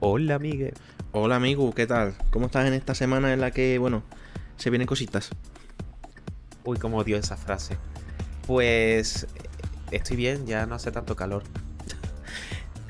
Hola, 0.00 0.38
Miguel. 0.38 0.74
Hola, 1.12 1.36
amigo, 1.36 1.72
¿qué 1.74 1.86
tal? 1.86 2.14
¿Cómo 2.30 2.46
estás 2.46 2.66
en 2.66 2.74
esta 2.74 2.94
semana 2.94 3.32
en 3.32 3.40
la 3.40 3.50
que, 3.50 3.78
bueno, 3.78 4.02
se 4.56 4.70
vienen 4.70 4.86
cositas? 4.86 5.30
Uy, 6.64 6.78
cómo 6.78 6.98
odio 6.98 7.16
esa 7.16 7.36
frase. 7.36 7.76
Pues 8.46 9.26
estoy 9.90 10.16
bien, 10.16 10.46
ya 10.46 10.66
no 10.66 10.74
hace 10.74 10.92
tanto 10.92 11.16
calor. 11.16 11.42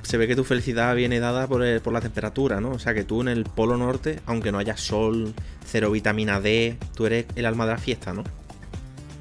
Se 0.02 0.16
ve 0.16 0.26
que 0.26 0.36
tu 0.36 0.44
felicidad 0.44 0.94
viene 0.96 1.20
dada 1.20 1.46
por, 1.46 1.62
el- 1.62 1.80
por 1.80 1.92
la 1.92 2.00
temperatura, 2.00 2.60
¿no? 2.60 2.70
O 2.72 2.78
sea, 2.78 2.94
que 2.94 3.04
tú 3.04 3.20
en 3.20 3.28
el 3.28 3.44
Polo 3.44 3.76
Norte, 3.76 4.20
aunque 4.26 4.52
no 4.52 4.58
haya 4.58 4.76
sol, 4.76 5.34
cero 5.66 5.90
vitamina 5.90 6.40
D, 6.40 6.78
tú 6.94 7.06
eres 7.06 7.26
el 7.36 7.44
alma 7.46 7.66
de 7.66 7.72
la 7.72 7.78
fiesta, 7.78 8.12
¿no? 8.14 8.24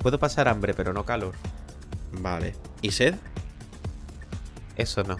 Puedo 0.01 0.17
pasar 0.17 0.47
hambre, 0.47 0.73
pero 0.73 0.93
no 0.93 1.05
calor. 1.05 1.33
Vale. 2.13 2.55
¿Y 2.81 2.91
sed? 2.91 3.15
Eso 4.77 5.03
no. 5.03 5.17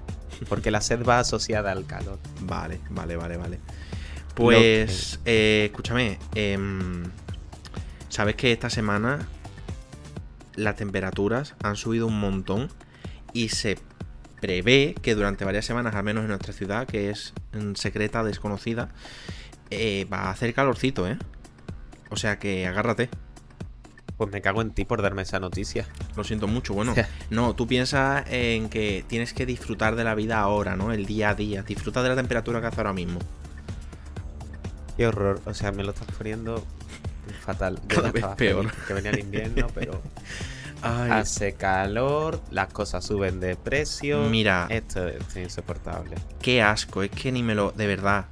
Porque 0.47 0.71
la 0.71 0.79
sed 0.81 1.03
va 1.03 1.19
asociada 1.19 1.71
al 1.71 1.85
calor. 1.85 2.19
Vale, 2.47 2.79
vale, 2.89 3.15
vale, 3.15 3.37
vale. 3.37 3.59
Pues, 4.33 5.19
eh, 5.25 5.65
escúchame, 5.69 6.19
em, 6.35 7.03
sabes 8.09 8.35
que 8.35 8.51
esta 8.51 8.69
semana 8.69 9.27
las 10.55 10.75
temperaturas 10.75 11.55
han 11.63 11.75
subido 11.75 12.07
un 12.07 12.19
montón 12.19 12.69
y 13.33 13.49
se 13.49 13.77
prevé 14.39 14.95
que 15.01 15.15
durante 15.15 15.43
varias 15.43 15.65
semanas, 15.65 15.95
al 15.95 16.03
menos 16.03 16.21
en 16.21 16.29
nuestra 16.29 16.53
ciudad, 16.53 16.87
que 16.87 17.09
es 17.09 17.33
mm, 17.53 17.73
secreta, 17.73 18.23
desconocida, 18.23 18.89
eh, 19.69 20.05
va 20.11 20.23
a 20.23 20.31
hacer 20.31 20.53
calorcito, 20.53 21.07
¿eh? 21.07 21.17
O 22.09 22.15
sea 22.15 22.39
que 22.39 22.67
agárrate. 22.67 23.09
Pues 24.17 24.31
me 24.31 24.41
cago 24.41 24.61
en 24.61 24.71
ti 24.71 24.83
por 24.83 25.01
darme 25.01 25.21
esa 25.21 25.39
noticia. 25.39 25.85
Lo 26.15 26.23
siento 26.23 26.47
mucho. 26.47 26.73
Bueno, 26.73 26.95
no, 27.29 27.53
tú 27.53 27.67
piensas 27.67 28.25
en 28.27 28.69
que 28.69 29.05
tienes 29.07 29.33
que 29.33 29.45
disfrutar 29.45 29.95
de 29.95 30.03
la 30.03 30.15
vida 30.15 30.39
ahora, 30.39 30.75
¿no? 30.75 30.91
El 30.91 31.05
día 31.05 31.29
a 31.29 31.35
día. 31.35 31.61
Disfruta 31.61 32.01
de 32.01 32.09
la 32.09 32.15
temperatura 32.15 32.59
que 32.59 32.67
hace 32.67 32.77
ahora 32.81 32.93
mismo. 32.93 33.19
Qué 34.97 35.07
horror. 35.07 35.39
O 35.45 35.53
sea, 35.53 35.71
me 35.71 35.83
lo 35.83 35.91
estás 35.91 36.07
poniendo 36.17 36.65
fatal. 37.41 37.79
Yo 37.87 37.95
Cada 37.95 38.11
vez 38.11 38.25
peor. 38.37 38.71
Que 38.87 38.93
venía 38.93 39.11
el 39.11 39.19
invierno, 39.19 39.67
pero 39.73 40.01
Ay, 40.81 41.11
hace 41.11 41.53
calor, 41.53 42.41
las 42.51 42.71
cosas 42.71 43.05
suben 43.05 43.39
de 43.39 43.55
precio. 43.55 44.23
Mira. 44.23 44.67
Esto 44.69 45.07
es 45.07 45.35
insoportable. 45.35 46.15
Qué 46.41 46.61
asco, 46.61 47.03
es 47.03 47.11
que 47.11 47.31
ni 47.31 47.43
me 47.43 47.55
lo. 47.55 47.71
De 47.71 47.87
verdad. 47.87 48.25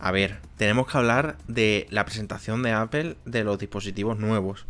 A 0.00 0.10
ver, 0.10 0.40
tenemos 0.56 0.90
que 0.90 0.98
hablar 0.98 1.36
de 1.46 1.86
la 1.90 2.04
presentación 2.04 2.62
de 2.62 2.72
Apple 2.72 3.16
de 3.24 3.44
los 3.44 3.58
dispositivos 3.58 4.18
nuevos. 4.18 4.66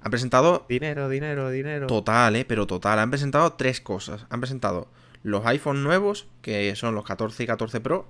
Han 0.00 0.10
presentado. 0.10 0.64
Dinero, 0.68 1.08
dinero, 1.08 1.50
dinero. 1.50 1.86
Total, 1.86 2.36
eh, 2.36 2.44
pero 2.44 2.66
total. 2.66 2.98
Han 2.98 3.10
presentado 3.10 3.52
tres 3.54 3.80
cosas. 3.80 4.26
Han 4.30 4.40
presentado 4.40 4.88
los 5.22 5.44
iPhone 5.46 5.82
nuevos, 5.82 6.28
que 6.42 6.74
son 6.76 6.94
los 6.94 7.04
14 7.04 7.42
y 7.42 7.46
14 7.46 7.80
Pro, 7.80 8.08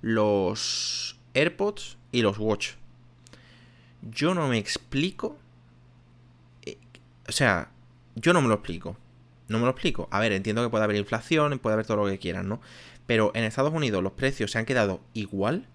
los 0.00 1.18
AirPods 1.34 1.98
y 2.12 2.22
los 2.22 2.38
Watch. 2.38 2.72
Yo 4.02 4.34
no 4.34 4.48
me 4.48 4.58
explico. 4.58 5.38
eh, 6.64 6.78
O 7.28 7.32
sea, 7.32 7.70
yo 8.14 8.32
no 8.32 8.40
me 8.40 8.48
lo 8.48 8.54
explico. 8.54 8.96
No 9.48 9.58
me 9.58 9.64
lo 9.64 9.70
explico. 9.70 10.08
A 10.10 10.20
ver, 10.20 10.32
entiendo 10.32 10.62
que 10.62 10.70
puede 10.70 10.84
haber 10.84 10.96
inflación, 10.96 11.58
puede 11.58 11.74
haber 11.74 11.86
todo 11.86 11.98
lo 11.98 12.06
que 12.06 12.18
quieran, 12.18 12.48
¿no? 12.48 12.60
Pero 13.06 13.30
en 13.34 13.44
Estados 13.44 13.72
Unidos 13.72 14.02
los 14.02 14.12
precios 14.12 14.50
se 14.50 14.58
han 14.58 14.64
quedado 14.64 15.00
igual 15.12 15.66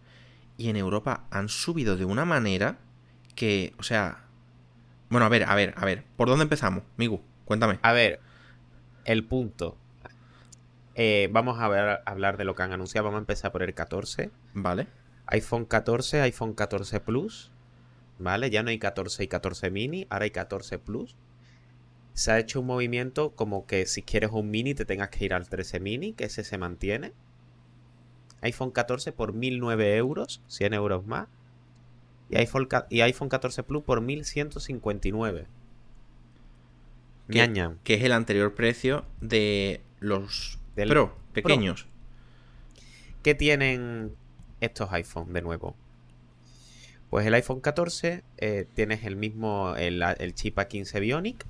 y 0.57 0.69
en 0.69 0.75
Europa 0.75 1.25
han 1.31 1.47
subido 1.49 1.95
de 1.95 2.05
una 2.05 2.25
manera 2.25 2.79
que, 3.35 3.73
o 3.77 3.83
sea... 3.83 4.25
Bueno, 5.11 5.25
a 5.25 5.29
ver, 5.29 5.43
a 5.43 5.55
ver, 5.55 5.73
a 5.75 5.85
ver. 5.85 6.05
¿Por 6.15 6.29
dónde 6.29 6.43
empezamos? 6.43 6.83
Migu, 6.95 7.21
cuéntame. 7.43 7.79
A 7.81 7.91
ver, 7.91 8.21
el 9.03 9.25
punto. 9.25 9.77
Eh, 10.95 11.27
vamos 11.33 11.59
a 11.59 11.67
ver, 11.67 11.89
a 11.89 12.01
hablar 12.05 12.37
de 12.37 12.45
lo 12.45 12.55
que 12.55 12.63
han 12.63 12.71
anunciado. 12.71 13.05
Vamos 13.05 13.17
a 13.17 13.19
empezar 13.19 13.51
por 13.51 13.61
el 13.61 13.73
14. 13.73 14.31
Vale. 14.53 14.87
iPhone 15.27 15.65
14, 15.65 16.21
iPhone 16.21 16.53
14 16.53 17.01
Plus. 17.01 17.51
¿Vale? 18.19 18.49
Ya 18.49 18.63
no 18.63 18.69
hay 18.69 18.79
14 18.79 19.23
y 19.23 19.27
14 19.27 19.69
mini, 19.69 20.07
ahora 20.09 20.23
hay 20.23 20.31
14 20.31 20.79
Plus. 20.79 21.17
Se 22.13 22.31
ha 22.31 22.39
hecho 22.39 22.61
un 22.61 22.67
movimiento 22.67 23.35
como 23.35 23.65
que 23.65 23.87
si 23.87 24.03
quieres 24.03 24.31
un 24.31 24.49
mini 24.49 24.75
te 24.75 24.85
tengas 24.85 25.09
que 25.09 25.25
ir 25.25 25.33
al 25.33 25.49
13 25.49 25.81
mini, 25.81 26.13
que 26.13 26.25
ese 26.25 26.45
se 26.45 26.57
mantiene. 26.57 27.11
iPhone 28.41 28.71
14 28.71 29.11
por 29.11 29.33
1009 29.33 29.97
euros, 29.97 30.41
100 30.47 30.73
euros 30.73 31.05
más. 31.05 31.27
Y 32.31 32.37
iPhone, 32.37 32.67
y 32.89 33.01
iPhone 33.01 33.29
14 33.29 33.63
Plus 33.63 33.83
por 33.83 34.01
1159. 34.01 35.47
Que-. 37.29 37.75
Que 37.83 37.93
es 37.95 38.03
el 38.03 38.13
anterior 38.13 38.55
precio 38.55 39.05
de 39.19 39.81
los 39.99 40.59
Del 40.75 40.89
Pro, 40.89 41.15
pequeños. 41.33 41.87
¿Qué 43.21 43.35
tienen 43.35 44.15
estos 44.61 44.91
iPhone 44.91 45.33
de 45.33 45.41
nuevo? 45.41 45.75
Pues 47.09 47.25
el 47.25 47.33
iPhone 47.33 47.59
14 47.59 48.23
eh, 48.37 48.65
tienes 48.73 49.03
el 49.03 49.17
mismo, 49.17 49.75
el, 49.75 50.01
el 50.01 50.33
chip 50.33 50.57
A15 50.57 51.01
Bionic, 51.01 51.45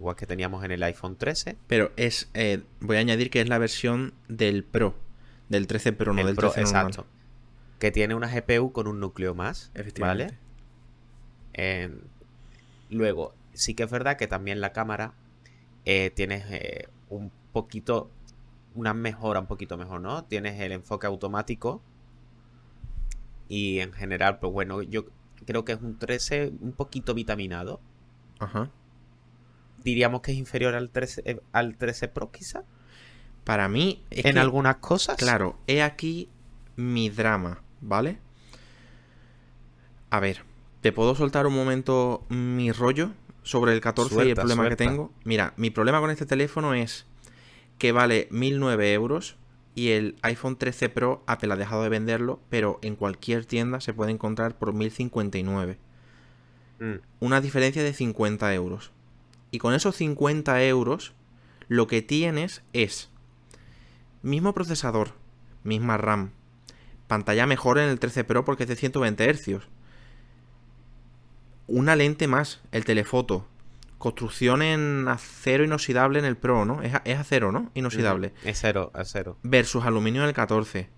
igual 0.00 0.16
que 0.16 0.26
teníamos 0.26 0.64
en 0.64 0.72
el 0.72 0.82
iPhone 0.82 1.16
13. 1.16 1.56
Pero 1.68 1.92
es, 1.96 2.28
eh, 2.34 2.62
voy 2.80 2.96
a 2.96 3.00
añadir 3.00 3.30
que 3.30 3.40
es 3.40 3.48
la 3.48 3.58
versión 3.58 4.14
del 4.26 4.64
Pro, 4.64 4.96
del 5.48 5.68
13 5.68 5.92
Pro, 5.92 6.12
no 6.12 6.20
el 6.20 6.26
del 6.26 6.36
Pro, 6.36 6.50
13 6.50 6.72
normal. 6.74 7.06
Que 7.78 7.90
tiene 7.90 8.14
una 8.14 8.28
GPU 8.28 8.72
con 8.72 8.86
un 8.86 9.00
núcleo 9.00 9.34
más, 9.34 9.70
Efectivamente. 9.74 10.24
¿vale? 10.24 10.38
Eh, 11.54 12.00
luego, 12.90 13.34
sí 13.52 13.74
que 13.74 13.84
es 13.84 13.90
verdad 13.90 14.16
que 14.16 14.26
también 14.26 14.60
la 14.60 14.72
cámara 14.72 15.14
eh, 15.84 16.10
tienes 16.10 16.44
eh, 16.50 16.88
un 17.08 17.30
poquito, 17.52 18.10
una 18.74 18.94
mejora 18.94 19.40
un 19.40 19.46
poquito 19.46 19.76
mejor, 19.76 20.00
¿no? 20.00 20.24
Tienes 20.24 20.60
el 20.60 20.72
enfoque 20.72 21.06
automático 21.06 21.82
y 23.48 23.80
en 23.80 23.92
general, 23.92 24.38
pues 24.38 24.52
bueno, 24.52 24.82
yo 24.82 25.06
creo 25.46 25.64
que 25.64 25.72
es 25.72 25.80
un 25.80 25.98
13 25.98 26.52
un 26.60 26.72
poquito 26.72 27.14
vitaminado. 27.14 27.80
Ajá. 28.38 28.70
Diríamos 29.82 30.20
que 30.20 30.32
es 30.32 30.38
inferior 30.38 30.74
al 30.74 30.90
13, 30.90 31.22
eh, 31.24 31.40
al 31.52 31.76
13 31.76 32.08
Pro 32.08 32.30
quizá. 32.30 32.64
Para 33.44 33.68
mí, 33.68 34.04
es 34.10 34.26
en 34.26 34.34
que, 34.34 34.40
algunas 34.40 34.76
cosas. 34.76 35.16
claro, 35.16 35.58
he 35.66 35.82
aquí 35.82 36.28
mi 36.76 37.08
drama, 37.08 37.62
¿vale? 37.80 38.18
A 40.10 40.20
ver, 40.20 40.42
¿te 40.80 40.92
puedo 40.92 41.14
soltar 41.14 41.46
un 41.46 41.54
momento 41.54 42.24
mi 42.28 42.72
rollo 42.72 43.10
sobre 43.42 43.72
el 43.72 43.80
14 43.80 44.14
y 44.14 44.18
el 44.18 44.22
Suelta, 44.24 44.42
problema 44.42 44.68
que 44.68 44.76
tengo? 44.76 45.12
Mira, 45.24 45.52
mi 45.56 45.70
problema 45.70 46.00
con 46.00 46.10
este 46.10 46.26
teléfono 46.26 46.74
es 46.74 47.06
que 47.78 47.92
vale 47.92 48.28
1009 48.30 48.92
euros 48.92 49.36
y 49.74 49.90
el 49.90 50.16
iPhone 50.22 50.56
13 50.56 50.88
Pro 50.88 51.22
Apple 51.26 51.52
ha 51.52 51.56
dejado 51.56 51.82
de 51.82 51.88
venderlo, 51.88 52.40
pero 52.48 52.78
en 52.82 52.96
cualquier 52.96 53.44
tienda 53.44 53.80
se 53.80 53.92
puede 53.92 54.10
encontrar 54.10 54.58
por 54.58 54.72
1059. 54.72 55.78
Mm, 56.80 56.94
Una 57.20 57.40
diferencia 57.40 57.82
de 57.82 57.92
50 57.92 58.52
euros. 58.54 58.90
Y 59.50 59.58
con 59.58 59.74
esos 59.74 59.96
50 59.96 60.62
euros, 60.64 61.12
lo 61.68 61.86
que 61.86 62.02
tienes 62.02 62.62
es 62.72 63.10
mismo 64.22 64.52
procesador, 64.52 65.12
misma 65.62 65.96
RAM, 65.96 66.32
pantalla 67.08 67.46
mejor 67.46 67.78
en 67.78 67.88
el 67.88 67.98
13 67.98 68.22
Pro 68.24 68.44
porque 68.44 68.62
es 68.62 68.68
de 68.68 68.76
120 68.76 69.34
Hz. 69.34 69.66
Una 71.66 71.96
lente 71.96 72.28
más, 72.28 72.60
el 72.72 72.84
telefoto. 72.84 73.46
Construcción 73.98 74.62
en 74.62 75.06
acero 75.08 75.64
inoxidable 75.64 76.18
en 76.20 76.24
el 76.24 76.36
Pro, 76.36 76.64
¿no? 76.64 76.82
Es, 76.82 76.94
acero, 76.94 77.50
¿no? 77.50 77.70
Inoxidable. 77.74 78.32
mm, 78.44 78.48
Es 78.48 78.60
cero, 78.60 78.92
es 78.98 79.08
cero. 79.12 79.36
Versus 79.42 79.84
aluminio 79.84 80.22
en 80.22 80.28
el 80.28 80.34
14. 80.34 80.88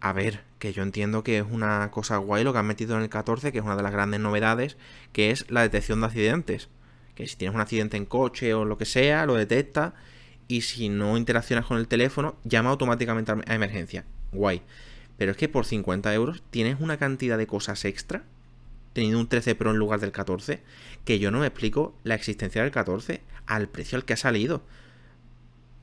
A 0.00 0.12
ver, 0.12 0.42
que 0.58 0.72
yo 0.72 0.82
entiendo 0.82 1.24
que 1.24 1.38
es 1.38 1.44
una 1.50 1.90
cosa 1.90 2.18
guay 2.18 2.44
lo 2.44 2.52
que 2.52 2.58
han 2.60 2.66
metido 2.66 2.96
en 2.96 3.02
el 3.02 3.08
14, 3.08 3.50
que 3.52 3.58
es 3.58 3.64
una 3.64 3.74
de 3.76 3.82
las 3.82 3.92
grandes 3.92 4.20
novedades, 4.20 4.76
que 5.12 5.30
es 5.30 5.50
la 5.50 5.62
detección 5.62 6.00
de 6.00 6.06
accidentes. 6.06 6.68
Que 7.14 7.26
si 7.26 7.36
tienes 7.36 7.54
un 7.54 7.60
accidente 7.60 7.96
en 7.96 8.06
coche 8.06 8.54
o 8.54 8.64
lo 8.64 8.78
que 8.78 8.84
sea, 8.84 9.26
lo 9.26 9.34
detecta. 9.34 9.94
Y 10.46 10.60
si 10.60 10.88
no 10.90 11.16
interaccionas 11.16 11.66
con 11.66 11.78
el 11.78 11.88
teléfono, 11.88 12.36
llama 12.44 12.70
automáticamente 12.70 13.32
a 13.32 13.54
emergencia. 13.54 14.04
Guay. 14.32 14.62
Pero 15.16 15.32
es 15.32 15.36
que 15.36 15.48
por 15.48 15.64
50 15.64 16.12
euros 16.14 16.42
tienes 16.50 16.80
una 16.80 16.96
cantidad 16.96 17.38
de 17.38 17.46
cosas 17.46 17.84
extra, 17.84 18.24
teniendo 18.92 19.18
un 19.18 19.28
13 19.28 19.54
Pro 19.54 19.70
en 19.70 19.76
lugar 19.76 20.00
del 20.00 20.12
14, 20.12 20.62
que 21.04 21.18
yo 21.18 21.30
no 21.30 21.40
me 21.40 21.46
explico 21.46 21.96
la 22.04 22.14
existencia 22.14 22.62
del 22.62 22.70
14 22.70 23.22
al 23.46 23.68
precio 23.68 23.96
al 23.96 24.04
que 24.04 24.14
ha 24.14 24.16
salido. 24.16 24.62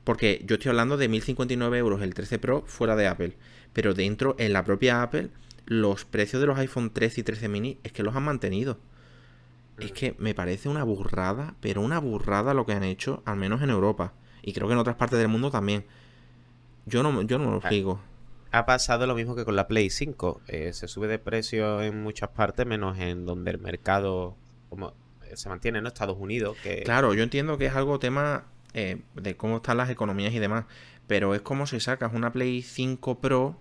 Porque 0.04 0.42
yo 0.46 0.54
estoy 0.54 0.70
hablando 0.70 0.96
de 0.96 1.08
1059 1.08 1.78
euros 1.78 2.02
el 2.02 2.14
13 2.14 2.38
Pro 2.38 2.64
fuera 2.66 2.96
de 2.96 3.06
Apple. 3.06 3.36
Pero 3.72 3.94
dentro, 3.94 4.34
en 4.38 4.52
la 4.52 4.64
propia 4.64 5.02
Apple, 5.02 5.30
los 5.64 6.04
precios 6.04 6.40
de 6.40 6.46
los 6.46 6.58
iPhone 6.58 6.90
13 6.90 7.20
y 7.20 7.24
13 7.24 7.48
mini 7.48 7.78
es 7.84 7.92
que 7.92 8.02
los 8.02 8.16
han 8.16 8.24
mantenido. 8.24 8.78
Es 9.78 9.92
que 9.92 10.14
me 10.18 10.34
parece 10.34 10.68
una 10.68 10.84
burrada, 10.84 11.54
pero 11.60 11.80
una 11.80 11.98
burrada 11.98 12.54
lo 12.54 12.66
que 12.66 12.72
han 12.72 12.84
hecho, 12.84 13.22
al 13.24 13.36
menos 13.36 13.62
en 13.62 13.70
Europa. 13.70 14.12
Y 14.42 14.52
creo 14.52 14.66
que 14.66 14.74
en 14.74 14.80
otras 14.80 14.96
partes 14.96 15.18
del 15.18 15.28
mundo 15.28 15.50
también. 15.50 15.84
Yo 16.84 17.02
no, 17.02 17.22
yo 17.22 17.38
no 17.38 17.44
me 17.44 17.50
lo 17.52 17.56
explico. 17.58 18.00
Ha 18.52 18.66
pasado 18.66 19.06
lo 19.06 19.14
mismo 19.14 19.34
que 19.34 19.44
con 19.44 19.56
la 19.56 19.66
Play 19.66 19.90
5. 19.90 20.42
eh, 20.46 20.72
se 20.72 20.88
sube 20.88 21.08
de 21.08 21.18
precio 21.18 21.82
en 21.82 22.02
muchas 22.02 22.28
partes, 22.30 22.66
menos 22.66 22.98
en 22.98 23.24
donde 23.26 23.50
el 23.50 23.58
mercado 23.58 24.36
como 24.68 24.94
eh, 25.24 25.36
se 25.36 25.48
mantiene 25.48 25.78
en 25.78 25.86
Estados 25.86 26.18
Unidos. 26.18 26.56
Que 26.62 26.82
Claro, 26.82 27.14
yo 27.14 27.22
entiendo 27.22 27.58
que 27.58 27.66
es 27.66 27.74
algo 27.74 27.98
tema 27.98 28.44
eh, 28.74 29.02
de 29.14 29.36
cómo 29.36 29.56
están 29.56 29.78
las 29.78 29.90
economías 29.90 30.32
y 30.32 30.38
demás. 30.38 30.66
Pero 31.06 31.34
es 31.34 31.40
como 31.40 31.66
si 31.66 31.80
sacas 31.80 32.12
una 32.14 32.32
Play 32.32 32.62
5 32.62 33.20
Pro 33.20 33.58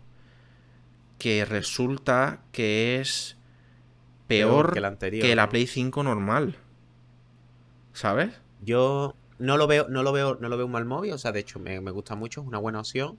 que 1.18 1.46
resulta 1.46 2.42
que 2.52 3.00
es 3.00 3.38
peor, 4.28 4.74
que, 4.74 4.82
la, 4.82 4.98
que 4.98 5.36
la 5.36 5.50
Play 5.50 5.68
5 5.68 6.04
normal. 6.04 6.58
¿Sabes? 7.94 8.32
Yo 8.62 9.16
no 9.38 9.58
lo 9.58 9.68
veo, 9.68 9.88
no 9.90 10.04
lo 10.04 10.12
veo, 10.12 10.38
no 10.40 10.50
lo 10.50 10.58
veo 10.58 10.66
un 10.66 10.72
mal 10.72 10.86
móvil, 10.86 11.14
o 11.14 11.18
sea, 11.18 11.32
de 11.32 11.40
hecho 11.40 11.60
me, 11.60 11.80
gusta 11.92 12.16
mucho, 12.16 12.42
es 12.42 12.48
una 12.48 12.58
buena 12.58 12.80
opción. 12.80 13.18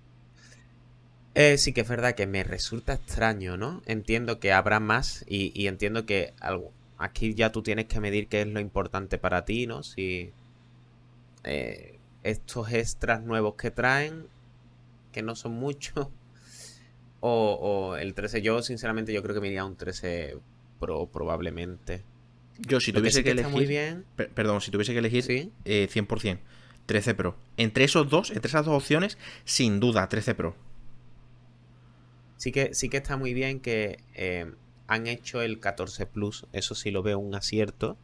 Eh, 1.34 1.56
sí 1.56 1.72
que 1.72 1.80
es 1.80 1.88
verdad 1.88 2.14
que 2.14 2.26
me 2.26 2.44
resulta 2.44 2.94
extraño, 2.94 3.56
¿no? 3.56 3.82
Entiendo 3.86 4.38
que 4.38 4.52
habrá 4.52 4.80
más 4.80 5.24
y, 5.26 5.66
entiendo 5.66 6.04
que 6.04 6.34
algo, 6.40 6.72
aquí 6.98 7.34
ya 7.34 7.52
tú 7.52 7.62
tienes 7.62 7.86
que 7.86 8.00
medir 8.00 8.28
qué 8.28 8.42
es 8.42 8.48
lo 8.48 8.60
importante 8.60 9.16
para 9.16 9.44
ti, 9.46 9.66
¿no? 9.66 9.82
Si 9.82 10.30
eh, 11.44 11.98
estos 12.22 12.70
extras 12.72 13.22
nuevos 13.22 13.54
que 13.54 13.70
traen, 13.70 14.26
que 15.10 15.22
no 15.22 15.34
son 15.34 15.52
muchos, 15.52 16.08
o, 17.20 17.96
el 17.98 18.12
13, 18.12 18.42
yo 18.42 18.62
sinceramente 18.62 19.12
yo 19.14 19.22
creo 19.22 19.34
que 19.34 19.40
me 19.40 19.48
iría 19.48 19.62
a 19.62 19.66
un 19.66 19.76
13 19.76 20.36
Pro 20.78 21.06
probablemente. 21.06 22.02
Yo 22.58 22.78
si 22.78 22.92
tuviese 22.92 23.24
que, 23.24 23.30
elegir... 23.30 24.04
perdón, 24.34 24.60
si 24.60 24.70
tuviese 24.70 24.92
que 24.92 24.98
elegir 24.98 25.22
¿Sí? 25.22 25.50
100%. 25.64 26.38
13 26.84 27.14
Pro. 27.14 27.36
Entre 27.56 27.84
esos 27.84 28.10
dos, 28.10 28.30
entre 28.32 28.48
esas 28.48 28.66
dos 28.66 28.74
opciones, 28.74 29.16
sin 29.44 29.80
duda, 29.80 30.08
13 30.08 30.34
Pro. 30.34 30.54
Sí 32.42 32.50
que, 32.50 32.74
sí 32.74 32.88
que 32.88 32.96
está 32.96 33.16
muy 33.16 33.34
bien 33.34 33.60
que 33.60 34.02
eh, 34.14 34.52
han 34.88 35.06
hecho 35.06 35.42
el 35.42 35.60
14 35.60 36.06
Plus. 36.06 36.44
Eso 36.52 36.74
sí 36.74 36.90
lo 36.90 37.04
veo 37.04 37.20
un 37.20 37.36
acierto. 37.36 37.96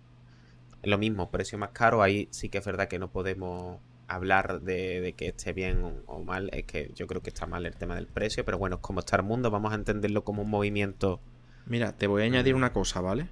Lo 0.84 0.96
mismo, 0.96 1.32
precio 1.32 1.58
más 1.58 1.70
caro. 1.70 2.02
Ahí 2.02 2.28
sí 2.30 2.48
que 2.48 2.58
es 2.58 2.64
verdad 2.64 2.86
que 2.86 3.00
no 3.00 3.10
podemos 3.10 3.80
hablar 4.06 4.60
de, 4.60 5.12
que 5.16 5.26
esté 5.26 5.52
bien 5.52 5.82
o, 6.06 6.22
mal. 6.22 6.50
Es 6.52 6.66
que 6.66 6.92
yo 6.94 7.08
creo 7.08 7.20
que 7.20 7.30
está 7.30 7.46
mal 7.46 7.66
el 7.66 7.74
tema 7.74 7.96
del 7.96 8.06
precio. 8.06 8.44
Pero 8.44 8.58
bueno, 8.58 8.80
como 8.80 9.00
está 9.00 9.16
el 9.16 9.24
mundo, 9.24 9.50
vamos 9.50 9.72
a 9.72 9.74
entenderlo 9.74 10.22
como 10.22 10.42
un 10.42 10.50
movimiento. 10.50 11.18
Mira, 11.66 11.96
te 11.96 12.06
voy 12.06 12.22
a 12.22 12.26
añadir 12.26 12.54
una 12.54 12.72
cosa, 12.72 13.00
¿vale? 13.00 13.26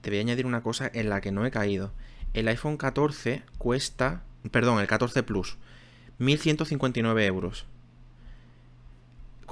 Te 0.00 0.10
voy 0.10 0.18
a 0.18 0.22
añadir 0.22 0.46
una 0.46 0.64
cosa 0.64 0.90
en 0.92 1.10
la 1.10 1.20
que 1.20 1.30
no 1.30 1.46
he 1.46 1.52
caído. 1.52 1.92
El 2.34 2.48
iPhone 2.48 2.76
14 2.76 3.44
cuesta. 3.56 4.24
Perdón, 4.50 4.80
el 4.80 4.88
14 4.88 5.22
Plus. 5.22 5.58
1159 6.18 7.24
euros 7.24 7.68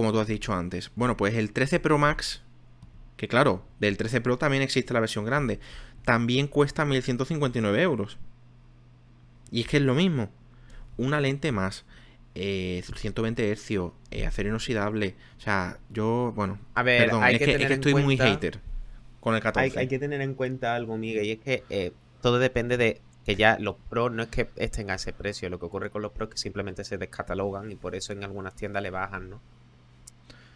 como 0.00 0.12
tú 0.12 0.18
has 0.18 0.28
dicho 0.28 0.54
antes. 0.54 0.90
Bueno, 0.96 1.14
pues 1.14 1.34
el 1.34 1.52
13 1.52 1.78
Pro 1.78 1.98
Max, 1.98 2.40
que 3.18 3.28
claro, 3.28 3.66
del 3.80 3.98
13 3.98 4.22
Pro 4.22 4.38
también 4.38 4.62
existe 4.62 4.94
la 4.94 5.00
versión 5.00 5.26
grande, 5.26 5.60
también 6.06 6.46
cuesta 6.46 6.86
1159 6.86 7.82
euros. 7.82 8.16
Y 9.50 9.60
es 9.60 9.66
que 9.68 9.76
es 9.76 9.82
lo 9.82 9.94
mismo. 9.94 10.30
Una 10.96 11.20
lente 11.20 11.52
más, 11.52 11.84
120 12.32 13.54
Hz, 13.54 13.92
eh, 14.10 14.24
acero 14.26 14.48
inoxidable. 14.48 15.16
O 15.36 15.40
sea, 15.42 15.76
yo, 15.90 16.32
bueno, 16.34 16.58
a 16.72 16.82
ver, 16.82 17.04
perdón, 17.04 17.24
es, 17.24 17.38
que, 17.38 17.74
estoy 17.74 17.92
muy 17.92 18.16
hater 18.16 18.58
con 19.20 19.34
el 19.34 19.42
14. 19.42 19.78
Hay, 19.78 19.86
que 19.86 19.98
tener 19.98 20.22
en 20.22 20.32
cuenta 20.32 20.74
algo, 20.74 20.96
Miguel, 20.96 21.26
y 21.26 21.32
es 21.32 21.40
que 21.40 21.62
eh, 21.68 21.92
todo 22.22 22.38
depende 22.38 22.78
de 22.78 23.02
que 23.26 23.36
ya 23.36 23.58
los 23.60 23.76
pros 23.90 24.10
no 24.12 24.22
es 24.22 24.30
que 24.30 24.48
estén 24.56 24.90
a 24.90 24.94
ese 24.94 25.12
precio. 25.12 25.50
Lo 25.50 25.58
que 25.58 25.66
ocurre 25.66 25.90
con 25.90 26.00
los 26.00 26.12
pros 26.12 26.30
es 26.30 26.34
que 26.36 26.40
simplemente 26.40 26.84
se 26.84 26.96
descatalogan 26.96 27.70
y 27.70 27.74
por 27.74 27.94
eso 27.94 28.14
en 28.14 28.24
algunas 28.24 28.54
tiendas 28.54 28.82
le 28.82 28.88
bajan, 28.88 29.28
¿no? 29.28 29.59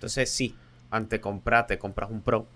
Entonces 0.04 0.28
sí, 0.28 0.54
ante 0.90 1.18
comprar 1.22 1.66
te 1.66 1.78
compras 1.78 2.10
un 2.10 2.20
Pro. 2.20 2.46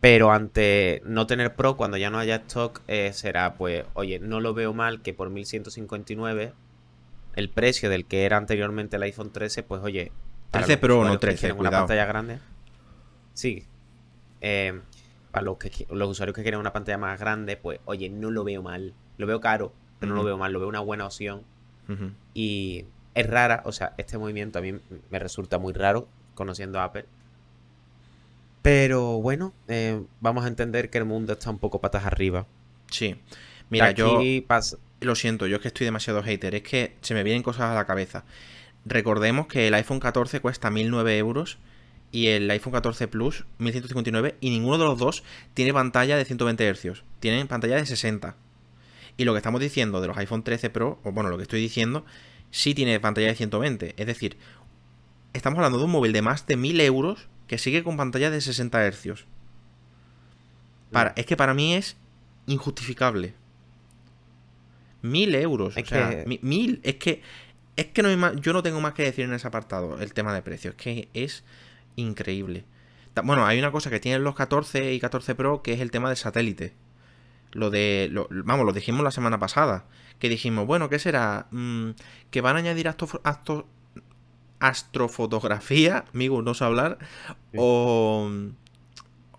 Pero 0.00 0.32
ante 0.32 1.02
no 1.04 1.26
tener 1.26 1.54
Pro, 1.54 1.76
cuando 1.76 1.98
ya 1.98 2.08
no 2.08 2.18
haya 2.18 2.36
stock, 2.36 2.80
eh, 2.88 3.12
será 3.12 3.56
pues, 3.56 3.84
oye, 3.92 4.18
no 4.20 4.40
lo 4.40 4.54
veo 4.54 4.72
mal 4.72 5.02
que 5.02 5.12
por 5.12 5.28
1159 5.28 6.54
el 7.36 7.50
precio 7.50 7.90
del 7.90 8.06
que 8.06 8.24
era 8.24 8.38
anteriormente 8.38 8.96
el 8.96 9.02
iPhone 9.02 9.30
13, 9.30 9.62
pues 9.64 9.82
oye... 9.82 10.10
13 10.52 10.78
Pro, 10.78 11.04
no 11.04 11.18
13, 11.18 11.52
una 11.52 11.70
pantalla 11.70 12.06
grande. 12.06 12.38
Sí. 13.34 13.66
Eh, 14.40 14.80
para 15.30 15.44
los, 15.44 15.58
que, 15.58 15.86
los 15.90 16.08
usuarios 16.08 16.34
que 16.34 16.40
quieren 16.40 16.58
una 16.58 16.72
pantalla 16.72 16.96
más 16.96 17.20
grande, 17.20 17.58
pues 17.58 17.80
oye, 17.84 18.08
no 18.08 18.30
lo 18.30 18.44
veo 18.44 18.62
mal. 18.62 18.94
Lo 19.18 19.26
veo 19.26 19.42
caro, 19.42 19.74
pero 20.00 20.14
no 20.14 20.16
lo 20.16 20.24
veo 20.24 20.38
mal, 20.38 20.54
lo 20.54 20.58
veo 20.58 20.70
una 20.70 20.80
buena 20.80 21.04
opción. 21.04 21.42
Y 22.32 22.86
es 23.18 23.26
rara, 23.26 23.62
o 23.64 23.72
sea, 23.72 23.94
este 23.98 24.16
movimiento 24.16 24.60
a 24.60 24.62
mí 24.62 24.74
me 25.10 25.18
resulta 25.18 25.58
muy 25.58 25.72
raro, 25.72 26.08
conociendo 26.34 26.78
a 26.78 26.84
Apple. 26.84 27.04
Pero 28.62 29.20
bueno, 29.20 29.52
eh, 29.66 30.00
vamos 30.20 30.44
a 30.44 30.48
entender 30.48 30.88
que 30.88 30.98
el 30.98 31.04
mundo 31.04 31.32
está 31.32 31.50
un 31.50 31.58
poco 31.58 31.80
patas 31.80 32.06
arriba. 32.06 32.46
Sí. 32.90 33.16
Mira, 33.70 33.90
yo 33.90 34.20
lo 35.00 35.14
siento, 35.16 35.46
yo 35.46 35.56
es 35.56 35.62
que 35.62 35.68
estoy 35.68 35.84
demasiado 35.84 36.22
hater, 36.22 36.54
es 36.54 36.62
que 36.62 36.96
se 37.00 37.14
me 37.14 37.24
vienen 37.24 37.42
cosas 37.42 37.64
a 37.64 37.74
la 37.74 37.86
cabeza. 37.86 38.24
Recordemos 38.84 39.48
que 39.48 39.66
el 39.66 39.74
iPhone 39.74 39.98
14 39.98 40.40
cuesta 40.40 40.70
1009 40.70 41.18
euros 41.18 41.58
y 42.12 42.28
el 42.28 42.48
iPhone 42.50 42.72
14 42.72 43.08
Plus 43.08 43.46
1159 43.58 44.36
y 44.40 44.50
ninguno 44.50 44.78
de 44.78 44.84
los 44.84 44.98
dos 44.98 45.24
tiene 45.54 45.74
pantalla 45.74 46.16
de 46.16 46.24
120 46.24 46.72
Hz, 46.72 47.02
tienen 47.18 47.48
pantalla 47.48 47.76
de 47.76 47.84
60. 47.84 48.36
Y 49.16 49.24
lo 49.24 49.32
que 49.32 49.38
estamos 49.38 49.60
diciendo 49.60 50.00
de 50.00 50.06
los 50.06 50.16
iPhone 50.16 50.44
13 50.44 50.70
Pro, 50.70 51.00
o 51.02 51.10
bueno, 51.10 51.30
lo 51.30 51.36
que 51.36 51.42
estoy 51.42 51.60
diciendo 51.60 52.04
sí 52.50 52.74
tiene 52.74 53.00
pantalla 53.00 53.28
de 53.28 53.34
120. 53.34 53.94
Es 53.96 54.06
decir, 54.06 54.36
estamos 55.32 55.58
hablando 55.58 55.78
de 55.78 55.84
un 55.84 55.90
móvil 55.90 56.12
de 56.12 56.22
más 56.22 56.46
de 56.46 56.56
1000 56.56 56.80
euros 56.80 57.28
que 57.46 57.58
sigue 57.58 57.82
con 57.82 57.96
pantalla 57.96 58.30
de 58.30 58.40
60 58.40 58.90
Hz. 58.90 59.26
Para, 60.92 61.12
es 61.16 61.26
que 61.26 61.36
para 61.36 61.54
mí 61.54 61.74
es 61.74 61.96
injustificable. 62.46 63.34
1000 65.02 65.34
euros. 65.36 65.76
o 65.76 65.84
sea, 65.84 66.24
mil. 66.26 66.80
Es 66.82 66.96
que, 66.96 67.22
es 67.76 67.86
que 67.86 68.02
no 68.02 68.08
hay 68.08 68.16
más, 68.16 68.36
yo 68.40 68.52
no 68.52 68.62
tengo 68.62 68.80
más 68.80 68.94
que 68.94 69.04
decir 69.04 69.24
en 69.24 69.32
ese 69.32 69.46
apartado, 69.46 70.00
el 70.00 70.12
tema 70.12 70.34
de 70.34 70.42
precios. 70.42 70.74
Es 70.76 70.82
que 70.82 71.08
es 71.14 71.44
increíble. 71.96 72.64
Bueno, 73.24 73.46
hay 73.46 73.58
una 73.58 73.72
cosa 73.72 73.90
que 73.90 74.00
tienen 74.00 74.22
los 74.22 74.34
14 74.34 74.92
y 74.92 75.00
14 75.00 75.34
Pro 75.34 75.62
que 75.62 75.72
es 75.72 75.80
el 75.80 75.90
tema 75.90 76.08
del 76.08 76.16
satélite. 76.16 76.72
Lo 77.52 77.70
de. 77.70 78.10
vamos, 78.30 78.66
lo 78.66 78.72
dijimos 78.72 79.02
la 79.02 79.10
semana 79.10 79.38
pasada. 79.38 79.86
Que 80.18 80.28
dijimos, 80.28 80.66
bueno, 80.66 80.88
¿qué 80.88 80.98
será? 80.98 81.46
Mm, 81.50 81.90
que 82.30 82.40
van 82.40 82.56
a 82.56 82.58
añadir 82.60 82.88
astrofotografía, 84.60 86.04
amigo, 86.12 86.42
no 86.42 86.54
sé 86.54 86.64
hablar. 86.64 86.98
O. 87.56 88.30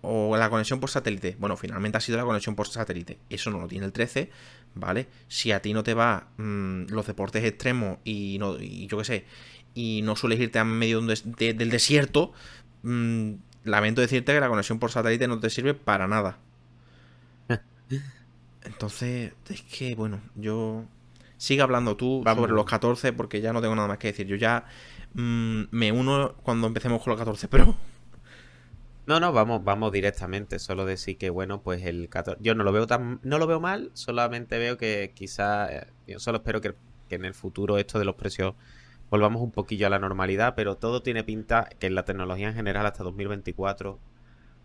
O 0.02 0.34
la 0.38 0.48
conexión 0.48 0.80
por 0.80 0.88
satélite. 0.88 1.36
Bueno, 1.38 1.58
finalmente 1.58 1.98
ha 1.98 2.00
sido 2.00 2.16
la 2.16 2.24
conexión 2.24 2.56
por 2.56 2.66
satélite. 2.66 3.18
Eso 3.28 3.50
no 3.50 3.60
lo 3.60 3.68
tiene 3.68 3.84
el 3.84 3.92
13, 3.92 4.30
¿vale? 4.74 5.08
Si 5.28 5.52
a 5.52 5.60
ti 5.60 5.74
no 5.74 5.82
te 5.82 5.92
va 5.92 6.28
mm, 6.38 6.84
los 6.88 7.06
deportes 7.06 7.44
extremos 7.44 7.98
y, 8.02 8.38
no, 8.40 8.58
y 8.58 8.86
yo 8.86 8.96
qué 8.96 9.04
sé, 9.04 9.24
y 9.74 10.00
no 10.02 10.16
sueles 10.16 10.40
irte 10.40 10.58
a 10.58 10.64
medio 10.64 11.02
del 11.02 11.70
desierto, 11.70 12.32
mm, 12.82 13.32
lamento 13.64 14.00
decirte 14.00 14.32
que 14.32 14.40
la 14.40 14.48
conexión 14.48 14.78
por 14.78 14.90
satélite 14.90 15.28
no 15.28 15.38
te 15.38 15.50
sirve 15.50 15.74
para 15.74 16.08
nada. 16.08 16.38
Entonces, 18.64 19.32
es 19.48 19.62
que, 19.62 19.94
bueno, 19.94 20.20
yo... 20.34 20.84
Sigue 21.36 21.62
hablando 21.62 21.96
tú 21.96 22.22
sobre 22.26 22.52
los 22.52 22.66
14 22.66 23.14
porque 23.14 23.40
ya 23.40 23.54
no 23.54 23.62
tengo 23.62 23.74
nada 23.74 23.88
más 23.88 23.96
que 23.96 24.08
decir. 24.08 24.26
Yo 24.26 24.36
ya 24.36 24.66
mm, 25.14 25.62
me 25.70 25.90
uno 25.90 26.34
cuando 26.42 26.66
empecemos 26.66 27.02
con 27.02 27.12
los 27.12 27.18
14 27.18 27.48
Pro. 27.48 27.76
No, 29.06 29.20
no, 29.20 29.32
vamos, 29.32 29.64
vamos 29.64 29.90
directamente. 29.90 30.58
Solo 30.58 30.84
decir 30.84 31.16
que, 31.16 31.30
bueno, 31.30 31.62
pues 31.62 31.82
el 31.86 32.10
14... 32.10 32.42
Yo 32.42 32.54
no 32.54 32.62
lo 32.62 32.72
veo 32.72 32.86
tan... 32.86 33.20
No 33.22 33.38
lo 33.38 33.46
veo 33.46 33.58
mal, 33.58 33.90
solamente 33.94 34.58
veo 34.58 34.76
que 34.76 35.12
quizá... 35.14 35.74
Eh, 35.74 35.86
yo 36.06 36.20
solo 36.20 36.38
espero 36.38 36.60
que, 36.60 36.74
que 37.08 37.14
en 37.14 37.24
el 37.24 37.32
futuro 37.32 37.78
esto 37.78 37.98
de 37.98 38.04
los 38.04 38.16
precios 38.16 38.54
volvamos 39.08 39.42
un 39.42 39.50
poquillo 39.50 39.86
a 39.86 39.90
la 39.90 39.98
normalidad, 39.98 40.54
pero 40.54 40.76
todo 40.76 41.02
tiene 41.02 41.24
pinta 41.24 41.68
que 41.78 41.86
en 41.86 41.94
la 41.94 42.04
tecnología 42.04 42.48
en 42.48 42.54
general 42.54 42.86
hasta 42.86 43.02
2024 43.02 43.98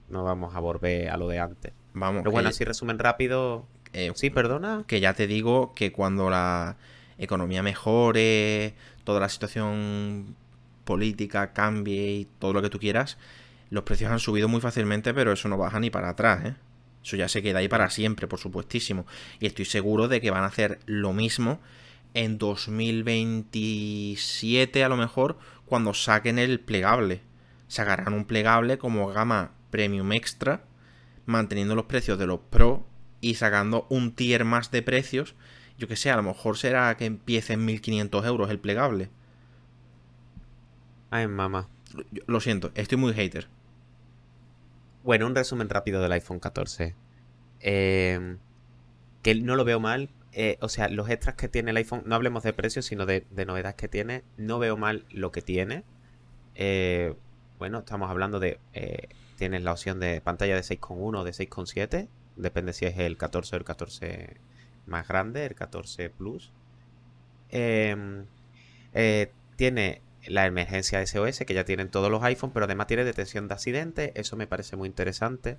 no 0.10 0.24
vamos 0.24 0.56
a 0.56 0.60
volver 0.60 1.10
a 1.10 1.18
lo 1.18 1.28
de 1.28 1.40
antes. 1.40 1.74
Vamos. 1.94 2.22
Pero 2.22 2.32
bueno, 2.32 2.50
así 2.50 2.64
resumen 2.64 3.00
rápido. 3.00 3.66
Eh, 3.96 4.12
sí, 4.16 4.30
perdona. 4.30 4.84
Que 4.88 5.00
ya 5.00 5.14
te 5.14 5.26
digo 5.26 5.74
que 5.74 5.94
cuando 5.94 6.30
la 6.30 6.76
economía 7.18 7.64
mejore, 7.64 8.76
toda 9.06 9.22
la 9.22 9.30
situación 9.30 10.36
política 10.84 11.54
cambie 11.54 12.12
y 12.12 12.26
todo 12.40 12.52
lo 12.52 12.62
que 12.62 12.70
tú 12.70 12.78
quieras, 12.78 13.18
los 13.70 13.86
precios 13.86 14.12
han 14.12 14.20
subido 14.20 14.50
muy 14.50 14.60
fácilmente, 14.60 15.14
pero 15.14 15.32
eso 15.32 15.48
no 15.48 15.58
baja 15.58 15.80
ni 15.80 15.92
para 15.92 16.10
atrás, 16.10 16.46
¿eh? 16.46 16.56
Eso 17.04 17.16
ya 17.16 17.30
se 17.30 17.42
queda 17.42 17.60
ahí 17.60 17.70
para 17.70 17.90
siempre, 17.90 18.28
por 18.28 18.40
supuestísimo. 18.40 19.06
Y 19.40 19.46
estoy 19.46 19.64
seguro 19.64 20.10
de 20.10 20.20
que 20.20 20.32
van 20.32 20.44
a 20.44 20.48
hacer 20.48 20.80
lo 20.86 21.14
mismo 21.14 21.62
en 22.14 22.38
2027 22.38 24.84
a 24.84 24.90
lo 24.90 24.98
mejor 24.98 25.38
cuando 25.66 25.94
saquen 25.94 26.38
el 26.38 26.60
plegable. 26.60 27.22
Sacarán 27.70 28.14
un 28.14 28.26
plegable 28.26 28.78
como 28.78 29.08
gama 29.08 29.52
premium 29.70 30.12
extra, 30.12 30.66
manteniendo 31.26 31.76
los 31.76 31.86
precios 31.86 32.20
de 32.20 32.28
los 32.28 32.42
Pro 32.50 32.86
y 33.26 33.34
sacando 33.34 33.88
un 33.90 34.14
tier 34.14 34.46
más 34.46 34.70
de 34.70 34.84
precios. 34.84 35.34
Yo 35.80 35.88
que 35.88 35.96
sé, 35.96 36.12
a 36.12 36.16
lo 36.16 36.22
mejor 36.22 36.60
será 36.60 36.96
que 36.96 37.06
empiece 37.06 37.54
en 37.54 37.66
1500 37.66 38.24
euros 38.24 38.52
el 38.52 38.60
plegable. 38.60 39.10
Ay, 41.10 41.28
mamá. 41.28 41.68
Lo 42.28 42.40
siento, 42.40 42.72
estoy 42.76 43.00
muy 43.00 43.14
hater. 43.14 43.48
Bueno, 45.04 45.26
un 45.26 45.34
resumen 45.34 45.70
rápido 45.70 46.04
del 46.04 46.12
iPhone 46.12 46.40
14. 46.40 46.94
Eh, 47.62 48.38
que 49.24 49.34
no 49.34 49.56
lo 49.56 49.66
veo 49.66 49.80
mal. 49.80 50.12
Eh, 50.32 50.60
o 50.62 50.70
sea, 50.70 50.88
los 50.88 51.10
extras 51.10 51.34
que 51.34 51.48
tiene 51.48 51.72
el 51.72 51.78
iPhone, 51.78 52.04
no 52.06 52.14
hablemos 52.14 52.44
de 52.44 52.54
precios, 52.54 52.86
sino 52.86 53.08
de, 53.08 53.26
novedades 53.48 53.74
que 53.76 53.88
tiene. 53.88 54.24
No 54.38 54.60
veo 54.60 54.78
mal 54.78 55.04
lo 55.10 55.32
que 55.32 55.42
tiene. 55.42 55.84
Eh, 56.54 57.16
bueno, 57.58 57.80
estamos 57.80 58.12
hablando 58.12 58.40
de, 58.40 58.60
eh, 58.74 59.08
tienes 59.36 59.64
la 59.64 59.72
opción 59.72 60.00
de 60.00 60.22
pantalla 60.22 60.54
de 60.56 60.62
6,1 60.62 61.22
o 61.22 61.24
de 61.24 61.32
6,7, 61.32 62.08
depende 62.36 62.74
si 62.74 62.86
es 62.86 62.98
el 62.98 63.18
14 63.18 63.56
o 63.56 63.60
el 63.60 63.66
14 63.66 64.38
más 64.86 65.08
grande, 65.08 65.46
el 65.46 65.56
14 65.56 66.10
Plus. 66.10 66.52
Em, 67.50 68.26
eh, 68.94 69.32
tiene 69.56 70.02
la 70.28 70.46
emergencia 70.46 71.02
SOS 71.06 71.40
que 71.46 71.54
ya 71.54 71.66
tienen 71.66 71.90
todos 71.90 72.10
los 72.12 72.24
iPhones, 72.24 72.54
pero 72.54 72.66
además 72.66 72.88
tiene 72.88 73.04
detección 73.04 73.48
de 73.48 73.54
accidentes. 73.54 74.12
Eso 74.16 74.36
me 74.36 74.48
parece 74.48 74.76
muy 74.76 74.88
interesante 74.88 75.58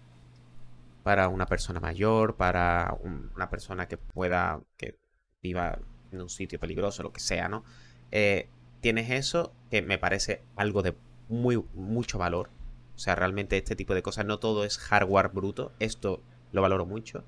para 1.02 1.28
una 1.28 1.46
persona 1.46 1.80
mayor, 1.80 2.36
para 2.36 2.96
una 3.34 3.48
persona 3.48 3.86
que 3.86 3.96
pueda, 3.96 4.60
que 4.76 4.98
viva 5.42 5.78
en 6.10 6.20
un 6.20 6.28
sitio 6.28 6.58
peligroso, 6.58 7.02
lo 7.02 7.12
que 7.12 7.20
sea, 7.20 7.48
¿no? 7.48 7.64
Eh, 8.10 8.48
tienes 8.80 9.10
eso 9.10 9.52
que 9.70 9.82
me 9.82 9.98
parece 9.98 10.42
algo 10.56 10.82
de 10.82 10.96
muy 11.28 11.62
mucho 11.74 12.18
valor. 12.18 12.50
O 12.96 12.98
sea, 12.98 13.14
realmente 13.14 13.56
este 13.56 13.76
tipo 13.76 13.94
de 13.94 14.02
cosas, 14.02 14.26
no 14.26 14.38
todo 14.38 14.64
es 14.64 14.78
hardware 14.78 15.28
bruto. 15.28 15.72
Esto 15.78 16.22
lo 16.52 16.62
valoro 16.62 16.86
mucho. 16.86 17.24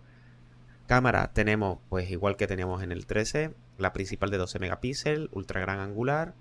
Cámara 0.86 1.32
tenemos, 1.32 1.78
pues 1.88 2.10
igual 2.10 2.36
que 2.36 2.46
teníamos 2.46 2.82
en 2.82 2.92
el 2.92 3.06
13, 3.06 3.52
la 3.76 3.92
principal 3.92 4.30
de 4.30 4.38
12 4.38 4.58
megapíxeles, 4.58 5.28
ultra 5.32 5.60
gran 5.60 5.80
angular, 5.80 6.34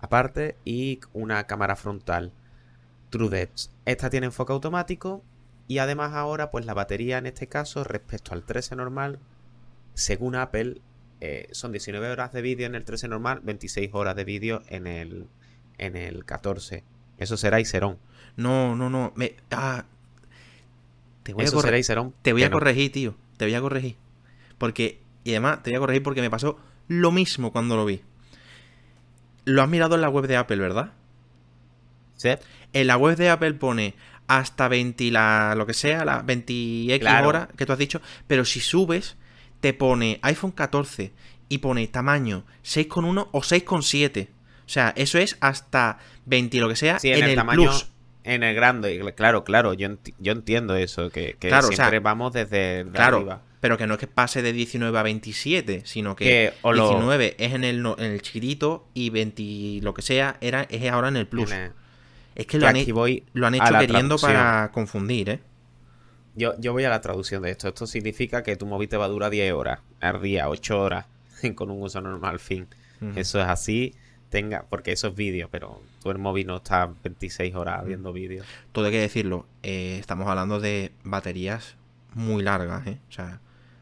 aparte, 0.00 0.56
y 0.64 1.00
una 1.12 1.44
cámara 1.46 1.74
frontal 1.76 2.32
True 3.10 3.30
Depth. 3.30 3.70
Esta 3.84 4.10
tiene 4.10 4.26
enfoque 4.26 4.52
automático 4.52 5.22
y 5.66 5.78
además 5.78 6.12
ahora, 6.14 6.50
pues 6.50 6.66
la 6.66 6.74
batería 6.74 7.18
en 7.18 7.26
este 7.26 7.48
caso, 7.48 7.84
respecto 7.84 8.32
al 8.32 8.44
13 8.44 8.76
normal, 8.76 9.18
según 9.94 10.36
Apple, 10.36 10.80
eh, 11.20 11.48
son 11.52 11.72
19 11.72 12.10
horas 12.10 12.32
de 12.32 12.42
vídeo 12.42 12.66
en 12.66 12.74
el 12.74 12.84
13 12.84 13.08
normal, 13.08 13.40
26 13.42 13.90
horas 13.92 14.14
de 14.14 14.24
vídeo 14.24 14.62
en 14.68 14.86
el, 14.86 15.26
en 15.78 15.96
el 15.96 16.24
14. 16.24 16.84
Eso 17.18 17.36
será 17.36 17.60
Iserón. 17.60 17.98
No, 18.36 18.76
no, 18.76 18.88
no. 18.88 19.12
Me, 19.16 19.34
ah, 19.50 19.84
te 21.22 21.34
voy 21.34 21.44
a, 21.44 21.50
corregir, 21.50 21.84
te 22.22 22.32
voy 22.32 22.42
a 22.42 22.50
corregir, 22.50 22.92
tío. 22.92 23.14
Te 23.36 23.44
voy 23.44 23.54
a 23.54 23.60
corregir. 23.60 23.96
Porque, 24.56 25.02
y 25.24 25.30
además, 25.30 25.62
te 25.62 25.70
voy 25.70 25.76
a 25.76 25.80
corregir 25.80 26.02
porque 26.02 26.20
me 26.20 26.30
pasó 26.30 26.58
lo 26.88 27.12
mismo 27.12 27.52
cuando 27.52 27.76
lo 27.76 27.84
vi. 27.84 28.02
Lo 29.44 29.62
has 29.62 29.68
mirado 29.68 29.94
en 29.94 30.00
la 30.00 30.08
web 30.08 30.26
de 30.26 30.36
Apple, 30.36 30.56
¿verdad? 30.56 30.92
Sí. 32.16 32.30
En 32.72 32.86
la 32.86 32.96
web 32.96 33.16
de 33.16 33.30
Apple 33.30 33.54
pone 33.54 33.94
hasta 34.26 34.68
20, 34.68 35.10
la, 35.10 35.54
lo 35.56 35.66
que 35.66 35.74
sea, 35.74 36.04
las 36.04 36.24
20x 36.24 37.26
horas 37.26 37.48
que 37.56 37.66
tú 37.66 37.72
has 37.72 37.78
dicho. 37.78 38.00
Pero 38.26 38.44
si 38.44 38.60
subes, 38.60 39.16
te 39.60 39.72
pone 39.72 40.18
iPhone 40.22 40.52
14 40.52 41.12
y 41.48 41.58
pone 41.58 41.86
tamaño 41.88 42.44
6,1 42.64 43.28
o 43.32 43.40
6,7. 43.40 44.28
O 44.28 44.70
sea, 44.70 44.92
eso 44.96 45.18
es 45.18 45.38
hasta 45.40 45.98
20 46.26 46.58
lo 46.58 46.68
que 46.68 46.76
sea 46.76 46.98
en, 47.02 47.24
el, 47.24 47.34
tamaño, 47.34 47.70
En 48.28 48.42
el 48.42 48.54
grande, 48.54 49.14
claro, 49.16 49.42
claro, 49.42 49.72
yo, 49.72 49.88
yo 50.18 50.32
entiendo 50.32 50.76
eso, 50.76 51.08
que, 51.08 51.38
siempre 51.40 51.98
vamos 52.00 52.34
desde 52.34 52.84
claro, 52.92 53.40
Pero 53.60 53.78
que 53.78 53.86
no 53.86 53.94
es 53.94 54.00
que 54.00 54.06
pase 54.06 54.42
de 54.42 54.52
19 54.52 54.98
a 54.98 55.02
27, 55.02 55.80
sino 55.86 56.14
que, 56.14 56.52
19 56.62 57.36
es 57.38 57.54
en 57.54 57.64
el, 57.64 57.86
en 57.86 58.04
el 58.04 58.20
chiquitito 58.20 58.86
y 58.92 59.08
20 59.08 59.80
lo 59.82 59.94
que 59.94 60.02
sea 60.02 60.36
era, 60.42 60.64
es 60.64 60.90
ahora 60.90 61.08
en 61.08 61.16
el 61.16 61.26
plus. 61.26 61.50
es 62.34 62.46
que 62.46 62.58
lo 62.58 62.66
han, 62.66 62.76
lo 63.32 63.46
han 63.46 63.54
hecho 63.54 63.78
queriendo 63.78 64.18
para 64.18 64.72
confundir, 64.74 65.30
¿eh? 65.30 65.40
Yo, 66.34 66.52
yo 66.60 66.74
voy 66.74 66.84
a 66.84 66.90
la 66.90 67.00
traducción 67.00 67.42
de 67.42 67.50
esto. 67.50 67.66
Esto 67.66 67.86
significa 67.86 68.42
que 68.42 68.56
tu 68.56 68.66
móvil 68.66 68.90
te 68.90 68.98
va 68.98 69.06
a 69.06 69.08
durar 69.08 69.30
10 69.30 69.54
horas 69.54 69.80
al 70.00 70.20
día, 70.20 70.50
8 70.50 70.78
horas, 70.78 71.06
con 71.54 71.70
un 71.70 71.82
uso 71.82 72.02
normal, 72.02 72.38
fin. 72.38 72.68
Eso 73.16 73.40
es 73.40 73.46
así, 73.46 73.94
tenga, 74.30 74.66
porque 74.68 74.92
eso 74.92 75.08
es 75.08 75.14
vídeo, 75.14 75.48
pero 75.50 75.80
tu 76.02 76.16
móvil 76.18 76.46
no 76.46 76.56
está 76.56 76.92
26 77.02 77.54
horas 77.54 77.84
viendo 77.86 78.12
vídeo. 78.12 78.44
Todo 78.72 78.86
hay 78.86 78.92
que 78.92 79.00
decirlo, 79.00 79.46
eh, 79.62 79.96
estamos 79.98 80.28
hablando 80.28 80.60
de 80.60 80.92
baterías 81.04 81.76
muy 82.14 82.42
largas, 82.42 82.86
¿eh? 82.86 82.98
O 83.08 83.12
sea, 83.12 83.40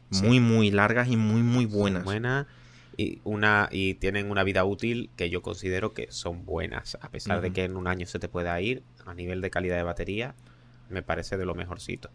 muy, 0.09 0.39
muy 0.39 0.71
largas 0.71 1.09
y 1.09 1.17
muy, 1.17 1.41
muy 1.41 1.65
buenas. 1.65 2.03
Buenas 2.03 2.47
y, 2.97 3.21
una, 3.23 3.69
y 3.71 3.93
tienen 3.93 4.29
una 4.29 4.43
vida 4.43 4.65
útil 4.65 5.11
que 5.15 5.29
yo 5.29 5.43
considero 5.43 5.93
que 5.93 6.07
son 6.09 6.45
buenas, 6.45 6.97
a 6.99 7.09
pesar 7.09 7.41
de 7.41 7.53
que 7.53 7.63
en 7.63 7.77
un 7.77 7.87
año 7.87 8.07
se 8.07 8.17
te 8.17 8.27
pueda 8.27 8.59
ir, 8.59 8.83
a 9.05 9.13
nivel 9.13 9.39
de 9.39 9.51
calidad 9.51 9.77
de 9.77 9.83
batería, 9.83 10.35
me 10.89 11.03
parece 11.03 11.37
de 11.37 11.45
lo 11.45 11.53
mejorcito. 11.53 12.09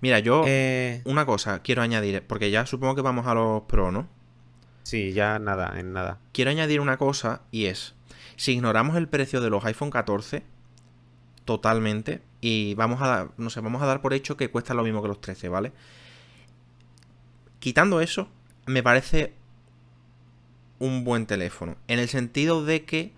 Mira, 0.00 0.18
yo 0.18 0.44
eh, 0.46 1.02
una 1.04 1.24
cosa 1.24 1.62
quiero 1.62 1.82
añadir, 1.82 2.22
porque 2.26 2.50
ya 2.50 2.66
supongo 2.66 2.96
que 2.96 3.02
vamos 3.02 3.26
a 3.26 3.34
los 3.34 3.62
Pro, 3.62 3.92
¿no? 3.92 4.08
Sí, 4.88 5.12
ya 5.12 5.38
nada, 5.38 5.78
en 5.78 5.92
nada. 5.92 6.18
Quiero 6.32 6.50
añadir 6.50 6.80
una 6.80 6.96
cosa 6.96 7.42
y 7.50 7.66
es, 7.66 7.94
si 8.36 8.52
ignoramos 8.52 8.96
el 8.96 9.06
precio 9.06 9.42
de 9.42 9.50
los 9.50 9.62
iPhone 9.66 9.90
14 9.90 10.44
totalmente 11.44 12.22
y 12.40 12.72
vamos 12.72 13.02
a, 13.02 13.28
no 13.36 13.50
sé, 13.50 13.60
vamos 13.60 13.82
a 13.82 13.84
dar 13.84 14.00
por 14.00 14.14
hecho 14.14 14.38
que 14.38 14.50
cuesta 14.50 14.72
lo 14.72 14.84
mismo 14.84 15.02
que 15.02 15.08
los 15.08 15.20
13, 15.20 15.50
¿vale? 15.50 15.72
Quitando 17.58 18.00
eso, 18.00 18.30
me 18.64 18.82
parece 18.82 19.34
un 20.78 21.04
buen 21.04 21.26
teléfono, 21.26 21.76
en 21.86 21.98
el 21.98 22.08
sentido 22.08 22.64
de 22.64 22.86
que 22.86 23.12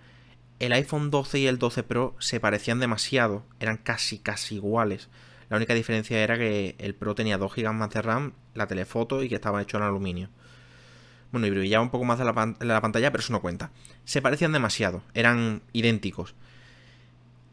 el 0.58 0.72
iPhone 0.72 1.12
12 1.12 1.38
y 1.38 1.46
el 1.46 1.58
12 1.58 1.84
Pro 1.84 2.16
se 2.18 2.40
parecían 2.40 2.80
demasiado, 2.80 3.44
eran 3.60 3.76
casi 3.76 4.18
casi 4.18 4.56
iguales. 4.56 5.08
La 5.48 5.56
única 5.56 5.74
diferencia 5.74 6.18
era 6.18 6.36
que 6.36 6.74
el 6.78 6.96
Pro 6.96 7.14
tenía 7.14 7.38
2 7.38 7.54
GB 7.54 7.72
más 7.72 7.90
de 7.90 8.02
RAM, 8.02 8.32
la 8.54 8.66
telefoto 8.66 9.22
y 9.22 9.28
que 9.28 9.36
estaba 9.36 9.62
hecho 9.62 9.76
en 9.76 9.84
aluminio. 9.84 10.30
Bueno, 11.32 11.46
y 11.46 11.50
brillaba 11.50 11.82
un 11.82 11.90
poco 11.90 12.04
más 12.04 12.18
de 12.18 12.24
la, 12.24 12.32
pantalla, 12.80 13.10
pero 13.10 13.22
eso 13.22 13.32
no 13.32 13.40
cuenta. 13.40 13.70
Se 14.04 14.20
parecían 14.20 14.52
demasiado, 14.52 15.02
eran 15.14 15.62
idénticos. 15.72 16.34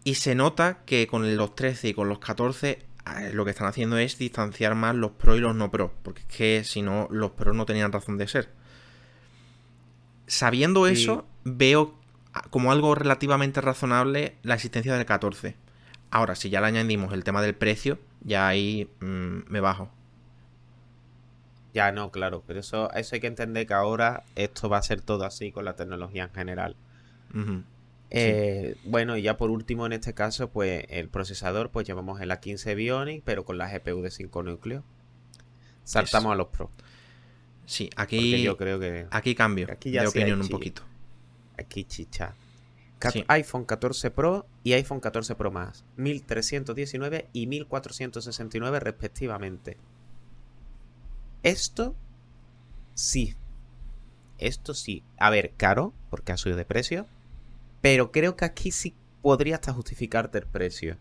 Y 0.04 0.16
se 0.16 0.36
nota 0.36 0.80
que 0.86 1.08
con 1.08 1.36
los 1.36 1.56
13 1.56 1.90
y 1.90 1.94
con 1.94 2.10
los 2.10 2.20
14 2.20 2.80
lo 3.34 3.46
que 3.46 3.52
están 3.52 3.68
haciendo 3.68 3.98
es 3.98 4.18
distanciar 4.18 4.76
más 4.76 4.96
los 4.96 5.12
Pro 5.12 5.36
y 5.36 5.40
los 5.40 5.56
no 5.56 5.70
Pro. 5.70 5.94
Porque 6.04 6.22
es 6.22 6.28
que 6.28 6.64
si 6.64 6.82
no, 6.82 7.08
los 7.12 7.32
Pro 7.32 7.54
no 7.54 7.66
tenían 7.66 7.92
razón 7.92 8.18
de 8.18 8.28
ser. 8.28 8.50
Sabiendo 10.26 10.88
eso, 10.88 11.26
veo 11.44 11.94
como 12.50 12.72
algo 12.72 12.96
relativamente 12.96 13.62
razonable 13.62 14.36
la 14.44 14.56
existencia 14.56 14.96
del 14.96 15.06
14. 15.06 15.56
Ahora, 16.10 16.36
si 16.36 16.50
ya 16.50 16.62
le 16.62 16.68
añadimos 16.68 17.14
el 17.14 17.24
tema 17.24 17.42
del 17.42 17.56
precio, 17.56 18.00
ya 18.22 18.48
ahí 18.48 18.90
mm, 19.00 19.50
me 19.50 19.60
bajo. 19.60 19.90
Ya, 21.78 21.92
no, 21.92 22.10
claro, 22.10 22.44
pero 22.48 22.60
eso, 22.60 22.92
eso 22.94 23.14
hay 23.14 23.22
que 23.22 23.28
entender 23.28 23.68
que 23.68 23.76
ahora 23.76 24.24
esto 24.34 24.68
va 24.68 24.80
a 24.80 24.82
ser 24.82 25.02
todo 25.02 25.26
así 25.26 25.52
con 25.52 25.64
la 25.64 25.76
tecnología 25.76 26.24
en 26.24 26.32
general. 26.32 26.76
Eh, 28.10 28.76
bueno, 28.84 29.16
y 29.16 29.22
ya 29.22 29.38
por 29.38 29.52
último 29.52 29.86
en 29.86 29.94
este 29.94 30.16
caso, 30.16 30.50
pues 30.50 30.86
el 30.90 31.08
procesador, 31.10 31.70
pues 31.70 31.86
llevamos 31.86 32.20
el 32.20 32.32
A15 32.32 32.76
Bionic, 32.76 33.22
pero 33.24 33.46
con 33.46 33.60
la 33.60 33.70
GPU 33.72 34.02
de 34.02 34.10
5 34.10 34.42
núcleos. 34.42 34.84
Saltamos 35.84 36.32
a 36.32 36.36
los 36.36 36.48
Pro. 36.48 36.72
Sí, 37.68 37.92
aquí 37.96 38.42
yo 38.42 38.58
creo 38.58 38.80
que 38.80 39.06
aquí 39.12 39.36
cambio 39.36 39.68
aquí 39.70 39.92
ya 39.92 40.02
de 40.02 40.08
opinión 40.08 40.42
un 40.42 40.50
poquito. 40.50 40.82
Aquí 41.60 41.84
chicha 41.84 42.34
iPhone 43.28 43.66
14 43.66 44.10
Pro 44.10 44.48
y 44.64 44.74
iPhone 44.74 45.00
14 45.00 45.36
Pro 45.36 45.52
Max. 45.52 45.86
1319 45.98 47.30
y 47.34 47.46
1469 47.46 48.80
respectivamente. 48.80 49.78
Esto 51.44 51.96
sí. 52.94 53.36
Esto 54.38 54.74
sí. 54.74 55.04
A 55.18 55.30
ver, 55.30 55.54
caro, 55.58 55.94
porque 56.10 56.32
ha 56.32 56.38
subido 56.38 56.58
de 56.58 56.66
precio. 56.66 57.08
Pero 57.82 58.12
creo 58.12 58.36
que 58.36 58.46
aquí 58.46 58.72
sí 58.72 58.96
podría 59.22 59.56
hasta 59.56 59.74
justificarte 59.74 60.38
el 60.38 60.46
precio. 60.46 60.98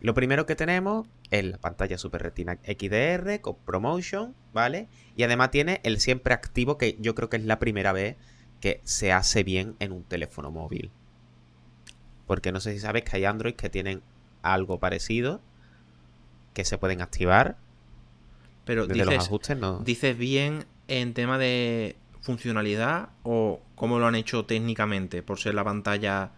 Lo 0.00 0.12
primero 0.12 0.44
que 0.44 0.56
tenemos 0.56 1.06
es 1.30 1.44
la 1.44 1.58
pantalla 1.58 1.96
Super 1.96 2.22
Retina 2.22 2.58
XDR 2.62 3.40
con 3.40 3.56
ProMotion, 3.56 4.34
¿vale? 4.52 4.88
Y 5.16 5.22
además 5.22 5.50
tiene 5.50 5.80
el 5.82 5.98
siempre 5.98 6.34
activo, 6.34 6.76
que 6.76 6.96
yo 7.00 7.14
creo 7.14 7.30
que 7.30 7.38
es 7.38 7.44
la 7.44 7.58
primera 7.58 7.92
vez 7.92 8.16
que 8.60 8.80
se 8.84 9.12
hace 9.12 9.44
bien 9.44 9.76
en 9.78 9.92
un 9.92 10.04
teléfono 10.04 10.50
móvil. 10.50 10.90
Porque 12.26 12.52
no 12.52 12.60
sé 12.60 12.72
si 12.72 12.80
sabes 12.80 13.04
que 13.04 13.16
hay 13.16 13.24
Android 13.24 13.54
que 13.54 13.70
tienen 13.70 14.02
algo 14.42 14.78
parecido 14.78 15.40
que 16.52 16.64
se 16.64 16.78
pueden 16.78 17.00
activar. 17.00 17.56
Pero 18.64 18.86
dices, 18.86 19.06
los 19.06 19.26
ajustes, 19.26 19.56
¿no? 19.58 19.78
¿Dices 19.80 20.16
bien 20.16 20.64
en 20.88 21.14
tema 21.14 21.38
de 21.38 21.96
funcionalidad 22.20 23.10
o 23.22 23.60
cómo 23.74 23.98
lo 23.98 24.06
han 24.06 24.14
hecho 24.14 24.44
técnicamente 24.44 25.22
por 25.22 25.38
ser 25.38 25.54
la 25.54 25.64
pantalla 25.64 26.30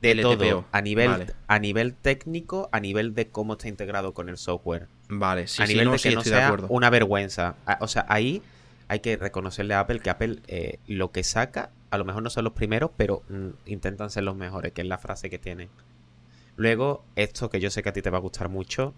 de 0.00 0.14
todo 0.16 0.64
a 0.70 0.80
nivel 0.80 1.34
a 1.48 1.58
nivel 1.58 1.94
técnico 1.94 2.68
a 2.72 2.78
nivel 2.80 3.14
de 3.14 3.28
cómo 3.28 3.54
está 3.54 3.68
integrado 3.68 4.14
con 4.14 4.28
el 4.28 4.36
software 4.36 4.86
vale 5.08 5.48
sí, 5.48 5.60
a 5.60 5.66
nivel 5.66 5.90
de 5.90 5.98
que 5.98 6.14
no 6.14 6.22
sea 6.22 6.56
una 6.68 6.88
vergüenza 6.88 7.56
o 7.80 7.88
sea 7.88 8.06
ahí 8.08 8.40
hay 8.88 9.00
que 9.00 9.16
reconocerle 9.16 9.74
a 9.74 9.80
Apple 9.80 10.00
que 10.00 10.10
Apple 10.10 10.38
eh, 10.48 10.78
lo 10.86 11.12
que 11.12 11.22
saca, 11.22 11.70
a 11.90 11.98
lo 11.98 12.04
mejor 12.04 12.22
no 12.22 12.30
son 12.30 12.44
los 12.44 12.54
primeros, 12.54 12.90
pero 12.96 13.22
mm, 13.28 13.48
intentan 13.66 14.10
ser 14.10 14.24
los 14.24 14.34
mejores, 14.34 14.72
que 14.72 14.80
es 14.80 14.88
la 14.88 14.98
frase 14.98 15.30
que 15.30 15.38
tienen. 15.38 15.68
Luego, 16.56 17.04
esto 17.14 17.50
que 17.50 17.60
yo 17.60 17.70
sé 17.70 17.82
que 17.82 17.90
a 17.90 17.92
ti 17.92 18.02
te 18.02 18.10
va 18.10 18.18
a 18.18 18.22
gustar 18.22 18.48
mucho, 18.48 18.94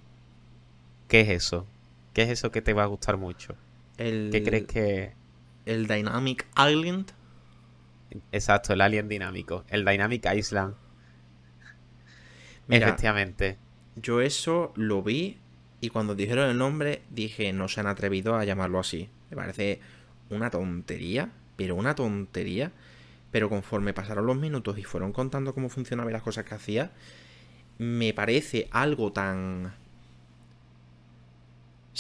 ¿qué 1.09 1.23
es 1.23 1.29
eso? 1.29 1.67
¿Qué 2.13 2.23
es 2.23 2.31
eso 2.31 2.51
que 2.51 2.63
te 2.63 2.73
va 2.73 2.85
a 2.85 2.87
gustar 2.87 3.17
mucho? 3.17 3.55
El, 3.97 4.31
¿Qué 4.33 4.43
crees 4.43 4.67
que...? 4.67 5.13
El 5.67 5.87
Dynamic 5.87 6.47
Island. 6.57 7.13
Exacto, 8.33 8.73
el 8.73 8.81
alien 8.81 9.09
dinámico. 9.09 9.65
El 9.69 9.85
Dynamic 9.85 10.27
Island. 10.35 10.75
Mira, 12.67 12.89
Efectivamente. 12.89 13.59
Yo 13.97 14.21
eso 14.21 14.73
lo 14.77 15.03
vi 15.03 15.39
y 15.81 15.91
cuando 15.91 16.15
dijeron 16.15 16.51
el 16.51 16.59
nombre 16.59 17.03
dije, 17.11 17.53
no 17.53 17.69
se 17.69 17.81
han 17.81 17.87
atrevido 17.87 18.37
a 18.37 18.45
llamarlo 18.45 18.79
así. 18.79 19.09
Me 19.31 19.37
parece 19.37 19.81
una 20.29 20.51
tontería, 20.51 21.31
pero 21.57 21.75
una 21.75 21.95
tontería. 21.95 22.73
Pero 23.31 23.49
conforme 23.49 23.95
pasaron 23.95 24.27
los 24.27 24.37
minutos 24.37 24.77
y 24.79 24.83
fueron 24.83 25.13
contando 25.13 25.55
cómo 25.55 25.69
funcionaba 25.69 26.11
y 26.11 26.13
las 26.13 26.23
cosas 26.23 26.45
que 26.45 26.55
hacía, 26.55 26.91
me 27.79 28.13
parece 28.13 28.69
algo 28.73 29.13
tan 29.13 29.73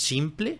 simple, 0.00 0.58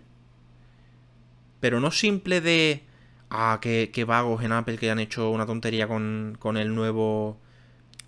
pero 1.60 1.80
no 1.80 1.90
simple 1.90 2.40
de, 2.40 2.82
ah, 3.30 3.58
qué, 3.60 3.90
qué 3.92 4.04
vagos 4.04 4.42
en 4.44 4.52
Apple 4.52 4.78
que 4.78 4.90
han 4.90 4.98
hecho 4.98 5.30
una 5.30 5.46
tontería 5.46 5.86
con, 5.88 6.36
con 6.38 6.56
el 6.56 6.74
nuevo 6.74 7.38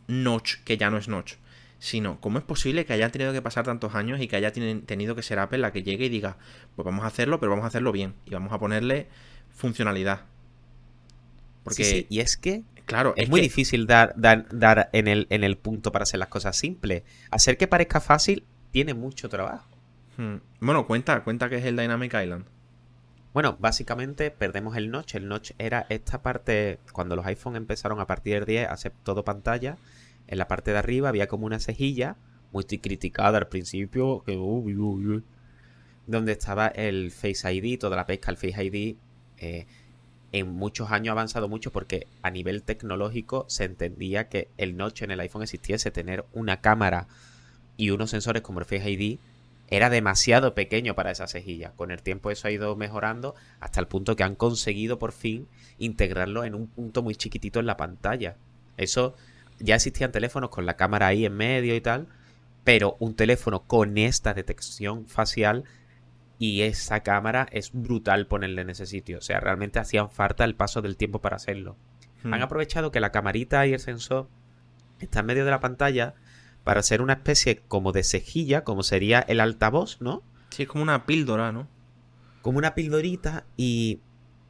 Notch, 0.08 0.56
que 0.64 0.76
ya 0.76 0.90
no 0.90 0.98
es 0.98 1.08
Notch, 1.08 1.34
sino 1.78 2.20
cómo 2.20 2.38
es 2.38 2.44
posible 2.44 2.86
que 2.86 2.92
hayan 2.94 3.10
tenido 3.12 3.32
que 3.32 3.42
pasar 3.42 3.64
tantos 3.64 3.94
años 3.94 4.20
y 4.20 4.28
que 4.28 4.36
haya 4.36 4.52
tenido 4.52 5.14
que 5.14 5.22
ser 5.22 5.38
Apple 5.38 5.58
la 5.58 5.72
que 5.72 5.82
llegue 5.82 6.06
y 6.06 6.08
diga, 6.08 6.38
pues 6.76 6.84
vamos 6.86 7.04
a 7.04 7.08
hacerlo, 7.08 7.40
pero 7.40 7.50
vamos 7.50 7.64
a 7.64 7.68
hacerlo 7.68 7.92
bien 7.92 8.14
y 8.26 8.30
vamos 8.30 8.52
a 8.52 8.58
ponerle 8.58 9.08
funcionalidad. 9.50 10.22
Porque, 11.64 11.84
Sí, 11.84 11.90
sí, 12.00 12.06
Y 12.08 12.20
es 12.20 12.36
que 12.36 12.64
claro, 12.86 13.14
es, 13.16 13.24
es 13.24 13.30
muy 13.30 13.40
que- 13.40 13.46
difícil 13.48 13.86
dar, 13.86 14.14
dar, 14.16 14.46
dar 14.50 14.90
en, 14.92 15.08
el, 15.08 15.26
en 15.30 15.44
el 15.44 15.56
punto 15.56 15.92
para 15.92 16.04
hacer 16.04 16.18
las 16.18 16.28
cosas 16.28 16.56
simples. 16.56 17.02
Hacer 17.30 17.56
que 17.56 17.68
parezca 17.68 18.00
fácil 18.00 18.44
tiene 18.72 18.94
mucho 18.94 19.28
trabajo. 19.28 19.71
Hmm. 20.16 20.37
Bueno, 20.61 20.87
cuenta, 20.87 21.25
cuenta 21.25 21.49
que 21.49 21.57
es 21.57 21.64
el 21.64 21.76
Dynamic 21.76 22.14
Island. 22.14 22.45
Bueno, 23.33 23.57
básicamente 23.59 24.31
perdemos 24.31 24.76
el 24.76 24.90
notch. 24.90 25.14
El 25.14 25.28
notch 25.28 25.52
era 25.59 25.87
esta 25.88 26.23
parte, 26.23 26.78
cuando 26.92 27.16
los 27.16 27.25
iPhone 27.26 27.57
empezaron 27.57 27.99
a 28.00 28.07
partir 28.07 28.35
del 28.35 28.45
10 28.45 28.69
a 28.69 28.73
hacer 28.73 28.92
todo 29.02 29.25
pantalla, 29.25 29.78
en 30.28 30.38
la 30.38 30.49
parte 30.49 30.73
de 30.73 30.78
arriba 30.78 31.09
había 31.09 31.28
como 31.28 31.47
una 31.47 31.59
cejilla, 31.59 32.16
muy 32.52 32.64
criticada 32.64 33.38
al 33.38 33.49
principio, 33.49 34.23
donde 36.07 36.33
estaba 36.33 36.66
el 36.69 37.11
Face 37.11 37.50
ID, 37.50 37.78
toda 37.78 37.97
la 37.97 38.07
pesca, 38.07 38.31
el 38.31 38.37
Face 38.37 38.64
ID. 38.64 38.97
eh, 39.38 39.66
en 40.33 40.50
muchos 40.50 40.90
años 40.90 41.11
ha 41.11 41.12
avanzado 41.12 41.47
mucho 41.49 41.73
porque 41.73 42.07
a 42.23 42.31
nivel 42.31 42.62
tecnológico 42.62 43.45
se 43.49 43.64
entendía 43.64 44.31
que 44.31 44.49
el 44.57 44.78
notch 44.78 45.02
en 45.02 45.11
el 45.11 45.21
iPhone 45.21 45.42
existiese, 45.42 45.90
tener 45.90 46.25
una 46.33 46.62
cámara 46.62 47.07
y 47.76 47.90
unos 47.90 48.11
sensores 48.11 48.42
como 48.42 48.59
el 48.59 48.64
Face 48.64 48.90
ID 48.90 49.19
era 49.69 49.88
demasiado 49.88 50.54
pequeño 50.54 50.95
para 50.95 51.11
esa 51.11 51.26
cejilla. 51.26 51.73
Con 51.73 51.90
el 51.90 52.02
tiempo 52.02 52.31
eso 52.31 52.49
ha 52.49 52.50
ido 52.50 52.76
mejorando 52.76 53.35
hasta 53.61 53.81
el 53.81 53.88
punto 53.88 54.16
que 54.16 54.23
han 54.23 54.35
conseguido 54.35 54.99
por 54.99 55.12
fin 55.12 55.49
integrarlo 55.78 56.45
en 56.45 56.54
un 56.54 56.66
punto 56.66 57.02
muy 57.02 57.14
chiquitito 57.14 57.61
en 57.61 57.66
la 57.66 57.76
pantalla. 57.76 58.37
Eso 58.76 59.14
ya 59.59 59.76
existían 59.76 60.12
teléfonos 60.12 60.50
con 60.50 60.66
la 60.66 60.76
cámara 60.76 61.07
ahí 61.07 61.25
en 61.25 61.35
medio 61.35 61.75
y 61.75 61.81
tal, 61.81 62.09
pero 62.64 62.97
un 62.99 63.14
teléfono 63.14 63.62
con 63.62 63.97
esta 63.97 64.35
detección 64.35 65.07
facial 65.07 65.64
y 66.38 66.62
esa 66.62 67.00
cámara 67.00 67.47
es 67.52 67.71
brutal 67.73 68.26
ponerle 68.26 68.62
en 68.62 68.71
ese 68.71 68.87
sitio. 68.87 69.19
O 69.19 69.23
sea, 69.23 69.40
realmente 69.40 69.78
hacían 69.78 70.11
falta 70.11 70.45
el 70.45 70.54
paso 70.54 70.83
del 70.83 70.97
tiempo 70.97 71.21
para 71.21 71.37
hacerlo. 71.37 71.76
Hmm. 72.25 72.35
Han 72.35 72.42
aprovechado 72.42 72.90
que 72.90 73.00
la 73.00 73.12
camarita 73.12 73.66
y 73.66 73.73
el 73.73 73.81
sensor 73.81 74.28
está 74.99 75.21
en 75.21 75.26
medio 75.26 75.45
de 75.45 75.50
la 75.50 75.61
pantalla 75.61 76.14
para 76.64 76.81
hacer 76.81 77.02
una 77.02 77.14
especie 77.14 77.62
como 77.69 77.92
de 77.92 78.04
cejilla, 78.04 78.64
como 78.64 78.83
sería 78.83 79.21
el 79.21 79.40
altavoz, 79.40 80.00
¿no? 80.00 80.23
Sí, 80.50 80.64
es 80.64 80.69
como 80.69 80.83
una 80.83 81.07
píldora, 81.07 81.52
¿no? 81.52 81.69
Como 82.40 82.59
una 82.59 82.75
pildorita 82.75 83.45
y, 83.57 84.00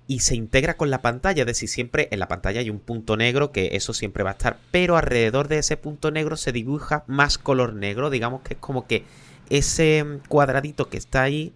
y 0.06 0.20
se 0.20 0.34
integra 0.34 0.76
con 0.76 0.90
la 0.90 1.02
pantalla. 1.02 1.42
Es 1.42 1.46
decir, 1.46 1.68
siempre 1.68 2.08
en 2.10 2.18
la 2.18 2.28
pantalla 2.28 2.60
hay 2.60 2.70
un 2.70 2.80
punto 2.80 3.16
negro 3.16 3.52
que 3.52 3.70
eso 3.76 3.94
siempre 3.94 4.24
va 4.24 4.30
a 4.30 4.34
estar, 4.34 4.58
pero 4.70 4.96
alrededor 4.96 5.48
de 5.48 5.58
ese 5.58 5.76
punto 5.76 6.10
negro 6.10 6.36
se 6.36 6.52
dibuja 6.52 7.04
más 7.06 7.38
color 7.38 7.74
negro. 7.74 8.10
Digamos 8.10 8.42
que 8.42 8.54
es 8.54 8.60
como 8.60 8.86
que 8.86 9.04
ese 9.48 10.04
cuadradito 10.28 10.88
que 10.88 10.98
está 10.98 11.22
ahí, 11.22 11.52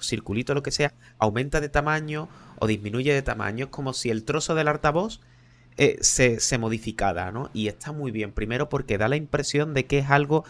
circulito, 0.00 0.54
lo 0.54 0.62
que 0.62 0.70
sea, 0.70 0.92
aumenta 1.18 1.60
de 1.60 1.68
tamaño 1.68 2.28
o 2.58 2.66
disminuye 2.66 3.12
de 3.12 3.22
tamaño. 3.22 3.66
Es 3.66 3.70
como 3.70 3.92
si 3.92 4.10
el 4.10 4.24
trozo 4.24 4.54
del 4.54 4.68
altavoz 4.68 5.20
eh, 5.76 5.98
se, 6.00 6.38
se 6.38 6.58
modificara, 6.58 7.32
¿no? 7.32 7.50
Y 7.52 7.68
está 7.68 7.92
muy 7.92 8.10
bien. 8.12 8.32
Primero 8.32 8.68
porque 8.68 8.98
da 8.98 9.08
la 9.08 9.16
impresión 9.16 9.74
de 9.74 9.86
que 9.86 9.98
es 9.98 10.10
algo 10.10 10.44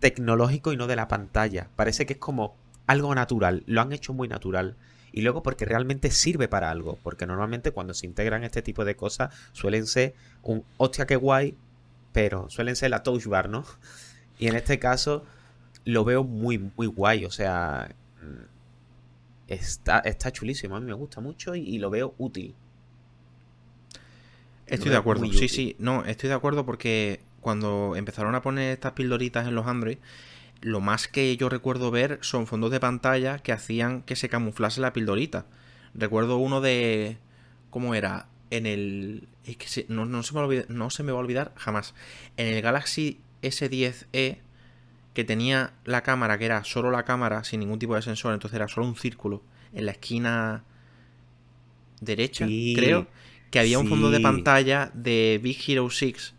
tecnológico 0.00 0.72
y 0.72 0.76
no 0.76 0.86
de 0.86 0.96
la 0.96 1.08
pantalla. 1.08 1.68
Parece 1.76 2.06
que 2.06 2.14
es 2.14 2.18
como 2.18 2.54
algo 2.86 3.14
natural. 3.14 3.62
Lo 3.66 3.82
han 3.82 3.92
hecho 3.92 4.14
muy 4.14 4.26
natural. 4.26 4.76
Y 5.12 5.22
luego 5.22 5.42
porque 5.42 5.64
realmente 5.66 6.10
sirve 6.10 6.48
para 6.48 6.70
algo. 6.70 6.98
Porque 7.02 7.26
normalmente 7.26 7.72
cuando 7.72 7.94
se 7.94 8.06
integran 8.06 8.42
este 8.42 8.62
tipo 8.62 8.84
de 8.84 8.96
cosas 8.96 9.34
suelen 9.52 9.86
ser 9.86 10.14
un 10.42 10.64
hostia 10.78 11.06
que 11.06 11.16
guay, 11.16 11.56
pero 12.12 12.48
suelen 12.48 12.74
ser 12.74 12.90
la 12.90 13.02
touch 13.02 13.26
bar, 13.26 13.48
¿no? 13.50 13.64
Y 14.38 14.48
en 14.48 14.56
este 14.56 14.78
caso 14.78 15.24
lo 15.84 16.04
veo 16.04 16.24
muy, 16.24 16.58
muy 16.58 16.86
guay. 16.86 17.26
O 17.26 17.30
sea, 17.30 17.94
mm, 18.22 18.44
está, 19.48 19.98
está 20.00 20.32
chulísimo. 20.32 20.76
A 20.76 20.80
mí 20.80 20.86
me 20.86 20.94
gusta 20.94 21.20
mucho 21.20 21.54
y, 21.54 21.60
y 21.60 21.78
lo 21.78 21.90
veo 21.90 22.14
útil. 22.16 22.54
Estoy 24.70 24.90
de 24.90 24.96
acuerdo, 24.96 25.32
sí, 25.32 25.48
sí, 25.48 25.76
no, 25.78 26.04
estoy 26.04 26.28
de 26.28 26.34
acuerdo 26.36 26.64
porque 26.64 27.20
cuando 27.40 27.94
empezaron 27.96 28.34
a 28.34 28.42
poner 28.42 28.72
estas 28.72 28.92
pildoritas 28.92 29.46
en 29.48 29.54
los 29.54 29.66
Android, 29.66 29.98
lo 30.62 30.80
más 30.80 31.08
que 31.08 31.36
yo 31.36 31.48
recuerdo 31.48 31.90
ver 31.90 32.18
son 32.22 32.46
fondos 32.46 32.70
de 32.70 32.80
pantalla 32.80 33.38
que 33.38 33.52
hacían 33.52 34.02
que 34.02 34.16
se 34.16 34.28
camuflase 34.28 34.80
la 34.80 34.92
pildorita. 34.92 35.46
Recuerdo 35.94 36.38
uno 36.38 36.60
de... 36.60 37.18
¿Cómo 37.70 37.94
era? 37.94 38.28
En 38.50 38.66
el... 38.66 39.28
Es 39.44 39.56
que 39.58 39.68
se- 39.68 39.86
no, 39.88 40.06
no 40.06 40.22
se 40.22 40.34
me 40.34 40.38
va 40.40 40.44
a 40.44 40.48
olvidar, 40.48 40.66
no 40.70 40.90
se 40.90 41.02
me 41.02 41.12
va 41.12 41.18
a 41.18 41.22
olvidar 41.22 41.52
jamás. 41.56 41.94
En 42.36 42.48
el 42.48 42.62
Galaxy 42.62 43.20
S10e, 43.42 44.40
que 45.14 45.24
tenía 45.24 45.72
la 45.84 46.02
cámara, 46.02 46.38
que 46.38 46.46
era 46.46 46.64
solo 46.64 46.90
la 46.90 47.04
cámara, 47.04 47.44
sin 47.44 47.60
ningún 47.60 47.78
tipo 47.80 47.94
de 47.96 48.02
sensor, 48.02 48.34
entonces 48.34 48.56
era 48.56 48.68
solo 48.68 48.86
un 48.86 48.96
círculo 48.96 49.42
en 49.74 49.86
la 49.86 49.92
esquina 49.92 50.64
derecha, 52.00 52.46
Sí, 52.46 52.72
creo, 52.74 53.06
que 53.50 53.58
había 53.60 53.78
un 53.78 53.88
fondo 53.88 54.10
de 54.10 54.18
pantalla 54.22 54.90
de 54.94 55.40
Big 55.42 55.58
Hero 55.68 55.90
6 55.90 56.34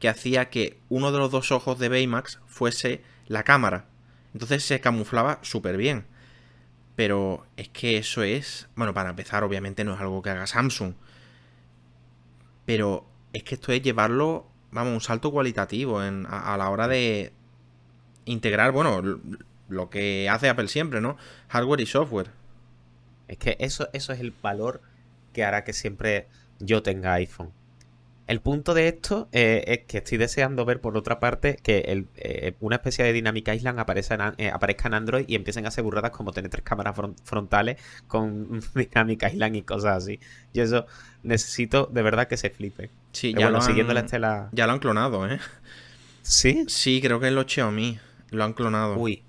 que 0.00 0.08
hacía 0.08 0.50
que 0.50 0.78
uno 0.88 1.12
de 1.12 1.18
los 1.18 1.30
dos 1.30 1.52
ojos 1.52 1.78
de 1.78 1.88
Baymax 1.88 2.40
fuese 2.46 3.02
la 3.28 3.44
cámara. 3.44 3.86
Entonces 4.34 4.64
se 4.64 4.80
camuflaba 4.80 5.38
súper 5.42 5.76
bien. 5.76 6.04
Pero 6.96 7.46
es 7.56 7.68
que 7.68 7.98
eso 7.98 8.22
es. 8.22 8.68
Bueno, 8.74 8.92
para 8.94 9.10
empezar, 9.10 9.44
obviamente 9.44 9.84
no 9.84 9.94
es 9.94 10.00
algo 10.00 10.22
que 10.22 10.30
haga 10.30 10.46
Samsung. 10.46 10.94
Pero 12.64 13.06
es 13.32 13.42
que 13.44 13.54
esto 13.54 13.72
es 13.72 13.82
llevarlo, 13.82 14.46
vamos, 14.70 14.92
un 14.94 15.00
salto 15.00 15.30
cualitativo 15.30 16.02
en- 16.02 16.26
a, 16.26 16.54
a 16.54 16.56
la 16.56 16.70
hora 16.70 16.88
de 16.88 17.32
integrar, 18.24 18.72
bueno, 18.72 19.02
lo 19.68 19.90
que 19.90 20.28
hace 20.28 20.48
Apple 20.48 20.68
siempre, 20.68 21.00
¿no? 21.00 21.16
Hardware 21.48 21.80
y 21.80 21.86
software. 21.86 22.30
Es 23.28 23.38
que 23.38 23.56
eso, 23.60 23.88
eso 23.92 24.12
es 24.12 24.20
el 24.20 24.32
valor 24.42 24.82
que 25.32 25.44
hará 25.44 25.64
que 25.64 25.72
siempre 25.72 26.28
yo 26.58 26.82
tenga 26.82 27.14
iPhone. 27.14 27.50
El 28.26 28.40
punto 28.40 28.74
de 28.74 28.88
esto 28.88 29.28
eh, 29.30 29.62
es 29.68 29.78
que 29.86 29.98
estoy 29.98 30.18
deseando 30.18 30.64
ver, 30.64 30.80
por 30.80 30.96
otra 30.96 31.20
parte, 31.20 31.58
que 31.62 31.78
el- 31.86 32.08
eh, 32.16 32.54
una 32.58 32.74
especie 32.76 33.04
de 33.04 33.12
Dynamic 33.12 33.46
Island 33.54 33.78
aparezca 33.78 34.14
en, 34.16 34.20
an- 34.20 34.34
eh, 34.38 34.50
aparezca 34.50 34.88
en 34.88 34.94
Android 34.94 35.26
y 35.28 35.36
empiecen 35.36 35.64
a 35.64 35.68
hacer 35.68 35.84
burradas 35.84 36.10
como 36.10 36.32
tener 36.32 36.50
tres 36.50 36.64
cámaras 36.64 36.96
fron- 36.96 37.14
frontales 37.22 37.76
con 38.08 38.60
Dynamic 38.74 39.22
Island 39.32 39.54
y 39.56 39.62
cosas 39.62 40.02
así. 40.02 40.18
Y 40.52 40.58
eso 40.58 40.86
necesito 41.22 41.86
de 41.86 42.02
verdad 42.02 42.26
que 42.26 42.36
se 42.36 42.50
flipe. 42.50 42.90
Sí, 43.12 43.28
Pero 43.30 43.40
ya, 43.42 43.46
bueno, 43.46 43.58
lo 43.58 43.62
siguiendo 43.64 43.94
la 43.94 44.00
han, 44.00 44.06
estela. 44.06 44.48
ya 44.50 44.66
lo 44.66 44.72
han 44.72 44.80
clonado, 44.80 45.30
¿eh? 45.30 45.38
¿Sí? 46.22 46.64
Sí, 46.68 47.00
creo 47.00 47.20
que 47.20 47.28
es 47.28 47.32
los 47.32 47.46
Xiaomi. 47.46 47.98
Lo 48.30 48.42
han 48.42 48.54
clonado. 48.54 48.96
Uy, 48.98 49.22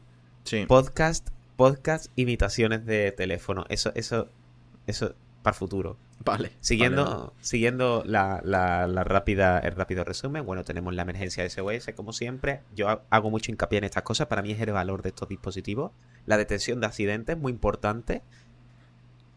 Sí. 0.44 0.66
podcast, 0.68 1.28
podcast, 1.56 2.08
imitaciones 2.16 2.84
de 2.88 3.12
teléfono. 3.12 3.66
Eso, 3.70 3.92
eso, 3.94 4.30
eso 4.88 5.14
para 5.44 5.54
el 5.54 5.60
futuro. 5.60 5.98
Vale. 6.26 6.52
Siguiendo, 6.60 7.04
vale, 7.06 7.16
vale. 7.18 7.32
siguiendo 7.42 8.04
la, 8.06 8.42
la- 8.44 8.88
la 8.88 9.04
rápida, 9.04 9.60
el 9.60 9.74
rápido 9.76 10.04
resumen, 10.04 10.46
bueno, 10.46 10.64
tenemos 10.64 10.94
la 10.94 11.04
emergencia 11.04 11.44
SOS, 11.50 11.92
como 11.96 12.12
siempre. 12.12 12.62
Yo 12.76 12.90
ha- 12.90 13.04
hago 13.10 13.30
mucho 13.30 13.52
hincapié 13.52 13.78
en 13.78 13.86
estas 13.86 14.04
cosas. 14.04 14.28
Para 14.28 14.42
mí 14.42 14.52
es 14.52 14.60
el 14.60 14.72
valor 14.72 15.04
de 15.04 15.10
estos 15.10 15.30
dispositivos. 15.30 15.92
La 16.26 16.38
detención 16.38 16.80
de 16.82 16.88
accidentes, 16.88 17.38
muy 17.38 17.52
importante. 17.52 18.24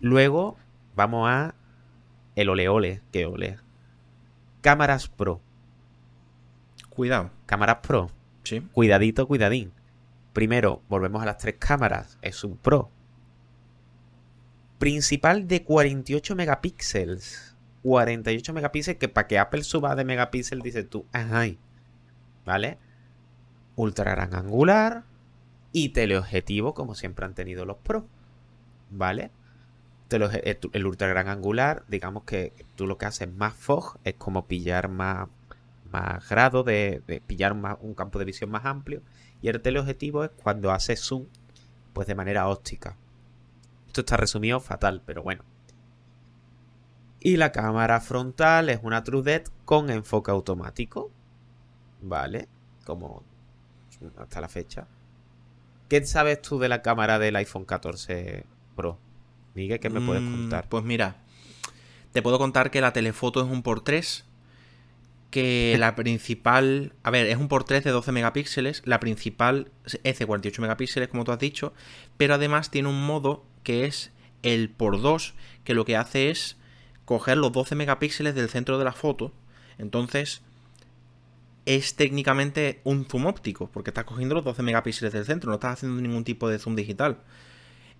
Luego, 0.00 0.56
vamos 0.96 1.28
a 1.30 1.54
el 2.34 2.48
oleole, 2.48 3.02
que 3.12 3.26
ole. 3.26 3.58
Cámaras 4.62 5.08
Pro. 5.08 5.40
Cuidado. 6.88 7.30
Cámaras 7.46 7.78
Pro. 7.82 8.10
Sí. 8.42 8.60
Cuidadito, 8.72 9.26
cuidadín. 9.28 9.72
Primero, 10.32 10.82
volvemos 10.88 11.22
a 11.22 11.26
las 11.26 11.38
tres 11.38 11.56
cámaras. 11.58 12.18
Es 12.22 12.42
un 12.44 12.56
Pro. 12.56 12.90
Principal 14.80 15.46
de 15.46 15.62
48 15.62 16.34
megapíxeles. 16.34 17.54
48 17.82 18.54
megapíxeles 18.54 18.98
que 18.98 19.10
para 19.10 19.28
que 19.28 19.38
Apple 19.38 19.62
suba 19.62 19.94
de 19.94 20.06
megapíxeles 20.06 20.64
dices 20.64 20.88
tú, 20.88 21.04
ajá. 21.12 21.44
¿Vale? 22.46 22.78
Ultra 23.76 24.12
gran 24.12 24.34
angular 24.34 25.04
y 25.70 25.90
teleobjetivo 25.90 26.72
como 26.72 26.94
siempre 26.94 27.26
han 27.26 27.34
tenido 27.34 27.66
los 27.66 27.76
Pro. 27.76 28.06
¿Vale? 28.88 29.30
el, 30.08 30.86
ultra 30.86 31.08
gran 31.08 31.28
angular, 31.28 31.84
digamos 31.88 32.24
que 32.24 32.54
tú 32.74 32.86
lo 32.86 32.96
que 32.96 33.04
haces 33.04 33.30
más 33.30 33.52
fog 33.52 33.98
es 34.04 34.14
como 34.14 34.46
pillar 34.46 34.88
más, 34.88 35.28
más 35.92 36.26
grado 36.26 36.62
de, 36.62 37.02
pillar 37.26 37.52
un 37.52 37.92
campo 37.92 38.18
de 38.18 38.24
visión 38.24 38.50
más 38.50 38.64
amplio. 38.64 39.02
Y 39.42 39.48
el 39.48 39.60
teleobjetivo 39.60 40.24
es 40.24 40.30
cuando 40.42 40.70
haces 40.70 41.00
zoom, 41.00 41.26
pues 41.92 42.08
de 42.08 42.14
manera 42.14 42.48
óptica. 42.48 42.96
Esto 43.90 44.02
está 44.02 44.16
resumido 44.16 44.60
fatal, 44.60 45.02
pero 45.04 45.24
bueno. 45.24 45.42
Y 47.18 47.38
la 47.38 47.50
cámara 47.50 48.00
frontal 48.00 48.68
es 48.68 48.78
una 48.84 49.02
TrueDepth 49.02 49.50
con 49.64 49.90
enfoque 49.90 50.30
automático. 50.30 51.10
Vale, 52.00 52.46
como 52.84 53.24
hasta 54.16 54.40
la 54.40 54.48
fecha. 54.48 54.86
¿Qué 55.88 56.06
sabes 56.06 56.40
tú 56.40 56.60
de 56.60 56.68
la 56.68 56.82
cámara 56.82 57.18
del 57.18 57.34
iPhone 57.34 57.64
14 57.64 58.46
Pro? 58.76 58.96
Miguel, 59.56 59.80
¿qué 59.80 59.90
me 59.90 60.00
puedes 60.00 60.22
mm, 60.22 60.30
contar? 60.30 60.68
Pues 60.68 60.84
mira, 60.84 61.16
te 62.12 62.22
puedo 62.22 62.38
contar 62.38 62.70
que 62.70 62.80
la 62.80 62.92
telefoto 62.92 63.40
es 63.44 63.50
un 63.50 63.64
por 63.64 63.82
3 63.82 64.24
que 65.32 65.74
la 65.80 65.96
principal, 65.96 66.92
a 67.02 67.10
ver, 67.10 67.26
es 67.26 67.38
un 67.38 67.48
por 67.48 67.64
3 67.64 67.82
de 67.82 67.90
12 67.90 68.12
megapíxeles, 68.12 68.82
la 68.84 69.00
principal 69.00 69.72
es 70.04 70.16
de 70.16 70.26
48 70.26 70.62
megapíxeles 70.62 71.08
como 71.08 71.24
tú 71.24 71.32
has 71.32 71.40
dicho, 71.40 71.72
pero 72.16 72.34
además 72.34 72.70
tiene 72.70 72.88
un 72.88 73.04
modo 73.04 73.49
que 73.62 73.84
es 73.84 74.10
el 74.42 74.70
por 74.70 75.00
2 75.00 75.34
que 75.64 75.74
lo 75.74 75.84
que 75.84 75.96
hace 75.96 76.30
es 76.30 76.56
coger 77.04 77.38
los 77.38 77.52
12 77.52 77.74
megapíxeles 77.74 78.34
del 78.34 78.48
centro 78.48 78.78
de 78.78 78.84
la 78.84 78.92
foto, 78.92 79.32
entonces 79.78 80.42
es 81.66 81.94
técnicamente 81.94 82.80
un 82.84 83.04
zoom 83.04 83.26
óptico, 83.26 83.70
porque 83.72 83.90
estás 83.90 84.04
cogiendo 84.04 84.34
los 84.34 84.44
12 84.44 84.62
megapíxeles 84.62 85.12
del 85.12 85.24
centro, 85.24 85.50
no 85.50 85.54
estás 85.54 85.74
haciendo 85.74 86.00
ningún 86.00 86.24
tipo 86.24 86.48
de 86.48 86.58
zoom 86.58 86.76
digital. 86.76 87.18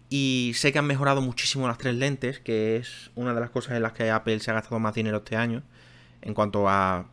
Y 0.08 0.52
sé 0.56 0.72
que 0.72 0.78
han 0.80 0.86
mejorado 0.86 1.20
muchísimo 1.20 1.68
las 1.68 1.78
tres 1.78 1.94
lentes, 1.94 2.40
que 2.40 2.76
es 2.76 3.10
una 3.14 3.32
de 3.32 3.40
las 3.40 3.50
cosas 3.50 3.76
en 3.76 3.82
las 3.82 3.92
que 3.92 4.10
Apple 4.10 4.40
se 4.40 4.50
ha 4.50 4.54
gastado 4.54 4.80
más 4.80 4.94
dinero 4.94 5.18
este 5.18 5.36
año, 5.36 5.62
en 6.22 6.34
cuanto 6.34 6.68
a 6.68 7.06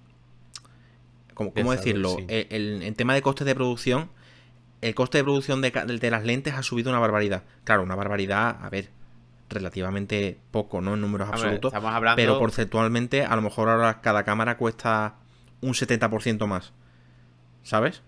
¿Cómo, 1.34 1.72
decirlo? 1.72 2.18
El, 2.28 2.94
tema 2.98 3.14
de 3.14 3.22
costes 3.22 3.46
de 3.46 3.54
producción, 3.54 4.10
el 4.82 4.96
coste 4.96 5.20
de 5.20 5.24
producción 5.24 5.62
de, 5.62 6.10
las 6.12 6.24
lentes 6.24 6.54
ha 6.54 6.63
subido 6.63 6.90
una 6.90 7.00
barbaridad. 7.00 7.44
Claro, 7.63 7.84
una 7.84 7.96
barbaridad, 7.96 8.58
a 8.62 8.70
ver, 8.70 8.90
relativamente 9.50 10.40
poco, 10.52 10.82
¿no? 10.82 10.94
En 10.94 11.02
números 11.02 11.30
absolutos. 11.30 11.74
Pero 12.16 12.40
porcentualmente, 12.40 13.24
a 13.24 13.36
lo 13.36 13.42
mejor 13.42 13.70
ahora 13.70 14.02
cada 14.02 14.24
cámara 14.24 14.58
cuesta 14.58 15.16
un 15.62 15.74
70% 15.74 16.46
más. 16.48 16.74
¿Sabes? 17.63 18.02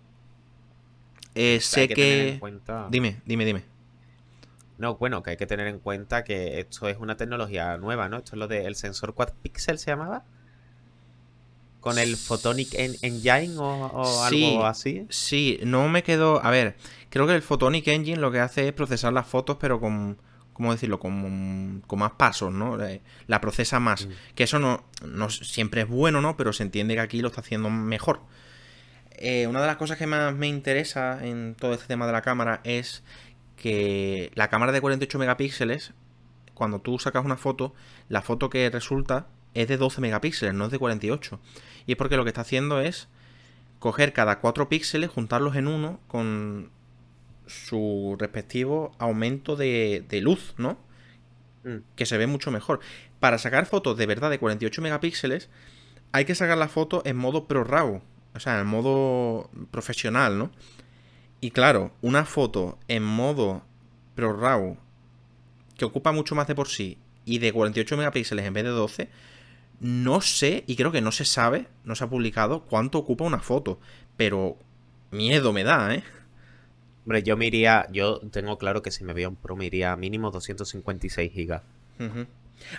Eh, 1.36 1.60
sé 1.62 1.88
que... 1.88 2.40
Dime, 2.90 3.22
dime, 3.26 3.46
dime. 3.46 3.64
No, 4.78 4.96
bueno, 4.96 5.22
que 5.24 5.32
hay 5.32 5.38
que 5.38 5.46
tener 5.46 5.68
en 5.68 5.80
cuenta 5.80 6.24
que 6.24 6.60
esto 6.60 6.88
es 6.88 6.98
una 6.98 7.18
tecnología 7.18 7.78
nueva, 7.78 8.08
¿no? 8.08 8.18
Esto 8.18 8.32
es 8.34 8.40
lo 8.40 8.48
del 8.48 8.76
sensor 8.76 9.14
quad 9.14 9.34
pixel, 9.42 9.78
¿se 9.78 9.92
llamaba? 9.92 10.24
Con 11.80 11.98
el 11.98 12.18
Photonic 12.18 12.74
Engine 12.74 13.56
o, 13.58 14.24
algo 14.24 14.66
así. 14.66 15.06
Sí, 15.10 15.60
no 15.64 15.88
me 15.88 16.04
quedo. 16.04 16.44
A 16.44 16.50
ver, 16.50 16.76
creo 17.10 17.26
que 17.26 17.36
el 17.36 17.42
Photonic 17.42 17.88
Engine 17.88 18.20
lo 18.20 18.32
que 18.32 18.40
hace 18.40 18.68
es 18.68 18.74
procesar 18.74 19.14
las 19.14 19.28
fotos, 19.28 19.58
pero 19.60 19.80
con. 19.80 20.18
¿Cómo 20.54 20.74
decirlo? 20.74 21.00
Con, 21.00 21.82
con 21.88 22.00
más 22.00 22.12
pasos, 22.12 22.52
¿no? 22.52 22.84
Eh, 22.86 23.02
la 23.28 23.40
procesa 23.40 23.80
más. 23.80 24.08
Mm. 24.08 24.12
Que 24.36 24.44
eso 24.44 24.60
no, 24.60 24.84
no 25.06 25.30
siempre 25.30 25.82
es 25.82 25.88
bueno, 25.88 26.20
¿no? 26.20 26.36
Pero 26.36 26.52
se 26.52 26.64
entiende 26.64 26.96
que 26.96 27.00
aquí 27.00 27.22
lo 27.22 27.30
está 27.30 27.40
haciendo 27.40 27.70
mejor. 27.70 28.20
Eh, 29.12 29.48
una 29.48 29.62
de 29.62 29.68
las 29.68 29.78
cosas 29.78 29.98
que 29.98 30.06
más 30.06 30.36
me 30.36 30.48
interesa 30.48 31.26
en 31.26 31.56
todo 31.56 31.74
este 31.74 31.88
tema 31.88 32.08
de 32.08 32.12
la 32.12 32.22
cámara 32.22 32.60
es 32.66 33.04
que 33.56 34.32
la 34.36 34.50
cámara 34.50 34.74
de 34.74 34.82
48 34.82 35.18
megapíxeles, 35.18 35.94
cuando 36.54 36.80
tú 36.80 37.00
sacas 37.00 37.24
una 37.24 37.38
foto, 37.38 37.74
la 38.10 38.22
foto 38.22 38.50
que 38.50 38.70
resulta 38.70 39.28
es 39.54 39.68
de 39.68 39.78
12 39.78 40.02
megapíxeles, 40.02 40.54
no 40.54 40.66
es 40.66 40.72
de 40.72 40.80
48. 40.80 41.40
Y 41.86 41.94
es 41.94 41.98
porque 41.98 42.18
lo 42.18 42.24
que 42.24 42.30
está 42.30 42.42
haciendo 42.42 42.82
es 42.82 43.08
coger 43.80 44.14
cada 44.14 44.40
4 44.40 44.70
píxeles, 44.70 45.10
juntarlos 45.10 45.56
en 45.56 45.68
uno 45.68 46.00
con 46.08 46.70
su 47.48 48.16
respectivo 48.20 48.92
aumento 49.00 49.56
de, 49.56 50.06
luz, 50.22 50.54
¿no? 50.58 50.78
Mm. 51.64 51.78
Que 51.96 52.06
se 52.06 52.18
ve 52.18 52.28
mucho 52.28 52.52
mejor. 52.52 52.80
Para 53.20 53.38
sacar 53.38 53.66
fotos 53.66 53.98
de 53.98 54.06
verdad 54.06 54.30
de 54.30 54.40
48 54.40 54.82
megapíxeles, 54.82 55.50
hay 56.12 56.26
que 56.26 56.36
sacar 56.36 56.58
la 56.58 56.68
foto 56.68 57.02
en 57.06 57.18
modo 57.18 57.46
Pro 57.46 57.64
RAW, 57.64 58.02
o 58.36 58.40
sea, 58.40 58.60
en 58.60 58.68
modo 58.68 59.50
profesional, 59.72 60.38
¿no? 60.38 60.52
Y 61.42 61.52
claro, 61.52 61.92
una 62.02 62.26
foto 62.26 62.78
en 62.88 63.04
modo 63.04 63.64
Pro 64.16 64.34
RAW 64.38 64.78
que 65.78 65.86
ocupa 65.86 66.12
mucho 66.12 66.36
más 66.36 66.48
de 66.48 66.56
por 66.56 66.68
sí 66.68 66.98
y 67.26 67.40
de 67.40 67.54
48 67.54 67.96
megapíxeles 67.98 68.46
en 68.46 68.54
vez 68.54 68.66
de 68.66 68.72
12, 68.72 69.10
no 69.80 70.22
sé, 70.22 70.64
y 70.68 70.76
creo 70.76 70.92
que 70.92 71.02
no 71.02 71.12
se 71.12 71.26
sabe, 71.26 71.68
no 71.84 71.96
se 71.96 72.04
ha 72.04 72.10
publicado 72.10 72.64
cuánto 72.64 72.98
ocupa 72.98 73.24
una 73.24 73.40
foto, 73.40 73.80
pero 74.18 74.58
miedo 75.12 75.54
me 75.54 75.64
da, 75.64 75.94
¿eh? 75.96 76.04
Hombre, 77.06 77.24
yo 77.24 77.38
me 77.38 77.48
iría, 77.48 77.88
yo 77.92 78.20
tengo 78.32 78.58
claro 78.58 78.82
que 78.82 78.92
si 78.92 79.04
me 79.04 79.14
veía 79.14 79.30
un 79.30 79.36
Pro 79.36 79.56
me 79.56 79.66
iría 79.66 79.96
mínimo 79.96 80.32
256 80.32 81.32
gigas. 81.32 81.64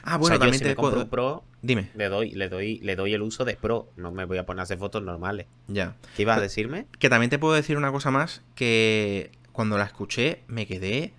Ah, 0.02 0.18
bueno, 0.18 0.38
también 0.38 0.62
te 0.62 0.74
compro 0.74 1.02
un 1.02 1.08
Pro, 1.08 1.44
Dime. 1.62 1.90
Le 1.94 2.08
doy, 2.08 2.30
le 2.32 2.48
doy, 2.48 2.78
le 2.78 2.96
doy 2.96 3.12
el 3.12 3.22
uso 3.22 3.44
de 3.44 3.54
Pro, 3.54 3.90
no 3.96 4.12
me 4.12 4.24
voy 4.24 4.38
a 4.38 4.46
poner 4.46 4.60
a 4.60 4.62
hacer 4.62 4.78
fotos 4.78 5.02
normales. 5.02 5.46
Ya. 5.68 5.96
¿Qué 6.16 6.22
ibas 6.22 6.38
a 6.38 6.40
decirme? 6.40 6.86
Que 6.98 7.10
también 7.10 7.28
te 7.30 7.38
puedo 7.38 7.54
decir 7.54 7.76
una 7.76 7.92
cosa 7.92 8.10
más, 8.10 8.42
que 8.54 9.30
cuando 9.52 9.76
la 9.76 9.84
escuché 9.84 10.42
me 10.46 10.66
quedé 10.66 11.12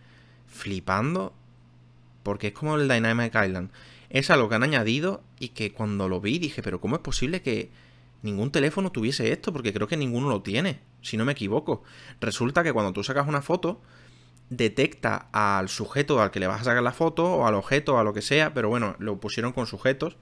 flipando, 0.48 1.34
porque 2.24 2.48
es 2.48 2.54
como 2.54 2.76
el 2.76 2.88
Dynamic 2.88 3.36
Island 3.36 3.72
es 4.12 4.30
algo 4.30 4.50
que 4.50 4.56
han 4.56 4.64
añadido 4.64 5.24
y 5.40 5.50
que 5.50 5.72
cuando 5.72 6.10
lo 6.10 6.20
vi 6.20 6.38
dije, 6.38 6.62
pero 6.62 6.82
¿cómo 6.82 6.96
es 6.98 7.02
posible 7.02 7.42
que 7.42 7.70
ningún 8.22 8.52
teléfono 8.52 8.92
tuviese 8.92 9.32
esto? 9.32 9.54
Porque 9.54 9.74
creo 9.74 9.88
que 9.88 9.98
ninguno 9.98 10.30
lo 10.30 10.42
tiene, 10.42 10.80
si 11.02 11.16
no 11.16 11.26
me 11.26 11.32
equivoco. 11.32 11.84
Resulta 12.20 12.62
que 12.62 12.74
cuando 12.74 12.92
tú 12.92 13.04
sacas 13.04 13.28
una 13.28 13.42
foto, 13.42 13.82
detecta 14.50 15.30
al 15.32 15.70
sujeto 15.70 16.22
al 16.22 16.30
que 16.30 16.42
le 16.42 16.48
vas 16.48 16.62
a 16.62 16.66
sacar 16.66 16.84
la 16.84 16.92
foto, 16.92 17.26
o 17.26 17.48
al 17.48 17.56
objeto, 17.56 17.98
a 17.98 18.04
lo 18.04 18.14
que 18.14 18.22
sea, 18.22 18.54
pero 18.54 18.68
bueno, 18.68 18.96
lo 19.00 19.18
pusieron 19.18 19.54
con 19.54 19.66
sujetos, 19.66 20.18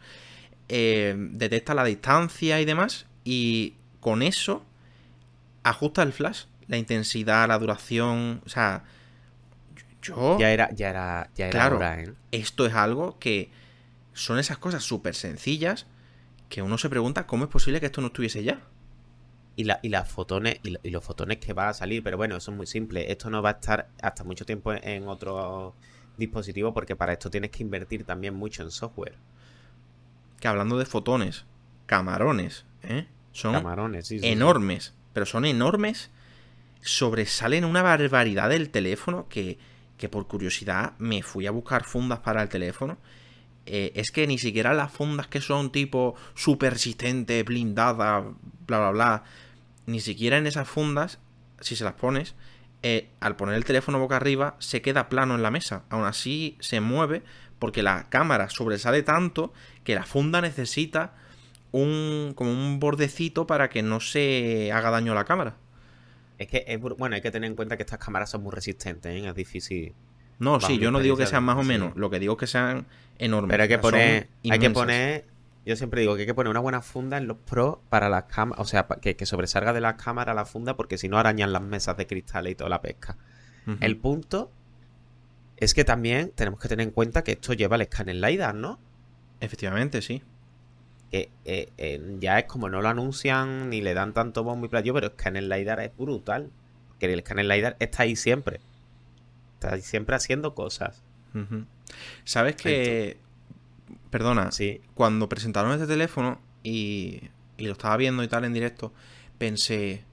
eh, 0.69 1.15
detecta 1.17 1.73
la 1.73 1.83
distancia 1.83 2.61
y 2.61 2.65
demás, 2.65 3.07
y 3.23 3.73
con 3.99 4.21
eso 4.21 4.63
ajusta 5.63 6.03
el 6.03 6.13
flash, 6.13 6.43
la 6.67 6.77
intensidad, 6.77 7.47
la 7.47 7.57
duración, 7.57 8.41
o 8.45 8.49
sea, 8.49 8.83
yo... 10.03 10.37
Ya 10.37 10.51
era, 10.51 10.69
ya 10.75 10.91
era, 10.91 11.29
ya 11.35 11.47
era 11.47 11.51
claro, 11.51 11.83
¿eh? 11.83 12.13
Esto 12.31 12.67
es 12.67 12.73
algo 12.75 13.17
que 13.17 13.49
son 14.13 14.39
esas 14.39 14.57
cosas 14.57 14.83
súper 14.83 15.15
sencillas 15.15 15.87
que 16.49 16.61
uno 16.61 16.77
se 16.77 16.89
pregunta 16.89 17.27
cómo 17.27 17.45
es 17.45 17.49
posible 17.49 17.79
que 17.79 17.85
esto 17.85 18.01
no 18.01 18.07
estuviese 18.07 18.43
ya. 18.43 18.59
Y, 19.55 19.65
la, 19.65 19.79
y 19.83 19.89
las 19.89 20.09
fotones 20.09 20.59
y, 20.63 20.89
los 20.89 21.03
fotones 21.03 21.37
que 21.37 21.53
va 21.53 21.69
a 21.69 21.73
salir, 21.73 22.01
pero 22.01 22.17
bueno, 22.17 22.35
eso 22.37 22.51
es 22.51 22.57
muy 22.57 22.65
simple. 22.65 23.11
Esto 23.11 23.29
no 23.29 23.41
va 23.41 23.49
a 23.49 23.53
estar 23.53 23.89
hasta 24.01 24.23
mucho 24.23 24.45
tiempo 24.45 24.73
en 24.73 25.07
otro 25.07 25.75
dispositivo 26.17 26.73
porque 26.73 26.95
para 26.95 27.13
esto 27.13 27.29
tienes 27.29 27.51
que 27.51 27.63
invertir 27.63 28.03
también 28.03 28.33
mucho 28.33 28.63
en 28.63 28.71
software. 28.71 29.15
Que 30.39 30.47
hablando 30.47 30.77
de 30.77 30.85
fotones, 30.85 31.45
camarones, 31.85 32.65
¿eh? 32.83 33.07
Son 33.31 33.53
camarones, 33.53 34.11
enormes, 34.11 34.93
pero 35.13 35.25
son 35.25 35.45
enormes. 35.45 36.09
Sobresalen 36.81 37.65
una 37.65 37.83
barbaridad 37.83 38.49
del 38.49 38.69
teléfono 38.69 39.27
que, 39.27 39.59
que 39.97 40.07
por 40.07 40.27
curiosidad 40.27 40.93
me 40.97 41.21
fui 41.21 41.45
a 41.45 41.51
buscar 41.51 41.83
fundas 41.83 42.19
para 42.19 42.41
el 42.41 42.49
teléfono 42.49 42.97
eh, 43.71 43.91
es 43.95 44.11
que 44.11 44.25
ni 44.25 44.37
siquiera 44.37 44.73
las 44.73 44.91
fundas 44.91 45.27
que 45.27 45.41
son 45.41 45.71
tipo 45.71 46.15
super 46.35 46.73
resistente, 46.73 47.43
blindada, 47.43 48.21
bla, 48.65 48.79
bla, 48.79 48.91
bla, 48.91 49.23
ni 49.85 49.99
siquiera 49.99 50.37
en 50.37 50.47
esas 50.47 50.67
fundas, 50.67 51.19
si 51.61 51.75
se 51.75 51.83
las 51.83 51.93
pones, 51.93 52.35
eh, 52.81 53.09
al 53.19 53.35
poner 53.35 53.55
el 53.55 53.65
teléfono 53.65 53.99
boca 53.99 54.15
arriba, 54.15 54.55
se 54.59 54.81
queda 54.81 55.09
plano 55.09 55.35
en 55.35 55.43
la 55.43 55.51
mesa. 55.51 55.83
Aún 55.89 56.05
así 56.05 56.57
se 56.59 56.81
mueve 56.81 57.23
porque 57.59 57.83
la 57.83 58.09
cámara 58.09 58.49
sobresale 58.49 59.03
tanto 59.03 59.53
que 59.83 59.95
la 59.95 60.03
funda 60.03 60.41
necesita 60.41 61.13
un 61.71 62.33
como 62.35 62.51
un 62.51 62.79
bordecito 62.79 63.45
para 63.45 63.69
que 63.69 63.83
no 63.83 63.99
se 63.99 64.71
haga 64.71 64.89
daño 64.89 65.11
a 65.11 65.15
la 65.15 65.25
cámara. 65.25 65.57
Es 66.39 66.47
que 66.47 66.63
es, 66.67 66.79
bueno, 66.79 67.15
hay 67.15 67.21
que 67.21 67.31
tener 67.31 67.49
en 67.49 67.55
cuenta 67.55 67.77
que 67.77 67.83
estas 67.83 67.99
cámaras 67.99 68.31
son 68.31 68.41
muy 68.43 68.51
resistentes, 68.51 69.11
¿eh? 69.11 69.27
es 69.27 69.35
difícil 69.35 69.93
no, 70.39 70.59
sí, 70.61 70.79
yo 70.79 70.91
no 70.91 70.99
digo 70.99 71.17
que 71.17 71.27
sean 71.27 71.43
más 71.43 71.57
o 71.57 71.63
menos, 71.63 71.95
lo 71.95 72.09
que 72.09 72.19
digo 72.19 72.33
es 72.33 72.39
que 72.39 72.47
sean 72.47 72.87
enormes. 73.17 73.51
Pero 73.51 73.63
hay 73.63 73.69
que 73.69 73.77
poner, 73.77 74.29
hay 74.49 74.59
que 74.59 74.69
poner, 74.69 75.25
yo 75.65 75.75
siempre 75.75 76.01
digo 76.01 76.15
que 76.15 76.21
hay 76.21 76.27
que 76.27 76.33
poner 76.33 76.49
una 76.49 76.61
buena 76.61 76.81
funda 76.81 77.17
en 77.17 77.27
los 77.27 77.37
pros 77.37 77.77
para 77.89 78.09
las 78.09 78.23
cámaras, 78.23 78.61
o 78.61 78.65
sea, 78.65 78.87
que, 79.01 79.15
que 79.15 79.25
sobresalga 79.25 79.73
de 79.73 79.81
la 79.81 79.97
cámara 79.97 80.33
la 80.33 80.45
funda 80.45 80.75
porque 80.75 80.97
si 80.97 81.09
no 81.09 81.17
arañan 81.17 81.51
las 81.51 81.61
mesas 81.61 81.97
de 81.97 82.07
cristal 82.07 82.47
y 82.47 82.55
toda 82.55 82.69
la 82.69 82.81
pesca. 82.81 83.17
El 83.81 83.97
punto 83.97 84.49
es 85.57 85.75
que 85.75 85.83
también 85.83 86.31
tenemos 86.33 86.59
que 86.59 86.69
tener 86.69 86.87
en 86.87 86.91
cuenta 86.91 87.23
que 87.23 87.33
esto 87.33 87.53
lleva 87.53 87.75
el 87.75 87.83
escáner 87.83 88.15
LiDAR, 88.15 88.55
¿no? 88.55 88.79
Efectivamente, 89.41 90.01
sí. 90.01 90.23
Que 91.11 91.29
eh, 91.45 92.17
ya 92.19 92.39
es 92.39 92.45
como 92.45 92.69
no 92.69 92.81
lo 92.81 92.87
anuncian 92.87 93.69
ni 93.69 93.81
le 93.81 93.93
dan 93.93 94.13
tanto 94.13 94.43
bombo 94.43 94.65
y 94.65 94.69
platillo, 94.69 94.93
pero 94.93 95.07
el 95.07 95.11
escáner 95.11 95.43
LiDAR 95.43 95.81
es 95.81 95.91
brutal. 95.95 96.49
Que 96.97 97.11
el 97.11 97.19
escáner 97.19 97.45
LiDAR 97.45 97.75
está 97.79 98.03
ahí 98.03 98.15
siempre. 98.15 98.61
Está 99.59 99.77
siempre 99.79 100.15
haciendo 100.15 100.55
cosas. 100.55 101.03
¿Sabes 102.23 102.55
que... 102.55 103.17
Perdona, 104.09 104.51
Sí. 104.51 104.81
cuando 104.95 105.27
presentaron 105.29 105.71
este 105.73 105.85
teléfono 105.85 106.39
y, 106.63 107.21
y 107.57 107.65
lo 107.65 107.73
estaba 107.73 107.97
viendo 107.97 108.23
y 108.23 108.27
tal 108.27 108.45
en 108.45 108.53
directo, 108.53 108.93
pensé, 109.37 110.03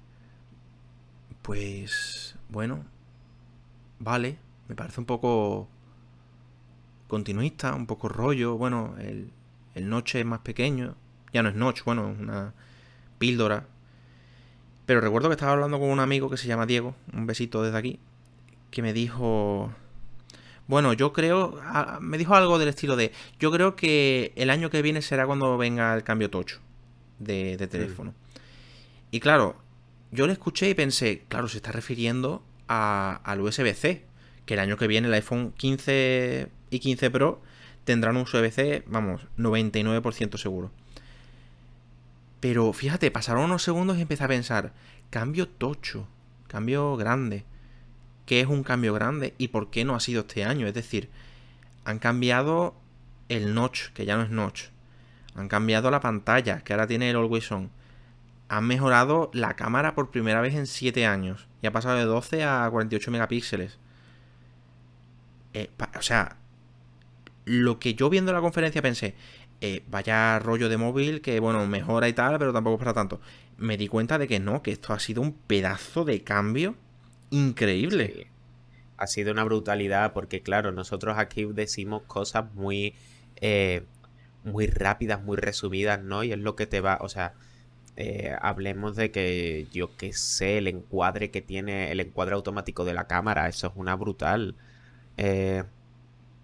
pues 1.43 2.37
bueno, 2.49 2.85
vale, 3.99 4.39
me 4.69 4.75
parece 4.75 5.01
un 5.01 5.07
poco 5.07 5.69
continuista, 7.09 7.75
un 7.75 7.87
poco 7.87 8.09
rollo, 8.09 8.57
bueno, 8.57 8.95
el, 8.99 9.31
el 9.75 9.89
noche 9.89 10.21
es 10.21 10.27
más 10.27 10.41
pequeño, 10.41 10.95
ya 11.33 11.43
no 11.43 11.49
es 11.49 11.55
noche, 11.55 11.83
bueno, 11.87 12.11
es 12.13 12.19
una 12.19 12.53
píldora. 13.19 13.67
Pero 14.87 15.01
recuerdo 15.01 15.29
que 15.29 15.35
estaba 15.35 15.53
hablando 15.53 15.79
con 15.79 15.89
un 15.91 16.01
amigo 16.01 16.29
que 16.31 16.37
se 16.37 16.47
llama 16.49 16.67
Diego, 16.67 16.95
un 17.13 17.27
besito 17.27 17.63
desde 17.63 17.79
aquí, 17.79 17.99
que 18.71 18.83
me 18.83 18.93
dijo, 18.93 19.73
bueno, 20.67 20.93
yo 20.93 21.13
creo, 21.13 21.61
me 22.01 22.19
dijo 22.19 22.35
algo 22.35 22.59
del 22.59 22.69
estilo 22.69 22.97
de, 22.97 23.13
yo 23.39 23.51
creo 23.51 23.77
que 23.77 24.33
el 24.37 24.51
año 24.51 24.71
que 24.71 24.83
viene 24.83 25.03
será 25.03 25.27
cuando 25.27 25.57
venga 25.57 25.95
el 25.95 26.03
cambio 26.05 26.31
tocho 26.31 26.61
de, 27.19 27.57
de 27.57 27.67
teléfono. 27.67 28.15
Y 29.11 29.21
claro, 29.21 29.57
yo 30.11 30.27
le 30.27 30.33
escuché 30.33 30.69
y 30.69 30.75
pensé, 30.75 31.25
claro, 31.29 31.49
se 31.49 31.59
está 31.59 31.73
refiriendo 31.73 32.43
a- 32.69 33.21
al 33.25 33.41
USB-C, 33.41 34.05
que 34.45 34.55
el 34.55 34.61
año 34.61 34.77
que 34.77 34.87
viene 34.87 35.09
el 35.09 35.15
iPhone 35.15 35.53
15 35.57 36.49
y 36.71 36.79
15 36.81 37.11
Pro 37.11 37.41
tendrán 37.85 38.17
un 38.17 38.23
USB-C, 38.25 38.83
vamos, 38.87 39.23
99% 39.39 40.37
seguro. 40.39 40.71
Pero 42.41 42.73
fíjate, 42.73 43.11
pasaron 43.11 43.45
unos 43.45 43.63
segundos 43.63 43.97
y 43.99 44.03
empecé 44.03 44.25
a 44.25 44.29
pensar, 44.29 44.73
cambio 45.11 45.49
tocho, 45.49 46.07
cambio 46.49 46.97
grande. 46.97 47.45
¿Qué 48.27 48.41
es 48.41 48.49
un 48.49 48.65
cambio 48.65 48.93
grande 48.93 49.35
y 49.39 49.49
por 49.49 49.71
qué 49.71 49.85
no 49.85 49.95
ha 49.95 50.01
sido 50.01 50.23
este 50.23 50.45
año? 50.45 50.67
Es 50.67 50.75
decir, 50.75 51.09
han 51.85 52.01
cambiado 52.01 52.75
el 53.29 53.55
notch, 53.55 53.91
que 53.95 54.05
ya 54.05 54.17
no 54.17 54.25
es 54.25 54.31
notch. 54.31 54.65
Han 55.37 55.49
cambiado 55.49 55.91
la 55.91 56.01
pantalla, 56.01 56.63
que 56.63 56.73
ahora 56.73 56.89
tiene 56.89 57.09
el 57.09 57.17
Always 57.17 57.51
On. 57.53 57.71
Han 58.49 58.67
mejorado 58.67 59.31
la 59.33 59.55
cámara 59.55 59.95
por 59.95 60.11
primera 60.11 60.41
vez 60.41 60.55
en 60.55 60.67
7 60.67 61.07
años. 61.07 61.47
Y 61.63 61.69
ha 61.69 61.73
pasado 61.73 61.97
de 61.97 62.05
12 62.05 62.45
a 62.45 62.69
48 62.69 63.11
megapíxeles. 63.13 63.79
Eh, 65.55 65.71
o 65.97 66.03
sea, 66.03 66.37
lo 67.45 67.79
que 67.79 67.95
yo 67.95 68.11
viendo 68.11 68.33
la 68.33 68.41
conferencia 68.41 68.83
pensé, 68.83 69.15
eh, 69.61 69.85
vaya 69.89 70.39
rollo 70.41 70.69
de 70.69 70.77
móvil 70.77 71.21
que, 71.21 71.39
bueno, 71.39 71.65
mejora 71.67 72.09
y 72.09 72.13
tal, 72.13 72.39
pero 72.39 72.53
tampoco 72.53 72.75
es 72.75 72.81
para 72.81 72.93
tanto. 72.93 73.21
Me 73.57 73.77
di 73.77 73.87
cuenta 73.87 74.19
de 74.19 74.27
que 74.27 74.41
no, 74.41 74.63
que 74.63 74.73
esto 74.73 74.93
ha 74.93 74.99
sido 74.99 75.23
un 75.23 75.33
pedazo 75.33 76.05
de 76.05 76.23
cambio 76.25 76.75
increíble. 77.31 78.13
Sí. 78.15 78.27
Ha 78.99 79.07
sido 79.07 79.33
una 79.33 79.45
brutalidad 79.45 80.13
porque, 80.13 80.43
claro, 80.43 80.73
nosotros 80.73 81.19
aquí 81.19 81.45
decimos 81.45 82.03
cosas 82.07 82.53
muy, 82.55 82.95
eh, 83.41 83.85
muy 84.45 84.67
rápidas, 84.67 85.23
muy 85.23 85.37
resumidas, 85.37 86.03
¿no? 86.03 86.25
Y 86.25 86.33
es 86.33 86.39
lo 86.39 86.57
que 86.57 86.67
te 86.67 86.81
va, 86.81 86.99
o 87.01 87.09
sea, 87.09 87.35
eh, 87.97 88.35
hablemos 88.41 88.97
de 88.97 89.11
que, 89.11 89.67
yo 89.73 89.97
qué 89.97 90.13
sé, 90.13 90.59
el 90.59 90.69
encuadre 90.69 91.31
que 91.31 91.43
tiene, 91.43 91.93
el 91.93 92.01
encuadre 92.01 92.35
automático 92.35 92.85
de 92.85 92.95
la 92.95 93.07
cámara, 93.07 93.49
eso 93.49 93.67
es 93.67 93.73
una 93.77 93.97
brutal. 93.97 94.57
Eh, 95.19 95.65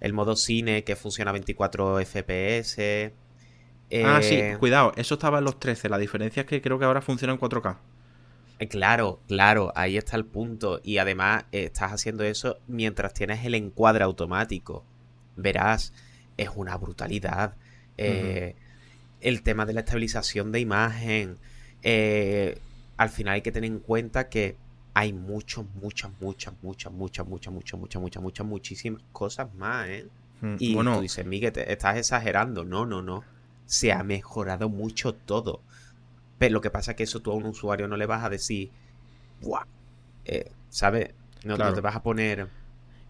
el 0.01 0.13
modo 0.13 0.37
cine 0.37 0.85
que 0.85 0.97
funciona 0.97 1.31
a 1.31 1.33
24 1.33 2.01
FPS. 2.01 3.13
Ah, 4.05 4.21
sí, 4.23 4.41
cuidado, 4.59 4.93
eso 4.97 5.15
estaba 5.15 5.39
en 5.39 5.45
los 5.45 5.61
13. 5.61 5.89
La 5.89 5.99
diferencia 5.99 6.43
es 6.43 6.47
que 6.47 6.63
creo 6.63 6.79
que 6.79 6.85
ahora 6.87 7.03
funciona 7.03 7.33
en 7.35 7.39
4K. 7.39 7.79
Eh, 8.63 8.69
Claro, 8.69 9.21
claro, 9.29 9.73
ahí 9.75 9.97
está 9.97 10.17
el 10.17 10.25
punto. 10.25 10.81
Y 10.83 10.99
además 10.99 11.45
eh, 11.53 11.65
estás 11.65 11.93
haciendo 11.93 12.25
eso 12.25 12.59
mientras 12.69 13.15
tienes 13.15 13.45
el 13.45 13.55
encuadre 13.55 14.05
automático. 14.05 14.85
Verás, 15.37 15.93
es 16.37 16.51
una 16.55 16.77
brutalidad. 16.77 17.55
Eh, 17.99 18.55
El 19.21 19.43
tema 19.43 19.67
de 19.67 19.73
la 19.75 19.81
estabilización 19.81 20.53
de 20.53 20.61
imagen. 20.61 21.39
eh, 21.83 22.59
al 22.99 23.09
final 23.11 23.35
hay 23.35 23.43
que 23.43 23.51
tener 23.53 23.71
en 23.71 23.81
cuenta 23.81 24.29
que 24.29 24.57
hay 24.95 25.13
muchos, 25.13 25.65
muchas, 25.83 26.11
muchas, 26.21 26.55
muchas, 26.63 26.93
muchas, 26.93 27.27
muchas, 27.27 27.53
muchas, 27.53 27.79
muchas, 27.81 28.01
muchas, 28.03 28.23
muchas, 28.23 28.47
muchísimas 28.47 29.03
cosas 29.13 29.53
más, 29.55 29.89
¿eh? 29.89 30.07
Mm, 30.41 30.57
Y 30.59 30.75
bueno, 30.75 30.97
tú 30.97 31.01
dices, 31.03 31.25
Miguel, 31.27 31.53
te 31.53 31.73
estás 31.73 31.97
exagerando. 31.97 32.65
No, 32.65 32.87
no, 32.87 33.03
no. 33.03 33.25
Se 33.67 33.93
ha 33.93 34.03
mejorado 34.05 34.69
mucho 34.69 35.15
todo. 35.15 35.63
Pero 36.43 36.55
lo 36.55 36.61
que 36.61 36.71
pasa 36.71 36.91
es 36.91 36.97
que 36.97 37.05
eso 37.05 37.21
tú 37.21 37.31
a 37.31 37.35
un 37.37 37.47
usuario 37.47 37.87
no 37.87 37.97
le 37.97 38.05
vas 38.05 38.25
a 38.25 38.29
decir. 38.29 38.73
Eh, 40.25 40.51
¿Sabes? 40.71 41.11
No, 41.45 41.57
te 41.57 41.81
vas 41.81 41.95
a 41.95 42.03
poner. 42.03 42.49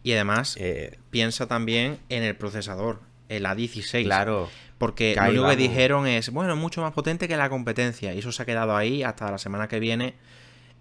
y 0.03 0.13
además, 0.13 0.59
eh, 0.61 0.99
piensa 1.09 1.47
también 1.47 1.99
en 2.11 2.25
el 2.25 2.37
procesador, 2.37 3.01
el 3.31 3.47
A16. 3.47 4.05
claro, 4.05 4.51
Porque 4.77 5.15
Que 5.15 5.21
lo 5.23 5.31
único 5.31 5.49
que 5.49 5.57
dijeron 5.57 6.07
es, 6.07 6.29
bueno, 6.29 6.57
mucho 6.57 6.83
más 6.83 6.93
potente 6.93 7.27
que 7.27 7.39
la 7.39 7.49
competencia. 7.49 8.13
Y 8.13 8.19
eso 8.19 8.33
se 8.33 8.43
ha 8.43 8.45
quedado 8.45 8.77
ahí 8.77 9.03
hasta 9.03 9.31
la 9.31 9.39
semana 9.39 9.67
que 9.67 9.81
viene. 9.81 10.15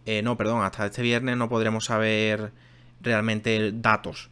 Eh, 0.05 0.21
no, 0.21 0.35
perdón, 0.35 0.61
hasta 0.65 0.87
este 0.87 1.03
viernes 1.03 1.37
no 1.37 1.47
podremos 1.47 1.85
saber 1.85 2.51
realmente 2.99 3.71
datos. 3.73 4.29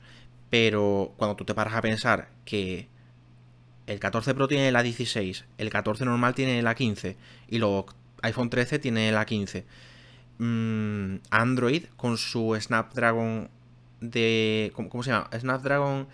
Pero 0.49 1.13
cuando 1.15 1.37
tú 1.37 1.45
te 1.45 1.53
paras 1.53 1.73
a 1.73 1.81
pensar 1.81 2.27
que 2.43 2.89
el 3.87 3.97
14 3.97 4.35
Pro 4.35 4.49
tiene 4.49 4.73
la 4.73 4.83
16, 4.83 5.45
el 5.57 5.69
14 5.69 6.03
normal 6.03 6.35
tiene 6.35 6.61
la 6.61 6.75
15 6.75 7.15
y 7.47 7.59
los 7.59 7.85
iPhone 8.21 8.49
13 8.49 8.79
tiene 8.79 9.11
la 9.11 9.25
15. 9.25 9.65
Mm, 10.37 11.15
Android 11.29 11.85
con 11.97 12.17
su 12.17 12.57
Snapdragon 12.59 13.49
de... 14.01 14.71
¿Cómo, 14.75 14.89
cómo 14.89 15.03
se 15.03 15.11
llama? 15.11 15.29
Snapdragon 15.37 16.07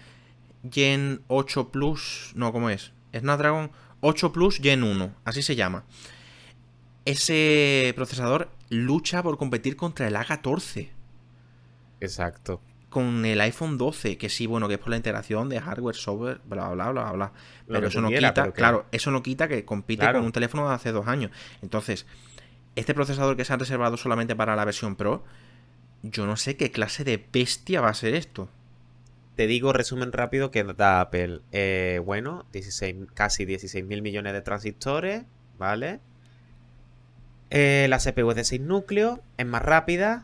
Gen 0.69 1.21
8 1.27 1.71
Plus... 1.71 2.31
No, 2.35 2.51
¿cómo 2.51 2.69
es? 2.69 2.91
Snapdragon 3.13 3.71
8 4.01 4.31
Plus 4.31 4.59
Gen 4.61 4.83
1, 4.83 5.13
así 5.23 5.41
se 5.41 5.55
llama. 5.55 5.85
Ese 7.05 7.93
procesador 7.95 8.49
lucha 8.69 9.21
por 9.21 9.37
competir 9.37 9.75
contra 9.75 10.07
el 10.07 10.15
A14 10.15 10.89
exacto. 12.05 12.61
Con 12.95 13.25
el 13.25 13.41
iPhone 13.41 13.77
12, 13.77 14.17
que 14.17 14.29
sí, 14.29 14.47
bueno, 14.47 14.69
que 14.69 14.75
es 14.75 14.79
por 14.79 14.87
la 14.89 14.95
integración 14.95 15.49
de 15.49 15.59
hardware, 15.59 15.97
software, 15.97 16.39
bla, 16.45 16.69
bla, 16.69 16.91
bla, 16.91 17.11
bla. 17.11 17.33
Lo 17.67 17.73
Pero 17.73 17.87
eso 17.89 17.99
no 17.99 18.07
quita, 18.07 18.53
claro, 18.53 18.85
eso 18.93 19.11
no 19.11 19.21
quita 19.21 19.49
que 19.49 19.65
compite 19.65 19.99
Claro. 19.99 20.19
con 20.19 20.27
un 20.27 20.31
teléfono 20.31 20.69
de 20.69 20.75
hace 20.75 20.93
dos 20.93 21.05
años. 21.05 21.29
Entonces, 21.61 22.05
este 22.77 22.93
procesador 22.93 23.35
que 23.35 23.43
se 23.43 23.51
han 23.51 23.59
reservado 23.59 23.97
solamente 23.97 24.33
para 24.33 24.55
la 24.55 24.63
versión 24.63 24.95
Pro, 24.95 25.25
yo 26.03 26.25
no 26.25 26.37
sé 26.37 26.55
qué 26.55 26.71
clase 26.71 27.03
de 27.03 27.21
bestia 27.33 27.81
va 27.81 27.89
a 27.89 27.93
ser 27.93 28.15
esto. 28.15 28.47
Te 29.35 29.45
digo, 29.45 29.73
resumen 29.73 30.13
rápido, 30.13 30.49
que 30.49 30.63
da 30.63 31.01
Apple. 31.01 31.41
Eh, 31.51 31.99
bueno, 32.05 32.45
16, 32.53 32.95
casi 33.13 33.43
16 33.43 33.83
mil 33.83 34.03
millones 34.03 34.31
de 34.31 34.41
transistores, 34.41 35.23
¿vale? 35.57 35.99
Eh, 37.49 37.87
la 37.89 37.99
CPU 37.99 38.29
es 38.29 38.37
de 38.37 38.45
6 38.45 38.61
núcleos, 38.61 39.19
es 39.37 39.45
más 39.45 39.63
rápida. 39.63 40.23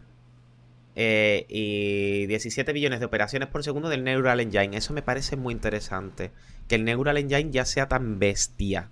Eh, 0.95 1.45
y 1.49 2.25
17 2.27 2.73
billones 2.73 2.99
de 2.99 3.05
operaciones 3.05 3.47
por 3.49 3.63
segundo 3.63 3.89
del 3.89 4.03
Neural 4.03 4.39
Engine. 4.39 4.75
Eso 4.75 4.93
me 4.93 5.01
parece 5.01 5.35
muy 5.37 5.53
interesante. 5.53 6.31
Que 6.67 6.75
el 6.75 6.83
Neural 6.85 7.17
Engine 7.17 7.51
ya 7.51 7.65
sea 7.65 7.87
tan 7.87 8.19
bestia. 8.19 8.89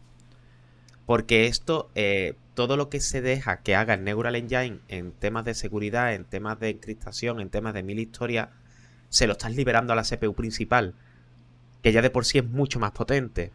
Porque 1.05 1.47
esto, 1.47 1.89
eh, 1.95 2.35
todo 2.53 2.77
lo 2.77 2.89
que 2.89 2.99
se 2.99 3.21
deja 3.21 3.61
que 3.61 3.75
haga 3.75 3.95
el 3.95 4.03
Neural 4.03 4.35
Engine 4.35 4.79
en 4.89 5.11
temas 5.11 5.43
de 5.45 5.53
seguridad, 5.55 6.13
en 6.13 6.23
temas 6.25 6.59
de 6.59 6.69
encriptación, 6.69 7.39
en 7.39 7.49
temas 7.49 7.73
de 7.73 7.83
mil 7.83 7.99
historias, 7.99 8.49
se 9.09 9.25
lo 9.25 9.33
estás 9.33 9.55
liberando 9.55 9.93
a 9.93 9.95
la 9.95 10.03
CPU 10.03 10.33
principal. 10.35 10.93
Que 11.81 11.91
ya 11.91 12.01
de 12.01 12.09
por 12.09 12.25
sí 12.25 12.37
es 12.37 12.45
mucho 12.45 12.79
más 12.79 12.91
potente. 12.91 13.51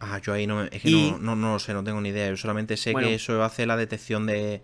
Ah, 0.00 0.20
yo 0.20 0.32
ahí 0.32 0.46
no, 0.46 0.64
es 0.64 0.82
que 0.82 0.90
Y- 0.90 1.10
no, 1.12 1.18
no, 1.18 1.36
no 1.36 1.52
lo 1.54 1.58
sé, 1.60 1.72
no 1.72 1.84
tengo 1.84 2.00
ni 2.00 2.08
idea. 2.10 2.28
Yo 2.28 2.36
solamente 2.36 2.76
sé 2.76 2.92
Bueno. 2.92 3.08
que 3.08 3.14
eso 3.14 3.42
hace 3.44 3.66
la 3.66 3.76
detección 3.76 4.26
de 4.26 4.60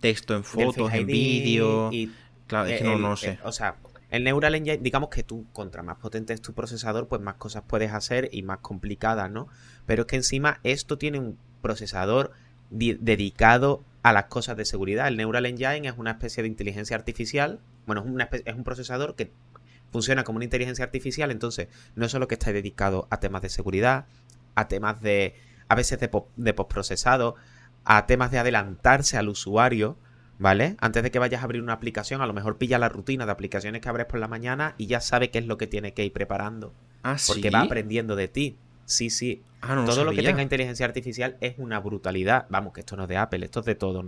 texto 0.00 0.34
en 0.34 0.42
fotos, 0.42 0.92
en 0.94 1.06
vídeo. 1.06 1.92
y 1.92 2.10
Claro, 2.50 2.68
es 2.68 2.78
que 2.78 2.84
Eh, 2.84 2.86
no, 2.88 2.94
el- 2.96 3.02
no 3.02 3.12
eh, 3.14 3.16
sé. 3.16 3.38
o 3.44 3.52
sea, 3.52 3.76
el 4.10 4.24
Neural 4.24 4.56
Engine, 4.56 4.78
digamos 4.78 5.08
que 5.08 5.22
tú, 5.22 5.46
contra 5.52 5.82
más 5.84 5.96
potente 5.98 6.32
es 6.32 6.42
tu 6.42 6.52
procesador, 6.52 7.06
pues 7.08 7.22
más 7.22 7.36
cosas 7.36 7.62
puedes 7.66 7.92
hacer 7.92 8.28
y 8.32 8.42
más 8.42 8.58
complicadas, 8.58 9.30
¿no? 9.30 9.46
Pero 9.86 10.02
es 10.02 10.06
que 10.08 10.16
encima 10.16 10.58
esto 10.64 10.98
tiene 10.98 11.18
un 11.20 11.38
procesador 11.62 12.32
di- 12.70 12.98
dedicado 13.00 13.84
a 14.02 14.12
las 14.12 14.24
cosas 14.24 14.56
de 14.56 14.64
seguridad. 14.64 15.06
El 15.08 15.16
Neural 15.16 15.46
Engine 15.46 15.86
es 15.86 15.94
una 15.96 16.10
especie 16.12 16.42
de 16.42 16.48
inteligencia 16.48 16.96
artificial. 16.96 17.60
Bueno, 17.86 18.02
es, 18.02 18.08
una 18.10 18.24
es 18.32 18.54
un 18.54 18.64
procesador 18.64 19.14
que 19.14 19.30
funciona 19.92 20.24
como 20.24 20.36
una 20.36 20.44
inteligencia 20.44 20.84
artificial, 20.84 21.30
entonces 21.30 21.68
no 21.94 22.04
es 22.06 22.12
solo 22.12 22.26
que 22.28 22.34
está 22.34 22.52
dedicado 22.52 23.06
a 23.10 23.20
temas 23.20 23.42
de 23.42 23.48
seguridad, 23.48 24.06
a 24.56 24.66
temas 24.68 25.00
de, 25.02 25.34
a 25.68 25.74
veces 25.76 26.00
de, 26.00 26.08
po- 26.08 26.28
de 26.36 26.52
postprocesado, 26.54 27.36
a 27.84 28.06
temas 28.06 28.30
de 28.32 28.38
adelantarse 28.38 29.16
al 29.18 29.28
usuario, 29.28 29.96
¿vale? 30.40 30.74
Antes 30.80 31.02
de 31.02 31.10
que 31.10 31.18
vayas 31.18 31.42
a 31.42 31.44
abrir 31.44 31.62
una 31.62 31.74
aplicación, 31.74 32.22
a 32.22 32.26
lo 32.26 32.32
mejor 32.32 32.56
pilla 32.56 32.78
la 32.78 32.88
rutina 32.88 33.26
de 33.26 33.32
aplicaciones 33.32 33.80
que 33.82 33.88
abres 33.88 34.06
por 34.06 34.18
la 34.18 34.26
mañana 34.26 34.74
y 34.78 34.86
ya 34.86 35.00
sabe 35.00 35.30
qué 35.30 35.38
es 35.38 35.46
lo 35.46 35.58
que 35.58 35.66
tiene 35.68 35.92
que 35.92 36.04
ir 36.04 36.12
preparando, 36.12 36.72
Ah, 37.02 37.18
sí. 37.18 37.32
porque 37.32 37.50
va 37.50 37.60
aprendiendo 37.60 38.16
de 38.16 38.26
ti. 38.26 38.56
Sí, 38.86 39.10
sí. 39.10 39.42
Ah, 39.60 39.74
no 39.74 39.84
todo 39.84 40.04
lo 40.04 40.12
que 40.12 40.22
tenga 40.22 40.42
inteligencia 40.42 40.86
artificial 40.86 41.36
es 41.40 41.54
una 41.58 41.78
brutalidad. 41.78 42.46
Vamos, 42.48 42.72
que 42.72 42.80
esto 42.80 42.96
no 42.96 43.02
es 43.04 43.08
de 43.10 43.18
Apple, 43.18 43.44
esto 43.44 43.60
es 43.60 43.66
de 43.66 43.74
todo. 43.74 44.04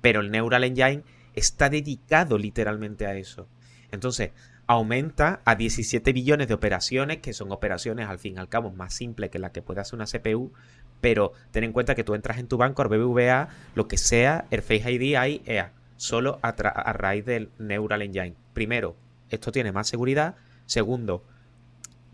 Pero 0.00 0.20
el 0.20 0.30
Neural 0.30 0.64
Engine 0.64 1.04
está 1.34 1.70
dedicado 1.70 2.36
literalmente 2.36 3.06
a 3.06 3.14
eso. 3.14 3.46
Entonces, 3.92 4.32
aumenta 4.66 5.40
a 5.44 5.54
17 5.54 6.12
billones 6.12 6.48
de 6.48 6.54
operaciones, 6.54 7.18
que 7.18 7.32
son 7.32 7.50
operaciones 7.52 8.08
al 8.08 8.18
fin 8.18 8.34
y 8.36 8.38
al 8.38 8.48
cabo 8.48 8.70
más 8.70 8.94
simples 8.94 9.30
que 9.30 9.38
la 9.38 9.52
que 9.52 9.62
puede 9.62 9.80
hacer 9.80 9.94
una 9.96 10.06
CPU, 10.06 10.52
pero 11.00 11.32
ten 11.50 11.64
en 11.64 11.72
cuenta 11.72 11.94
que 11.94 12.04
tú 12.04 12.14
entras 12.14 12.38
en 12.38 12.48
tu 12.48 12.56
banco, 12.56 12.82
al 12.82 12.88
BBVA, 12.88 13.48
lo 13.74 13.88
que 13.88 13.98
sea, 13.98 14.46
el 14.50 14.62
Face 14.62 14.90
ID 14.90 15.16
hay 15.16 15.42
EA, 15.46 15.72
solo 15.96 16.38
a, 16.42 16.48
a 16.48 16.92
raíz 16.92 17.24
del 17.24 17.50
Neural 17.58 18.02
Engine. 18.02 18.34
Primero, 18.52 18.96
esto 19.30 19.52
tiene 19.52 19.72
más 19.72 19.88
seguridad. 19.88 20.36
Segundo, 20.66 21.24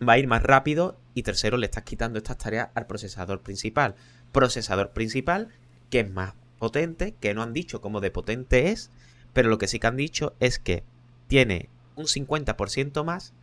va 0.07 0.13
a 0.13 0.17
ir 0.17 0.27
más 0.27 0.43
rápido. 0.43 0.97
Y 1.13 1.23
tercero, 1.23 1.57
le 1.57 1.65
estás 1.65 1.83
quitando 1.83 2.17
estas 2.17 2.37
tareas 2.37 2.69
al 2.75 2.85
procesador 2.85 3.41
principal. 3.41 3.95
Procesador 4.31 4.91
principal 4.91 5.49
que 5.89 6.01
es 6.01 6.11
más 6.11 6.33
potente, 6.59 7.15
que 7.19 7.33
no 7.33 7.43
han 7.43 7.53
dicho 7.53 7.81
cómo 7.81 8.01
de 8.01 8.11
potente 8.11 8.69
es, 8.69 8.91
pero 9.33 9.49
lo 9.49 9.57
que 9.57 9.67
sí 9.67 9.79
que 9.79 9.87
han 9.87 9.95
dicho 9.95 10.35
es 10.39 10.59
que 10.59 10.83
tiene 11.27 11.69
un 11.95 12.05
50% 12.05 13.03
más 13.03 13.33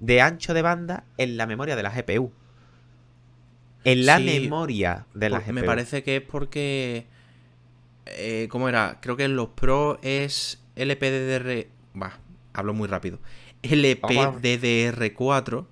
de 0.00 0.20
ancho 0.20 0.54
de 0.54 0.62
banda 0.62 1.04
en 1.16 1.36
la 1.36 1.46
memoria 1.46 1.76
de 1.76 1.82
la 1.82 1.90
GPU. 1.90 2.32
En 3.84 4.06
la 4.06 4.18
memoria 4.18 5.06
de 5.14 5.30
la 5.30 5.38
GPU. 5.40 5.52
Me 5.52 5.62
parece 5.62 6.02
que 6.02 6.16
es 6.16 6.22
porque. 6.22 7.06
Eh, 8.06 8.48
¿Cómo 8.50 8.68
era? 8.68 8.98
Creo 9.00 9.16
que 9.16 9.24
en 9.24 9.36
los 9.36 9.50
Pro 9.50 10.00
es 10.02 10.60
LPDDR. 10.76 11.68
Va, 12.00 12.18
hablo 12.52 12.74
muy 12.74 12.88
rápido. 12.88 13.20
LPDDR4 13.62 15.66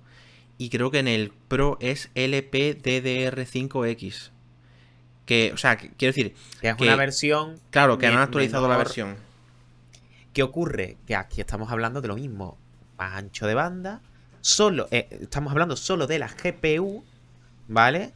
y 0.57 0.69
creo 0.69 0.91
que 0.91 0.99
en 0.99 1.07
el 1.07 1.31
Pro 1.47 1.77
es 1.79 2.11
LPDDR5X. 2.15 4.31
Que, 5.25 5.51
o 5.53 5.57
sea, 5.57 5.77
quiero 5.77 6.13
decir. 6.13 6.35
Que 6.61 6.69
es 6.69 6.79
una 6.79 6.95
versión. 6.95 7.59
Claro, 7.69 7.97
que 7.97 8.07
han 8.07 8.17
actualizado 8.17 8.67
la 8.67 8.77
versión. 8.77 9.15
¿Qué 10.33 10.43
ocurre? 10.43 10.97
Que 11.05 11.15
aquí 11.15 11.41
estamos 11.41 11.71
hablando 11.71 12.01
de 12.01 12.07
lo 12.07 12.15
mismo. 12.15 12.57
Más 12.97 13.13
ancho 13.13 13.47
de 13.47 13.53
banda. 13.53 14.01
Solo. 14.41 14.87
Eh, 14.91 15.07
estamos 15.21 15.51
hablando 15.51 15.75
solo 15.75 16.07
de 16.07 16.19
la 16.19 16.27
GPU. 16.27 17.03
¿Vale? 17.73 18.13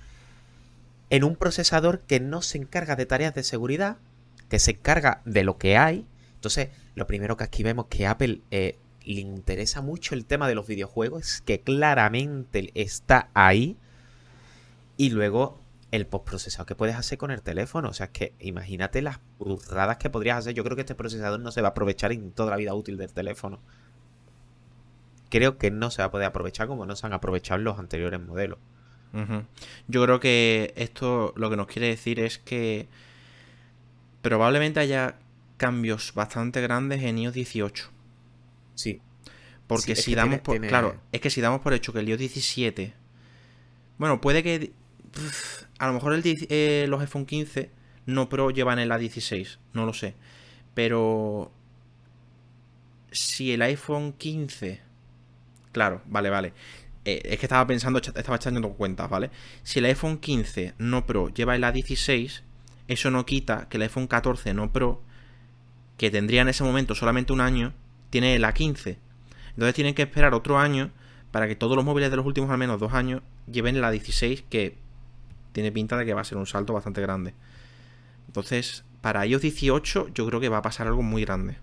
En 1.09 1.23
un 1.23 1.35
procesador 1.35 2.01
que 2.01 2.19
no 2.19 2.41
se 2.41 2.57
encarga 2.57 2.95
de 2.95 3.05
tareas 3.05 3.33
de 3.33 3.43
seguridad. 3.43 3.97
Que 4.49 4.59
se 4.59 4.71
encarga 4.71 5.21
de 5.25 5.43
lo 5.43 5.57
que 5.57 5.77
hay. 5.77 6.05
Entonces, 6.35 6.69
lo 6.95 7.07
primero 7.07 7.35
que 7.37 7.43
aquí 7.43 7.63
vemos 7.63 7.87
que 7.87 8.07
Apple 8.07 8.41
eh, 8.51 8.77
le 9.03 9.21
interesa 9.21 9.81
mucho 9.81 10.15
el 10.15 10.25
tema 10.25 10.47
de 10.47 10.55
los 10.55 10.67
videojuegos, 10.67 11.41
que 11.41 11.61
claramente 11.61 12.71
está 12.75 13.29
ahí. 13.33 13.77
Y 14.95 15.09
luego 15.09 15.59
el 15.91 16.05
postprocesador 16.05 16.65
que 16.65 16.75
puedes 16.75 16.95
hacer 16.95 17.17
con 17.17 17.31
el 17.31 17.41
teléfono. 17.41 17.89
O 17.89 17.93
sea, 17.93 18.07
es 18.07 18.11
que 18.11 18.33
imagínate 18.39 19.01
las 19.01 19.19
burradas 19.39 19.97
que 19.97 20.09
podrías 20.09 20.37
hacer. 20.37 20.53
Yo 20.53 20.63
creo 20.63 20.75
que 20.75 20.81
este 20.81 20.95
procesador 20.95 21.39
no 21.39 21.51
se 21.51 21.61
va 21.61 21.69
a 21.69 21.71
aprovechar 21.71 22.11
en 22.11 22.31
toda 22.31 22.51
la 22.51 22.57
vida 22.57 22.73
útil 22.73 22.97
del 22.97 23.13
teléfono. 23.13 23.59
Creo 25.29 25.57
que 25.57 25.71
no 25.71 25.91
se 25.91 26.01
va 26.01 26.07
a 26.07 26.11
poder 26.11 26.27
aprovechar 26.27 26.67
como 26.67 26.85
no 26.85 26.95
se 26.95 27.05
han 27.05 27.13
aprovechado 27.13 27.59
los 27.59 27.79
anteriores 27.79 28.19
modelos. 28.21 28.59
Yo 29.87 30.03
creo 30.03 30.19
que 30.19 30.73
esto 30.75 31.33
lo 31.35 31.49
que 31.49 31.57
nos 31.57 31.67
quiere 31.67 31.87
decir 31.87 32.19
es 32.19 32.37
que 32.37 32.87
probablemente 34.21 34.79
haya 34.79 35.15
cambios 35.57 36.13
bastante 36.13 36.61
grandes 36.61 37.01
en 37.03 37.17
iOS 37.17 37.33
18. 37.33 37.89
Sí. 38.75 39.01
Porque 39.65 39.95
si 39.95 40.15
damos 40.15 40.39
por. 40.39 40.59
Claro, 40.67 40.99
es 41.11 41.21
que 41.21 41.29
si 41.29 41.41
damos 41.41 41.61
por 41.61 41.73
hecho 41.73 41.93
que 41.93 41.99
el 41.99 42.09
iOS 42.09 42.19
17. 42.19 42.93
Bueno, 43.97 44.21
puede 44.21 44.43
que. 44.43 44.71
a 45.79 45.87
lo 45.87 45.93
mejor 45.93 46.13
el, 46.13 46.21
eh, 46.49 46.85
los 46.87 47.01
iPhone 47.01 47.25
15 47.25 47.71
no 48.07 48.29
Pro 48.29 48.49
llevan 48.51 48.79
el 48.79 48.89
A16. 48.89 49.57
No 49.73 49.85
lo 49.85 49.93
sé. 49.93 50.15
Pero. 50.73 51.51
Si 53.11 53.51
el 53.51 53.61
iPhone 53.61 54.13
15. 54.13 54.81
Claro, 55.71 56.01
vale, 56.05 56.29
vale. 56.29 56.53
Eh, 57.07 57.21
es 57.23 57.39
que 57.39 57.45
estaba 57.45 57.65
pensando, 57.65 57.99
estaba 57.99 58.35
echando 58.35 58.69
cuentas, 58.73 59.09
¿vale? 59.09 59.31
Si 59.63 59.79
el 59.79 59.85
iPhone 59.85 60.17
15 60.17 60.73
no 60.77 61.05
Pro 61.05 61.29
lleva 61.29 61.55
el 61.55 61.63
A16, 61.63 62.41
eso 62.89 63.11
no 63.11 63.25
quita 63.25 63.69
que 63.69 63.77
el 63.77 63.83
iPhone 63.83 64.07
14 64.07 64.53
no 64.53 64.73
Pro, 64.73 65.01
que 65.95 66.11
tendría 66.11 66.41
en 66.41 66.49
ese 66.49 66.65
momento 66.65 66.95
solamente 66.95 67.31
un 67.31 67.39
año, 67.39 67.73
tiene 68.09 68.37
la 68.39 68.53
15. 68.53 68.99
Entonces 69.51 69.73
tienen 69.73 69.93
que 69.95 70.01
esperar 70.01 70.33
otro 70.33 70.59
año 70.59 70.91
para 71.31 71.47
que 71.47 71.55
todos 71.55 71.77
los 71.77 71.85
móviles 71.85 72.11
de 72.11 72.17
los 72.17 72.25
últimos 72.25 72.49
al 72.49 72.57
menos 72.57 72.77
dos 72.77 72.91
años 72.91 73.21
lleven 73.49 73.79
la 73.79 73.89
16, 73.89 74.43
que 74.49 74.75
tiene 75.53 75.71
pinta 75.71 75.95
de 75.95 76.05
que 76.05 76.13
va 76.13 76.19
a 76.19 76.25
ser 76.25 76.37
un 76.37 76.45
salto 76.45 76.73
bastante 76.73 76.99
grande. 76.99 77.33
Entonces, 78.27 78.83
para 78.99 79.25
iOS 79.25 79.43
18 79.43 80.09
yo 80.13 80.27
creo 80.27 80.41
que 80.41 80.49
va 80.49 80.57
a 80.57 80.61
pasar 80.61 80.87
algo 80.87 81.03
muy 81.03 81.23
grande. 81.23 81.55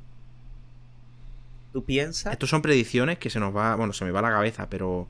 ¿Tú 1.74 1.85
piensas? 1.85 2.33
Estos 2.33 2.48
son 2.48 2.62
predicciones 2.62 3.18
que 3.18 3.28
se 3.28 3.40
nos 3.40 3.54
va, 3.54 3.74
bueno, 3.76 3.92
se 3.92 4.07
me 4.07 4.11
va 4.11 4.22
la 4.22 4.30
cabeza, 4.30 4.70
pero... 4.70 5.07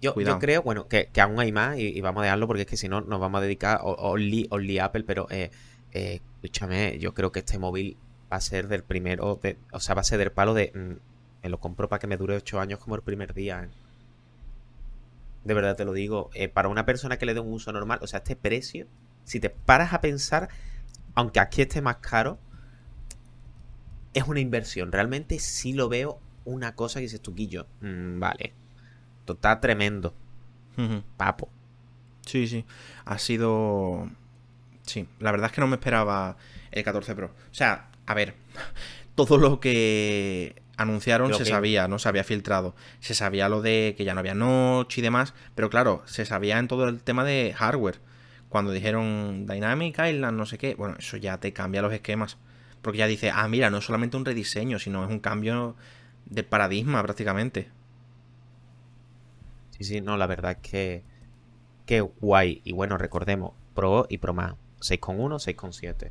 Yo, 0.00 0.14
creo, 0.38 0.62
bueno, 0.62 0.88
que, 0.88 1.10
aún 1.20 1.40
hay 1.40 1.52
más 1.52 1.78
y, 1.78 2.00
vamos 2.00 2.20
a 2.20 2.24
dejarlo 2.24 2.46
porque 2.46 2.62
es 2.62 2.68
que 2.68 2.76
si 2.76 2.88
no 2.88 3.00
nos 3.00 3.18
vamos 3.18 3.38
a 3.38 3.42
dedicar 3.42 3.80
only, 3.82 4.46
only 4.50 4.78
Apple, 4.78 5.04
pero 5.04 5.26
eh, 5.30 5.50
eh, 5.92 6.20
escúchame, 6.36 6.98
yo 6.98 7.14
creo 7.14 7.32
que 7.32 7.40
este 7.40 7.58
móvil 7.58 7.96
va 8.30 8.36
a 8.36 8.40
ser 8.40 8.68
del 8.68 8.82
primero, 8.84 9.40
o 9.72 9.80
sea, 9.80 9.94
va 9.94 10.02
a 10.02 10.04
ser 10.04 10.18
del 10.18 10.32
palo 10.32 10.54
de... 10.54 10.72
Mm, 10.74 11.42
me 11.42 11.50
lo 11.50 11.60
compro 11.60 11.88
para 11.88 12.00
que 12.00 12.08
me 12.08 12.16
dure 12.16 12.36
8 12.36 12.60
años 12.60 12.80
como 12.80 12.96
el 12.96 13.02
primer 13.02 13.32
día. 13.32 13.62
¿eh? 13.62 13.68
De 15.44 15.54
verdad 15.54 15.76
te 15.76 15.84
lo 15.84 15.92
digo. 15.92 16.30
Para 16.52 16.68
una 16.68 16.84
persona 16.84 17.18
que 17.18 17.26
le 17.26 17.34
dé 17.34 17.40
un 17.40 17.52
uso 17.52 17.72
normal, 17.72 18.00
o 18.02 18.06
sea, 18.08 18.18
este 18.18 18.34
precio, 18.34 18.88
si 19.22 19.38
te 19.38 19.48
paras 19.48 19.92
a 19.92 20.00
pensar, 20.00 20.48
aunque 21.14 21.38
aquí 21.38 21.62
esté 21.62 21.80
más 21.82 21.98
caro, 21.98 22.40
es 24.12 24.26
una 24.26 24.40
inversión. 24.40 24.90
Realmente 24.90 25.38
sí 25.38 25.72
lo 25.72 25.88
veo 25.88 26.18
una 26.44 26.74
cosa 26.74 26.98
que 26.98 27.04
dices 27.04 27.20
tú, 27.20 27.32
Guillo. 27.32 27.68
Mm, 27.80 28.18
vale. 28.18 28.54
Total 29.26 29.60
tremendo. 29.60 30.14
Papo. 31.16 31.50
Sí, 32.24 32.46
sí. 32.46 32.64
Ha 33.04 33.18
sido. 33.18 34.08
Sí, 34.82 35.06
la 35.20 35.32
verdad 35.32 35.46
es 35.46 35.52
que 35.52 35.60
no 35.60 35.66
me 35.66 35.76
esperaba 35.76 36.36
el 36.70 36.84
14 36.84 37.14
Pro. 37.14 37.26
O 37.26 37.54
sea, 37.54 37.90
a 38.06 38.14
ver, 38.14 38.34
todo 39.14 39.36
lo 39.36 39.60
que 39.60 40.62
anunciaron 40.76 41.32
se 41.34 41.44
sabía, 41.44 41.88
no 41.88 41.98
se 41.98 42.08
había 42.08 42.24
filtrado. 42.24 42.74
Se 43.00 43.14
sabía 43.14 43.48
lo 43.48 43.62
de 43.62 43.94
que 43.96 44.04
ya 44.04 44.14
no 44.14 44.20
había 44.20 44.34
notch 44.34 44.98
y 44.98 45.02
demás, 45.02 45.34
pero 45.54 45.70
claro, 45.70 46.02
se 46.06 46.24
sabía 46.24 46.58
en 46.58 46.68
todo 46.68 46.88
el 46.88 47.02
tema 47.02 47.24
de 47.24 47.54
hardware. 47.56 48.00
Cuando 48.48 48.70
dijeron 48.70 49.46
Dynamic 49.46 49.98
Island, 49.98 50.38
no 50.38 50.46
sé 50.46 50.56
qué, 50.58 50.74
bueno, 50.76 50.96
eso 50.98 51.16
ya 51.16 51.38
te 51.38 51.52
cambia 51.52 51.82
los 51.82 51.92
esquemas. 51.92 52.38
Porque 52.80 52.98
ya 52.98 53.06
dice, 53.06 53.30
ah, 53.34 53.48
mira, 53.48 53.70
no 53.70 53.78
es 53.78 53.84
solamente 53.84 54.16
un 54.16 54.24
rediseño, 54.24 54.78
sino 54.78 55.04
es 55.04 55.10
un 55.10 55.18
cambio 55.18 55.74
de 56.26 56.44
paradigma 56.44 57.02
prácticamente. 57.02 57.68
Sí, 59.76 59.84
sí, 59.84 60.00
no, 60.00 60.16
la 60.16 60.26
verdad 60.26 60.52
es 60.52 60.58
que. 60.58 61.02
Qué 61.84 62.00
guay. 62.00 62.62
Y 62.64 62.72
bueno, 62.72 62.98
recordemos, 62.98 63.52
Pro 63.74 64.06
y 64.08 64.18
Pro 64.18 64.34
Max. 64.34 64.56
6,1, 64.80 65.38
6,7. 65.38 66.10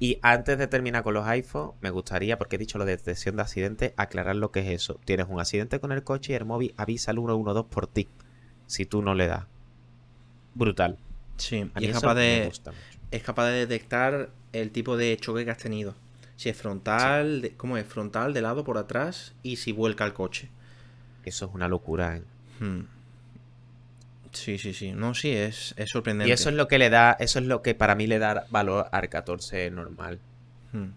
Y 0.00 0.18
antes 0.22 0.58
de 0.58 0.66
terminar 0.66 1.04
con 1.04 1.14
los 1.14 1.26
iPhones, 1.26 1.74
me 1.80 1.90
gustaría, 1.90 2.38
porque 2.38 2.56
he 2.56 2.58
dicho 2.58 2.76
lo 2.76 2.84
de 2.84 2.96
detección 2.96 3.36
de 3.36 3.42
accidente, 3.42 3.94
aclarar 3.96 4.34
lo 4.34 4.50
que 4.50 4.60
es 4.60 4.68
eso. 4.68 4.98
Tienes 5.04 5.26
un 5.28 5.38
accidente 5.38 5.78
con 5.78 5.92
el 5.92 6.02
coche 6.02 6.32
y 6.32 6.36
el 6.36 6.44
móvil 6.44 6.74
avisa 6.76 7.12
al 7.12 7.18
112 7.18 7.68
por 7.70 7.86
ti, 7.86 8.08
si 8.66 8.84
tú 8.84 9.00
no 9.00 9.14
le 9.14 9.28
das. 9.28 9.44
Brutal. 10.54 10.98
Sí, 11.36 11.70
y 11.78 11.86
es 11.86 11.92
capaz, 11.92 12.14
de, 12.16 12.52
es 13.12 13.22
capaz 13.22 13.46
de 13.46 13.66
detectar 13.66 14.30
el 14.52 14.72
tipo 14.72 14.96
de 14.96 15.16
choque 15.16 15.44
que 15.44 15.52
has 15.52 15.58
tenido. 15.58 15.94
Si 16.36 16.48
es 16.48 16.56
frontal, 16.56 17.52
¿cómo 17.56 17.76
es? 17.76 17.86
Frontal, 17.86 18.34
de 18.34 18.42
lado, 18.42 18.64
por 18.64 18.76
atrás 18.76 19.34
y 19.42 19.56
si 19.56 19.72
vuelca 19.72 20.04
el 20.04 20.14
coche. 20.14 20.50
Eso 21.24 21.46
es 21.46 21.54
una 21.54 21.68
locura, 21.68 22.16
¿eh? 22.16 22.22
Hmm. 22.60 22.82
Sí, 24.32 24.58
sí, 24.58 24.72
sí. 24.72 24.92
No, 24.92 25.14
sí, 25.14 25.30
es, 25.30 25.74
es 25.76 25.90
sorprendente. 25.90 26.28
Y 26.28 26.32
eso 26.32 26.50
es 26.50 26.54
lo 26.54 26.68
que 26.68 26.78
le 26.78 26.88
da, 26.88 27.16
eso 27.18 27.40
es 27.40 27.46
lo 27.46 27.62
que 27.62 27.74
para 27.74 27.94
mí 27.94 28.06
le 28.06 28.18
da 28.18 28.46
valor 28.50 28.88
al 28.92 29.08
14 29.08 29.70
normal. 29.70 30.20
Hmm. 30.72 30.90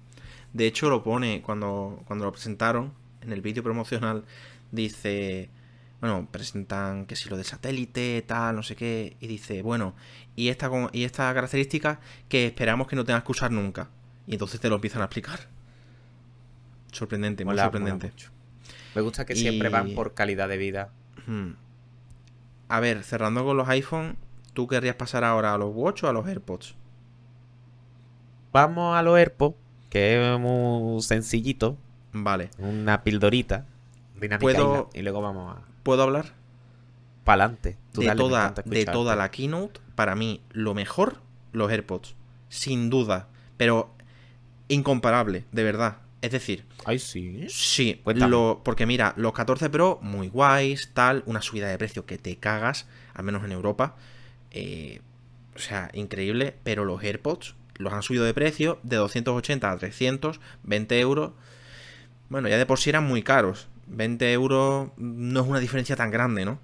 De 0.54 0.68
hecho, 0.68 0.90
lo 0.90 1.04
pone 1.04 1.42
cuando, 1.42 2.04
cuando 2.06 2.26
lo 2.26 2.32
presentaron 2.32 2.94
en 3.22 3.34
el 3.34 3.42
vídeo 3.42 3.64
promocional. 3.64 4.24
Dice, 4.72 5.50
bueno, 6.00 6.28
presentan 6.32 7.06
que 7.06 7.16
si 7.16 7.30
lo 7.30 7.38
de 7.38 7.44
satélite, 7.44 8.24
tal, 8.28 8.56
no 8.56 8.64
sé 8.64 8.76
qué. 8.76 9.18
Y 9.20 9.28
dice, 9.28 9.62
bueno, 9.64 9.96
y 10.36 10.50
esta, 10.50 10.70
y 10.92 11.04
esta 11.04 11.34
característica 11.34 12.00
que 12.30 12.46
esperamos 12.46 12.88
que 12.88 12.96
no 12.96 13.04
tengas 13.04 13.24
que 13.24 13.32
usar 13.32 13.52
nunca. 13.52 13.90
Y 14.28 14.34
entonces 14.34 14.60
te 14.60 14.70
lo 14.70 14.76
empiezan 14.76 15.02
a 15.02 15.06
explicar. 15.06 15.48
Sorprendente, 16.92 17.44
muy 17.44 17.58
sorprendente. 17.58 18.12
Me 18.94 19.02
gusta 19.02 19.26
que 19.26 19.36
siempre 19.36 19.70
van 19.70 19.96
por 19.96 20.14
calidad 20.14 20.48
de 20.48 20.58
vida. 20.58 20.92
Hmm. 21.28 21.52
A 22.68 22.80
ver, 22.80 23.04
cerrando 23.04 23.44
con 23.46 23.58
los 23.58 23.68
iPhone, 23.70 24.18
¿tú 24.54 24.68
querrías 24.68 24.96
pasar 24.96 25.24
ahora 25.24 25.54
a 25.54 25.58
los 25.58 25.72
Watch 25.74 26.04
o 26.04 26.10
a 26.10 26.14
los 26.14 26.28
AirPods? 26.28 26.76
Vamos 28.52 28.96
a 28.96 29.02
los 29.02 29.18
AirPods, 29.18 29.56
que 29.90 30.34
es 30.34 30.40
muy 30.40 31.02
sencillito. 31.02 31.78
Vale. 32.14 32.50
Una 32.60 33.04
pildorita. 33.04 33.66
¿Puedo, 34.40 34.90
y 34.94 35.02
luego 35.02 35.22
vamos 35.22 35.58
a. 35.58 35.62
¿Puedo 35.84 36.04
hablar? 36.04 36.34
Para 37.24 37.46
adelante. 37.46 37.78
De, 37.94 38.16
toda, 38.16 38.54
de 38.66 38.86
toda 38.86 39.16
la 39.16 39.32
keynote, 39.32 39.80
para 39.96 40.16
mí, 40.16 40.42
lo 40.52 40.74
mejor, 40.74 41.18
los 41.52 41.72
AirPods. 41.72 42.16
Sin 42.50 42.90
duda. 42.90 43.28
Pero 43.58 43.92
incomparable, 44.68 45.46
de 45.52 45.64
verdad. 45.64 45.98
Es 46.24 46.32
decir, 46.32 46.64
Ay, 46.86 47.00
sí. 47.00 47.46
sí, 47.50 48.00
Cuéntame. 48.04 48.32
lo- 48.32 48.62
porque 48.64 48.86
mira, 48.86 49.14
los 49.18 49.34
14 49.34 49.70
Pro, 49.70 50.00
muy 50.02 50.30
guays, 50.30 50.92
tal, 50.94 51.22
una 51.26 51.42
subida 51.42 51.68
de 51.68 51.78
precio 51.78 52.06
que 52.06 52.18
te 52.18 52.38
cagas, 52.38 52.88
al 53.14 53.26
menos 53.26 53.44
en 53.44 53.52
Europa. 53.52 53.96
eh, 54.52 55.02
o 55.56 55.60
sea, 55.60 55.90
increíble, 55.94 56.56
pero 56.64 56.86
los 56.86 57.04
AirPods 57.04 57.56
los 57.76 57.92
han 57.92 58.04
subido 58.04 58.24
de 58.24 58.34
precio 58.34 58.80
de 58.84 58.96
280 58.98 59.70
a 59.72 59.78
300, 59.78 60.40
20 60.64 61.00
euros. 61.00 61.32
Bueno, 62.30 62.48
ya 62.48 62.58
de 62.58 62.66
por 62.66 62.80
sí 62.80 62.90
eran 62.90 63.04
muy 63.04 63.22
caros. 63.22 63.68
20 63.88 64.32
euros 64.32 64.90
no 64.98 65.42
es 65.42 65.48
una 65.48 65.60
diferencia 65.60 65.96
tan 65.96 66.10
grande, 66.10 66.46
¿no? 66.46 66.60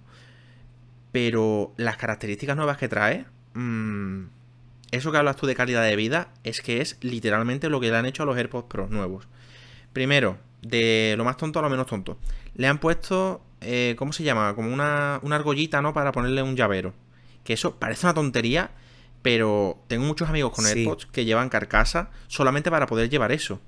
Pero 1.12 1.74
las 1.78 1.98
características 1.98 2.56
nuevas 2.56 2.78
que 2.78 2.88
trae, 2.88 3.26
mm, 3.56 4.26
eso 4.92 5.12
que 5.12 5.18
hablas 5.18 5.36
tú 5.36 5.48
de 5.48 5.56
calidad 5.56 5.84
de 5.84 5.96
vida, 5.96 6.30
es 6.44 6.62
que 6.62 6.82
es 6.82 6.98
literalmente 7.02 7.70
lo 7.70 7.80
que 7.80 7.90
le 7.90 7.98
han 7.98 8.06
hecho 8.06 8.24
a 8.24 8.26
los 8.26 8.38
AirPods 8.38 8.68
Pro 8.70 8.88
nuevos. 8.88 9.28
Primero, 9.94 10.38
de 10.62 11.16
lo 11.18 11.24
más 11.26 11.38
tonto 11.38 11.60
a 11.60 11.62
lo 11.62 11.70
menos 11.70 11.88
tonto. 11.88 12.18
Le 12.56 12.68
han 12.68 12.80
puesto, 12.80 13.42
eh, 13.62 13.96
¿cómo 13.98 14.14
se 14.14 14.24
llama? 14.24 14.54
Como 14.56 14.72
una, 14.74 15.20
una 15.24 15.36
argollita, 15.38 15.82
¿no? 15.82 15.94
Para 15.94 16.12
ponerle 16.12 16.44
un 16.44 16.56
llavero. 16.56 16.94
Que 17.44 17.54
eso 17.54 17.76
parece 17.76 18.06
una 18.06 18.14
tontería, 18.14 18.72
pero 19.22 19.82
tengo 19.88 20.06
muchos 20.06 20.30
amigos 20.30 20.52
con 20.54 20.66
Sí. 20.66 20.80
AirPods 20.80 21.06
que 21.08 21.26
llevan 21.26 21.50
carcasa 21.50 22.12
solamente 22.28 22.70
para 22.70 22.86
poder 22.86 23.10
llevar 23.10 23.32
eso. 23.32 23.60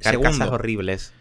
Carcasas 0.00 0.34
Segundo, 0.36 0.54
horribles. 0.54 1.12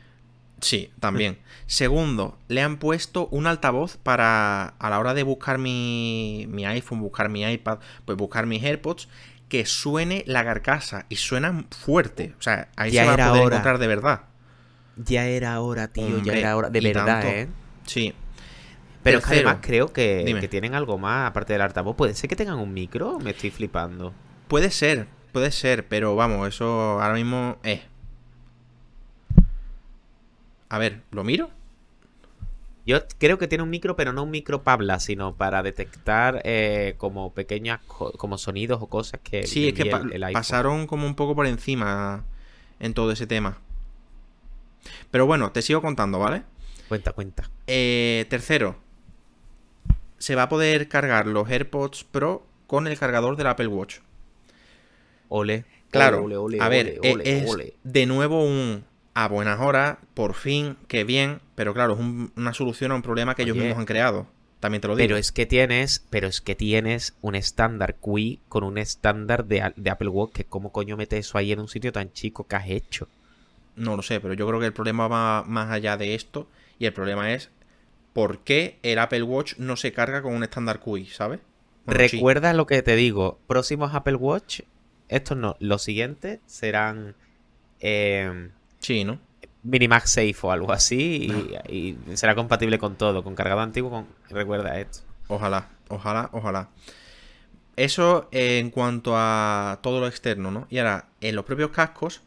Sí, 0.60 0.92
también. 1.00 1.40
Segundo, 1.66 2.38
le 2.48 2.62
han 2.62 2.78
puesto 2.78 3.28
un 3.32 3.48
altavoz 3.48 3.98
para 3.98 4.68
a 4.78 4.90
la 4.92 5.00
hora 5.00 5.14
de 5.16 5.24
buscar 5.24 5.58
mi, 5.58 6.46
mi 6.50 6.66
iPhone, 6.66 7.00
buscar 7.00 7.30
mi 7.30 7.42
iPad, 7.44 7.80
pues 8.06 8.16
buscar 8.18 8.46
mis 8.46 8.64
AirPods, 8.64 9.08
que 9.52 9.66
suene 9.66 10.24
la 10.28 10.46
carcasa 10.46 11.06
y 11.10 11.18
suena 11.18 11.66
fuerte. 11.72 12.34
O 12.40 12.42
sea, 12.42 12.70
ahí 12.78 12.92
Ya 12.92 13.02
se 13.02 13.08
va 13.10 13.14
era 13.16 13.26
a 13.26 13.30
poder 13.32 13.44
hora. 13.44 13.56
encontrar 13.58 13.80
de 13.80 13.88
verdad. 13.88 14.22
Ya 14.96 15.26
era 15.26 15.60
hora, 15.60 15.90
tío, 15.90 16.24
ya 16.24 16.32
era 16.32 16.56
hora. 16.56 16.70
De 16.70 16.80
verdad, 16.80 17.06
tanto. 17.06 17.28
¿eh? 17.28 17.50
Sí. 17.86 18.14
Pero 19.04 19.18
es 19.18 19.26
que 19.26 19.34
además 19.36 19.58
creo 19.60 19.92
que, 19.92 20.48
tienen 20.50 20.74
algo 20.74 20.98
más 20.98 21.30
aparte 21.30 21.52
del 21.52 21.64
altavoz. 21.64 21.98
¿Puede 21.98 22.14
ser 22.14 22.30
que 22.30 22.38
tengan 22.38 22.60
un 22.60 22.74
micro? 22.74 23.20
Me 23.20 23.32
estoy 23.32 23.52
flipando. 23.52 24.14
Puede 24.48 24.72
ser, 24.72 25.08
puede 25.34 25.52
ser, 25.52 25.86
pero 25.86 26.16
vamos, 26.16 26.48
eso 26.48 27.02
ahora 27.02 27.16
mismo 27.16 27.58
es. 27.64 27.82
A 30.70 30.78
ver, 30.78 31.02
¿lo 31.12 31.26
miro? 31.26 31.50
Yo 32.86 33.00
creo 33.20 33.38
que 33.38 33.48
tiene 33.48 33.64
un 33.64 33.70
micro, 33.70 33.96
pero 33.96 34.12
no 34.12 34.24
un 34.24 34.32
micro 34.32 34.64
Pabla, 34.64 35.00
sino 35.00 35.36
para 35.36 35.62
detectar 35.62 36.42
eh, 36.46 36.96
como 36.98 37.32
pequeñas 37.34 37.80
co- 37.86 38.12
como 38.14 38.38
sonidos 38.40 38.82
o 38.82 38.88
cosas 38.88 39.20
que 39.24 39.46
Sí, 39.46 39.68
es 39.68 39.74
que 39.74 39.84
envía 39.84 40.00
pa- 40.00 40.04
el- 40.06 40.14
el 40.14 40.24
iPhone. 40.24 40.40
pasaron 40.42 40.88
como 40.88 41.06
un 41.06 41.14
poco 41.16 41.36
por 41.36 41.46
encima 41.46 42.24
en 42.80 42.94
todo 42.96 43.12
ese 43.12 43.28
tema. 43.28 43.60
Pero 45.12 45.28
bueno, 45.28 45.52
te 45.52 45.62
sigo 45.62 45.82
contando, 45.82 46.18
¿vale? 46.18 46.42
Cuenta, 46.88 47.12
cuenta. 47.14 47.50
Eh, 47.68 48.26
tercero, 48.30 48.76
se 50.18 50.36
va 50.36 50.44
a 50.44 50.50
poder 50.50 50.88
cargar 50.88 51.28
los 51.28 51.50
AirPods 51.50 52.04
Pro 52.06 52.46
con 52.68 52.88
el 52.88 52.98
cargador 52.98 53.36
del 53.38 53.48
Apple 53.48 53.68
Watch. 53.68 54.00
Ole. 55.30 55.66
Claro, 55.92 56.24
Ole, 56.24 56.38
ole, 56.38 56.58
a 56.62 56.70
ver, 56.70 57.00
ole, 57.02 57.12
ole, 57.14 57.24
es 57.44 57.50
ole. 57.52 57.74
de 57.84 58.06
nuevo 58.06 58.44
un 58.46 58.86
a 59.14 59.28
buenas 59.28 59.60
horas, 59.60 59.98
por 60.14 60.34
fin, 60.36 60.78
qué 60.88 61.04
bien, 61.04 61.40
pero 61.56 61.74
claro, 61.74 61.94
es 61.94 62.00
un- 62.00 62.32
una 62.36 62.54
solución 62.54 62.92
a 62.92 62.96
un 62.96 63.02
problema 63.02 63.36
que 63.36 63.44
ellos 63.44 63.56
mismos 63.58 63.78
han 63.78 63.86
creado. 63.86 64.28
También 64.60 64.82
te 64.82 64.88
lo 64.88 64.96
digo. 64.96 65.08
Pero 65.08 65.18
es 65.18 65.32
que 65.32 65.46
tienes, 65.46 66.06
pero 66.12 66.28
es 66.28 66.40
que 66.40 66.54
tienes 66.56 67.16
un 67.22 67.36
estándar 67.36 67.96
QI 67.96 68.40
con 68.48 68.64
un 68.64 68.78
estándar 68.78 69.46
de, 69.46 69.74
de 69.76 69.90
Apple 69.90 70.10
Watch 70.10 70.34
que 70.34 70.44
cómo 70.46 70.72
coño 70.72 70.98
metes 70.98 71.26
eso 71.28 71.38
ahí 71.38 71.52
en 71.52 71.60
un 71.60 71.68
sitio 71.68 71.92
tan 71.92 72.14
chico 72.14 72.46
que 72.48 72.56
has 72.56 72.70
hecho. 72.70 73.08
No 73.76 73.96
lo 73.96 74.04
sé, 74.04 74.20
pero 74.20 74.34
yo 74.36 74.48
creo 74.48 74.60
que 74.60 74.68
el 74.68 74.74
problema 74.74 75.08
va 75.08 75.44
más 75.48 75.72
allá 75.72 75.98
de 75.98 76.14
esto. 76.14 76.48
Y 76.78 76.86
el 76.86 76.94
problema 76.94 77.34
es 77.34 77.50
por 78.14 78.40
qué 78.40 78.78
el 78.84 79.00
Apple 79.00 79.24
Watch 79.24 79.56
no 79.58 79.78
se 79.78 79.92
carga 79.94 80.22
con 80.22 80.34
un 80.36 80.44
estándar 80.44 80.80
QI, 80.80 81.08
¿sabes? 81.08 81.40
Bueno, 81.86 82.08
sí. 82.08 82.18
Recuerda 82.18 82.54
lo 82.54 82.68
que 82.68 82.84
te 82.84 82.96
digo. 82.96 83.40
Próximos 83.48 83.96
Apple 83.96 84.16
Watch, 84.16 84.62
estos 85.10 85.38
no. 85.38 85.56
Los 85.60 85.82
siguientes 85.84 86.40
serán 86.46 87.16
eh, 87.80 88.50
Sí, 88.82 89.06
¿no? 89.06 89.20
Minimax 89.64 90.12
Safe 90.12 90.36
o 90.42 90.52
algo 90.52 90.74
así. 90.74 91.32
Y, 91.70 91.98
y 92.10 92.18
será 92.18 92.36
compatible 92.36 92.78
con 92.80 92.96
todo. 92.96 93.24
Con 93.24 93.36
cargado 93.36 93.62
antiguo, 93.62 93.90
con... 93.90 94.08
recuerda 94.30 94.80
esto. 94.80 95.00
Ojalá, 95.28 95.70
ojalá, 95.88 96.30
ojalá. 96.34 96.70
Eso 97.78 98.28
en 98.32 98.70
cuanto 98.70 99.14
a 99.16 99.80
todo 99.82 100.02
lo 100.02 100.08
externo, 100.08 100.52
¿no? 100.52 100.68
Y 100.70 100.80
ahora, 100.80 101.06
en 101.22 101.36
los 101.36 101.46
propios 101.46 101.72
cascos, 101.72 102.22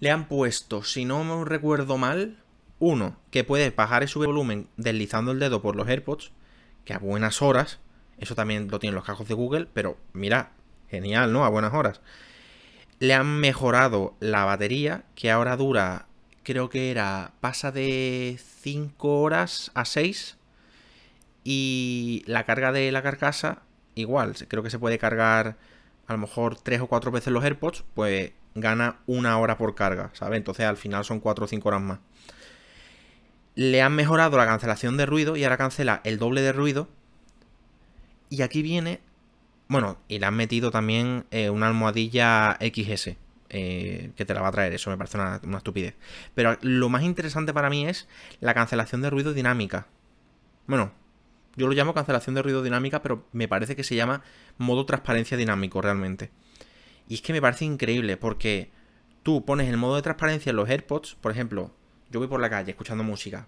le 0.00 0.10
han 0.10 0.26
puesto, 0.26 0.82
si 0.82 1.04
no 1.04 1.22
me 1.22 1.44
recuerdo 1.44 1.98
mal, 1.98 2.38
uno, 2.80 3.16
que 3.30 3.44
puedes 3.44 3.74
bajar 3.74 4.02
y 4.02 4.08
subir 4.08 4.26
volumen 4.26 4.66
deslizando 4.76 5.30
el 5.30 5.38
dedo 5.38 5.62
por 5.62 5.76
los 5.76 5.88
AirPods, 5.88 6.32
que 6.84 6.94
a 6.94 6.98
buenas 6.98 7.42
horas, 7.42 7.78
eso 8.18 8.34
también 8.34 8.68
lo 8.70 8.80
tienen 8.80 8.96
los 8.96 9.04
cascos 9.04 9.28
de 9.28 9.34
Google, 9.34 9.68
pero 9.72 9.96
mira, 10.12 10.50
genial, 10.90 11.32
¿no? 11.32 11.44
A 11.44 11.48
buenas 11.48 11.72
horas. 11.72 12.00
Le 12.98 13.14
han 13.14 13.40
mejorado 13.40 14.14
la 14.20 14.44
batería, 14.44 15.04
que 15.14 15.30
ahora 15.30 15.56
dura, 15.56 16.06
creo 16.42 16.70
que 16.70 16.90
era, 16.90 17.32
pasa 17.40 17.72
de 17.72 18.38
5 18.62 19.20
horas 19.20 19.70
a 19.74 19.84
6. 19.84 20.36
Y 21.42 22.22
la 22.26 22.44
carga 22.44 22.72
de 22.72 22.90
la 22.92 23.02
carcasa, 23.02 23.62
igual, 23.94 24.34
creo 24.48 24.62
que 24.62 24.70
se 24.70 24.78
puede 24.78 24.98
cargar 24.98 25.56
a 26.06 26.12
lo 26.12 26.18
mejor 26.18 26.56
3 26.56 26.80
o 26.80 26.86
4 26.86 27.10
veces 27.10 27.32
los 27.32 27.44
AirPods, 27.44 27.84
pues 27.94 28.32
gana 28.54 28.98
una 29.06 29.38
hora 29.38 29.58
por 29.58 29.74
carga, 29.74 30.10
¿sabes? 30.12 30.36
Entonces 30.36 30.66
al 30.66 30.76
final 30.76 31.04
son 31.04 31.20
4 31.20 31.44
o 31.44 31.48
5 31.48 31.68
horas 31.68 31.80
más. 31.82 31.98
Le 33.56 33.82
han 33.82 33.94
mejorado 33.94 34.36
la 34.36 34.46
cancelación 34.46 34.96
de 34.96 35.06
ruido 35.06 35.36
y 35.36 35.44
ahora 35.44 35.56
cancela 35.56 36.00
el 36.04 36.18
doble 36.18 36.40
de 36.40 36.52
ruido. 36.52 36.88
Y 38.30 38.42
aquí 38.42 38.62
viene. 38.62 39.00
Bueno, 39.68 39.98
y 40.08 40.18
le 40.18 40.26
han 40.26 40.34
metido 40.36 40.70
también 40.70 41.26
eh, 41.30 41.50
una 41.50 41.66
almohadilla 41.68 42.58
XS. 42.60 43.16
eh, 43.50 44.10
que 44.16 44.24
te 44.24 44.34
la 44.34 44.40
va 44.40 44.48
a 44.48 44.52
traer, 44.52 44.72
eso 44.72 44.90
me 44.90 44.96
parece 44.96 45.16
una, 45.16 45.40
una 45.44 45.58
estupidez. 45.58 45.94
Pero 46.34 46.58
lo 46.62 46.88
más 46.88 47.02
interesante 47.04 47.54
para 47.54 47.70
mí 47.70 47.86
es 47.86 48.08
la 48.40 48.52
cancelación 48.54 49.00
de 49.02 49.10
ruido 49.10 49.32
dinámica. 49.32 49.86
Bueno, 50.66 50.92
yo 51.56 51.66
lo 51.68 51.72
llamo 51.72 51.94
cancelación 51.94 52.34
de 52.34 52.42
ruido 52.42 52.62
dinámica, 52.62 53.02
pero 53.02 53.26
me 53.32 53.46
parece 53.48 53.76
que 53.76 53.84
se 53.84 53.94
llama 53.94 54.22
modo 54.58 54.86
transparencia 54.86 55.36
dinámico 55.36 55.80
realmente. 55.80 56.30
Y 57.08 57.14
es 57.14 57.22
que 57.22 57.32
me 57.32 57.40
parece 57.40 57.64
increíble 57.64 58.16
porque 58.16 58.70
tú 59.22 59.44
pones 59.44 59.68
el 59.68 59.76
modo 59.76 59.96
de 59.96 60.02
transparencia 60.02 60.50
en 60.50 60.56
los 60.56 60.68
AirPods, 60.68 61.14
por 61.16 61.30
ejemplo, 61.32 61.72
yo 62.10 62.18
voy 62.20 62.28
por 62.28 62.40
la 62.40 62.50
calle 62.50 62.70
escuchando 62.72 63.04
música 63.04 63.46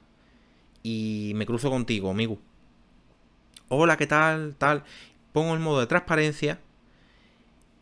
y 0.83 1.33
me 1.35 1.47
cruzo 1.47 1.71
contigo, 1.71 2.11
amigo. 2.11 2.39
Hola, 3.69 3.97
¿qué 3.97 4.07
tal? 4.07 4.55
Tal. 4.57 4.85
Pongo 5.37 5.53
el 5.53 5.61
modo 5.61 5.81
de 5.81 5.87
transparencia 5.87 6.61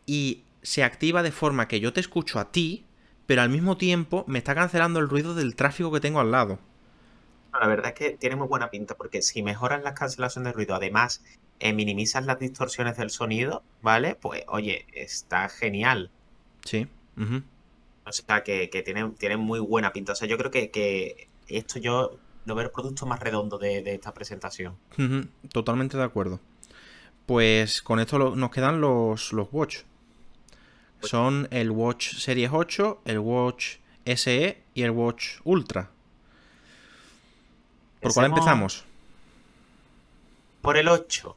y 0.05 0.43
se 0.61 0.83
activa 0.83 1.23
de 1.23 1.31
forma 1.31 1.69
que 1.69 1.79
yo 1.79 1.93
te 1.93 2.01
escucho 2.01 2.37
a 2.37 2.51
ti, 2.51 2.83
pero 3.27 3.43
al 3.43 3.49
mismo 3.49 3.77
tiempo 3.77 4.25
me 4.27 4.39
está 4.39 4.53
cancelando 4.53 4.99
el 4.99 5.07
ruido 5.07 5.33
del 5.35 5.55
tráfico 5.55 5.89
que 5.89 6.01
tengo 6.01 6.19
al 6.19 6.31
lado. 6.31 6.59
La 7.57 7.65
verdad 7.65 7.93
es 7.93 7.93
que 7.93 8.17
tiene 8.17 8.35
muy 8.35 8.47
buena 8.47 8.69
pinta 8.71 8.95
porque 8.95 9.21
si 9.21 9.41
mejoran 9.41 9.85
las 9.85 9.97
cancelaciones 9.97 10.51
de 10.51 10.53
ruido, 10.53 10.75
además 10.75 11.23
eh, 11.61 11.71
minimizas 11.71 12.25
las 12.25 12.39
distorsiones 12.39 12.97
del 12.97 13.09
sonido, 13.09 13.63
¿vale? 13.81 14.15
Pues 14.15 14.43
oye, 14.49 14.85
está 14.91 15.47
genial. 15.47 16.11
Sí. 16.65 16.89
O 18.05 18.11
sea, 18.11 18.43
que, 18.43 18.69
que 18.69 18.83
tiene, 18.83 19.11
tiene 19.11 19.37
muy 19.37 19.61
buena 19.61 19.93
pinta. 19.93 20.11
O 20.11 20.15
sea, 20.15 20.27
yo 20.27 20.37
creo 20.37 20.51
que, 20.51 20.71
que 20.71 21.29
esto 21.47 21.79
yo 21.79 22.19
lo 22.43 22.53
veo 22.53 22.65
el 22.65 22.71
producto 22.71 23.05
más 23.05 23.21
redondo 23.21 23.57
de, 23.57 23.81
de 23.81 23.93
esta 23.93 24.13
presentación. 24.13 24.75
Totalmente 25.53 25.95
de 25.95 26.03
acuerdo. 26.03 26.41
Pues 27.25 27.81
con 27.81 27.99
esto 27.99 28.17
lo- 28.19 28.35
nos 28.35 28.51
quedan 28.51 28.81
los, 28.81 29.33
los 29.33 29.47
Watch. 29.51 29.79
Son 31.01 31.47
el 31.51 31.71
Watch 31.71 32.13
Series 32.15 32.49
8, 32.53 33.01
el 33.05 33.19
Watch 33.19 33.77
SE 34.05 34.61
y 34.73 34.81
el 34.83 34.91
Watch 34.91 35.39
Ultra. 35.43 35.89
¿Por 38.01 38.13
cuál 38.13 38.27
empezamos? 38.27 38.83
Por 40.61 40.77
el 40.77 40.87
8. 40.87 41.35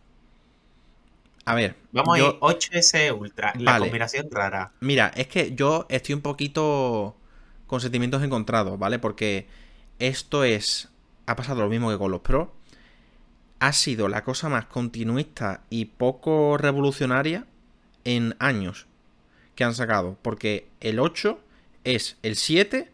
A 1.46 1.54
ver, 1.54 1.76
Vamos 1.92 2.18
yo- 2.18 2.26
a 2.26 2.28
ir 2.30 2.58
8S 2.58 3.12
Ultra. 3.12 3.52
La 3.56 3.72
Vale. 3.72 3.86
combinación 3.86 4.28
rara. 4.30 4.72
Mira, 4.80 5.10
es 5.16 5.28
que 5.28 5.54
yo 5.54 5.86
estoy 5.88 6.14
un 6.14 6.20
poquito 6.20 7.16
con 7.66 7.80
sentimientos 7.80 8.22
encontrados, 8.22 8.78
¿vale? 8.78 8.98
Porque 8.98 9.46
esto 9.98 10.44
es. 10.44 10.88
Ha 11.26 11.36
pasado 11.36 11.60
lo 11.62 11.68
mismo 11.68 11.90
que 11.90 11.98
con 11.98 12.10
los 12.10 12.20
Pro. 12.20 12.52
Ha 13.60 13.72
sido 13.72 14.08
la 14.08 14.24
cosa 14.24 14.48
más 14.48 14.66
continuista 14.66 15.62
y 15.70 15.86
poco 15.86 16.56
revolucionaria 16.58 17.46
en 18.04 18.36
años 18.38 18.86
que 19.54 19.64
han 19.64 19.74
sacado. 19.74 20.16
Porque 20.22 20.68
el 20.80 21.00
8 21.00 21.40
es 21.84 22.16
el 22.22 22.36
7, 22.36 22.90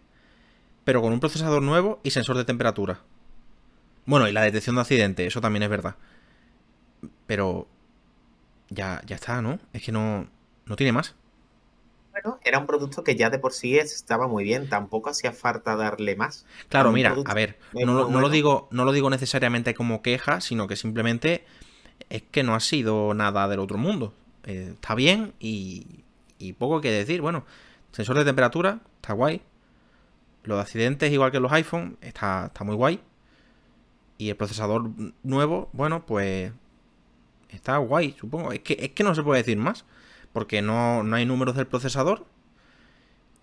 pero 0.85 1.03
con 1.03 1.13
un 1.13 1.21
procesador 1.21 1.63
nuevo 1.63 2.01
y 2.03 2.11
sensor 2.11 2.37
de 2.37 2.45
temperatura. 2.45 3.01
Bueno, 4.07 4.29
y 4.29 4.33
la 4.33 4.43
detección 4.43 4.77
de 4.77 4.83
accidentes, 4.83 5.27
eso 5.27 5.41
también 5.41 5.63
es 5.63 5.71
verdad. 5.71 5.97
Pero. 7.27 7.69
Ya, 8.71 9.03
ya 9.07 9.17
está, 9.17 9.43
¿no? 9.43 9.59
Es 9.73 9.83
que 9.83 9.93
no. 9.93 10.27
No 10.67 10.77
tiene 10.77 10.93
más. 10.93 11.15
Bueno, 12.15 12.39
era 12.45 12.61
un 12.61 12.67
producto 12.67 13.03
que 13.03 13.17
ya 13.17 13.29
de 13.29 13.41
por 13.41 13.53
sí 13.53 13.77
estaba 13.77 14.29
muy 14.29 14.45
bien, 14.45 14.69
tampoco 14.69 15.11
hacía 15.11 15.33
falta 15.33 15.75
darle 15.75 16.15
más. 16.15 16.47
Claro, 16.69 16.93
mira, 16.93 17.17
a 17.25 17.35
ver, 17.35 17.59
no, 17.73 18.09
lo 18.09 18.29
digo, 18.29 18.69
no 18.71 18.85
lo 18.85 18.93
digo 18.93 19.11
necesariamente 19.11 19.75
como 19.75 20.01
queja, 20.01 20.41
sino 20.41 20.69
que 20.69 20.77
simplemente 20.77 21.45
es 22.11 22.23
que 22.23 22.45
no 22.45 22.55
ha 22.55 22.61
sido 22.61 23.15
nada 23.15 23.49
del 23.49 23.59
otro 23.59 23.79
mundo. 23.79 24.15
Eh, 24.45 24.71
está 24.75 24.95
bien 24.95 25.35
y, 25.41 26.05
y 26.39 26.53
poco 26.53 26.81
que 26.81 26.93
decir. 26.93 27.21
Bueno, 27.21 27.45
sensor 27.91 28.17
de 28.17 28.25
temperatura, 28.25 28.79
está 28.97 29.13
guay. 29.13 29.43
Los 30.45 30.61
accidentes, 30.61 31.11
igual 31.11 31.33
que 31.33 31.41
los 31.41 31.51
iPhone, 31.51 31.99
está, 32.01 32.47
está 32.47 32.63
muy 32.63 32.77
guay. 32.77 33.01
Y 34.19 34.29
el 34.29 34.37
procesador 34.37 34.89
nuevo, 35.25 35.69
bueno, 35.73 36.07
pues 36.07 36.53
está 37.49 37.79
guay, 37.79 38.15
supongo. 38.17 38.53
Es 38.53 38.61
que, 38.61 38.77
es 38.79 38.91
que 38.91 39.03
no 39.03 39.17
se 39.17 39.25
puede 39.25 39.43
decir 39.43 39.57
más. 39.57 39.85
Porque 40.35 40.63
no, 40.63 41.03
hay 41.15 41.25
números 41.25 41.55
del 41.55 41.69
procesador. 41.69 42.27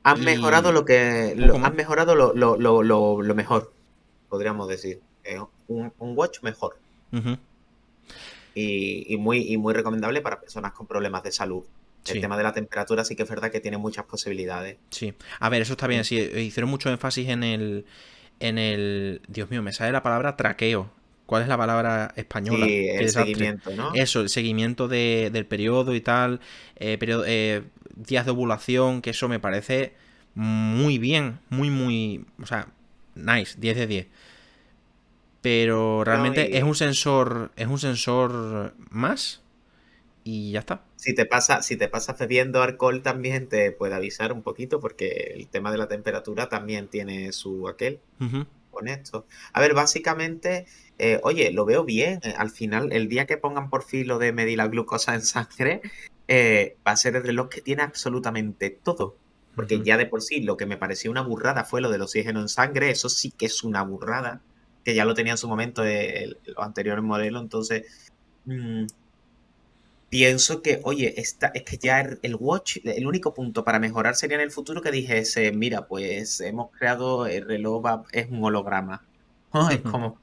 Han 0.04 0.22
mejorado 0.26 0.74
lo 0.74 0.84
que. 0.84 1.34
han 1.64 1.76
mejorado 1.76 2.16
lo, 2.16 3.34
mejor, 3.34 3.74
podríamos 4.28 4.68
decir. 4.68 5.02
un, 5.68 5.94
watch 6.00 6.44
mejor. 6.44 6.78
y, 8.54 9.18
muy, 9.18 9.58
muy 9.58 9.74
recomendable 9.74 10.20
para 10.20 10.42
personas 10.42 10.74
con 10.74 10.86
problemas 10.86 11.24
de 11.24 11.32
salud. 11.32 11.64
El 12.06 12.20
tema 12.20 12.36
de 12.36 12.44
la 12.44 12.52
temperatura 12.52 13.06
sí 13.06 13.16
que 13.16 13.24
es 13.24 13.30
verdad 13.30 13.52
que 13.52 13.62
tiene 13.62 13.78
muchas 13.78 14.04
posibilidades. 14.04 14.78
Sí. 14.90 15.14
A 15.40 15.48
ver, 15.48 15.62
eso 15.62 15.74
está 15.74 15.88
bien. 15.88 16.04
Sí, 16.04 16.18
hicieron 16.20 16.70
mucho 16.70 16.90
énfasis 16.90 17.30
en 17.30 17.44
el. 17.44 17.86
En 18.42 18.58
el. 18.58 19.22
Dios 19.30 19.50
mío, 19.50 19.64
me 19.64 19.72
sale 19.72 19.94
la 19.94 20.04
palabra 20.04 20.36
traqueo. 20.36 20.90
¿Cuál 21.32 21.44
es 21.44 21.48
la 21.48 21.58
palabra 21.58 22.14
española? 22.18 22.66
Sí, 22.66 22.90
el 22.90 23.08
seguimiento, 23.08 23.74
¿no? 23.74 23.94
Eso, 23.94 24.20
el 24.20 24.28
seguimiento 24.28 24.90
del 24.90 25.46
periodo 25.46 25.96
y 25.96 26.02
tal, 26.02 26.42
eh, 26.76 27.00
eh, 27.00 27.64
días 27.96 28.26
de 28.26 28.32
ovulación, 28.32 29.02
que 29.02 29.12
eso 29.12 29.30
me 29.30 29.40
parece 29.40 29.94
muy 30.36 30.98
bien, 30.98 31.40
muy, 31.50 31.70
muy, 31.70 32.26
o 32.44 32.46
sea, 32.46 32.68
nice, 33.16 33.56
10 33.58 33.78
de 33.78 33.88
10. 33.88 34.08
Pero 35.42 36.04
realmente 36.04 36.58
es 36.58 36.64
un 36.64 36.76
sensor, 36.76 37.54
es 37.56 37.68
un 37.68 37.80
sensor 37.80 38.76
más 38.90 39.42
y 40.26 40.52
ya 40.52 40.60
está. 40.60 40.84
Si 40.98 41.16
te 41.16 41.26
pasa, 41.26 41.62
si 41.62 41.78
te 41.78 41.88
pasas 41.88 42.20
bebiendo 42.20 42.62
alcohol 42.62 43.04
también 43.04 43.48
te 43.48 43.72
puede 43.72 43.96
avisar 43.96 44.34
un 44.34 44.42
poquito 44.42 44.82
porque 44.82 45.32
el 45.38 45.48
tema 45.48 45.72
de 45.72 45.78
la 45.78 45.88
temperatura 45.88 46.50
también 46.50 46.90
tiene 46.90 47.32
su 47.32 47.70
aquel 47.70 48.02
con 48.72 48.88
esto. 48.88 49.28
A 49.54 49.62
ver, 49.62 49.74
básicamente, 49.76 50.66
eh, 51.04 51.20
oye, 51.24 51.52
lo 51.52 51.66
veo 51.66 51.84
bien. 51.84 52.20
Eh, 52.22 52.36
al 52.38 52.52
final, 52.52 52.92
el 52.94 53.10
día 53.10 53.26
que 53.26 53.36
pongan 53.36 53.72
por 53.72 53.84
fin 53.84 54.08
lo 54.08 54.20
de 54.20 54.34
medir 54.34 54.58
la 54.58 54.68
glucosa 54.68 55.16
en 55.16 55.24
sangre, 55.24 55.82
eh, 56.28 56.78
va 56.88 56.92
a 56.92 56.98
ser 56.98 57.16
el 57.16 57.24
reloj 57.24 57.50
que 57.50 57.62
tiene 57.62 57.82
absolutamente 57.82 58.70
todo. 58.70 59.16
Porque 59.56 59.82
ya 59.82 59.98
de 59.98 60.06
por 60.06 60.22
sí 60.22 60.42
lo 60.42 60.58
que 60.58 60.68
me 60.68 60.78
pareció 60.78 61.10
una 61.10 61.24
burrada 61.24 61.66
fue 61.66 61.82
lo 61.82 61.90
del 61.90 62.04
oxígeno 62.04 62.40
en 62.40 62.50
sangre. 62.50 62.92
Eso 62.92 63.10
sí 63.10 63.32
que 63.32 63.48
es 63.48 63.64
una 63.64 63.82
burrada. 63.84 64.42
Que 64.86 64.94
ya 64.94 65.04
lo 65.06 65.16
tenía 65.16 65.34
en 65.34 65.38
su 65.40 65.48
momento 65.48 65.84
el, 65.84 66.38
los 66.46 66.60
anteriores 66.60 67.04
modelos. 67.04 67.42
Entonces, 67.42 68.12
mm, 68.46 68.86
pienso 70.10 70.62
que, 70.62 70.82
oye, 70.84 71.20
esta, 71.20 71.48
es 71.48 71.64
que 71.64 71.78
ya 71.78 72.00
el, 72.00 72.36
watch, 72.40 72.78
el 72.84 73.08
único 73.08 73.34
punto 73.34 73.64
para 73.64 73.80
mejorar 73.80 74.16
sería 74.16 74.36
en 74.38 74.44
el 74.44 74.52
futuro 74.52 74.82
que 74.82 74.92
dijese, 74.92 75.52
mira, 75.52 75.88
pues 75.88 76.42
hemos 76.42 76.70
creado 76.72 77.26
el 77.26 77.46
reloj, 77.46 78.06
es 78.12 78.30
un 78.30 78.44
holograma. 78.44 79.04
es 79.72 79.82
como, 79.82 80.20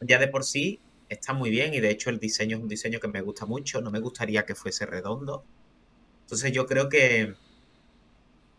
ya 0.00 0.18
de 0.18 0.28
por 0.28 0.44
sí 0.44 0.80
está 1.08 1.32
muy 1.32 1.50
bien 1.50 1.74
y 1.74 1.80
de 1.80 1.90
hecho 1.90 2.10
el 2.10 2.18
diseño 2.18 2.56
es 2.56 2.62
un 2.62 2.68
diseño 2.68 3.00
que 3.00 3.08
me 3.08 3.20
gusta 3.20 3.46
mucho, 3.46 3.80
no 3.80 3.90
me 3.90 4.00
gustaría 4.00 4.44
que 4.44 4.54
fuese 4.54 4.86
redondo. 4.86 5.44
Entonces 6.22 6.52
yo 6.52 6.66
creo 6.66 6.88
que 6.88 7.34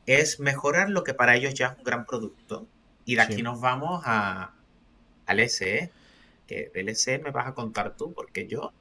es 0.05 0.39
mejorar 0.39 0.89
lo 0.89 1.03
que 1.03 1.13
para 1.13 1.35
ellos 1.35 1.53
ya 1.53 1.67
es 1.67 1.77
un 1.77 1.83
gran 1.83 2.05
producto. 2.05 2.67
Y 3.05 3.15
de 3.15 3.21
aquí 3.21 3.41
nos 3.41 3.59
vamos 3.59 4.03
a, 4.05 4.53
al 5.25 5.49
SE, 5.49 5.91
que 6.45 6.71
del 6.73 6.95
SE 6.95 7.19
me 7.19 7.31
vas 7.31 7.47
a 7.47 7.53
contar 7.53 7.95
tú, 7.95 8.13
porque 8.13 8.47
yo 8.47 8.73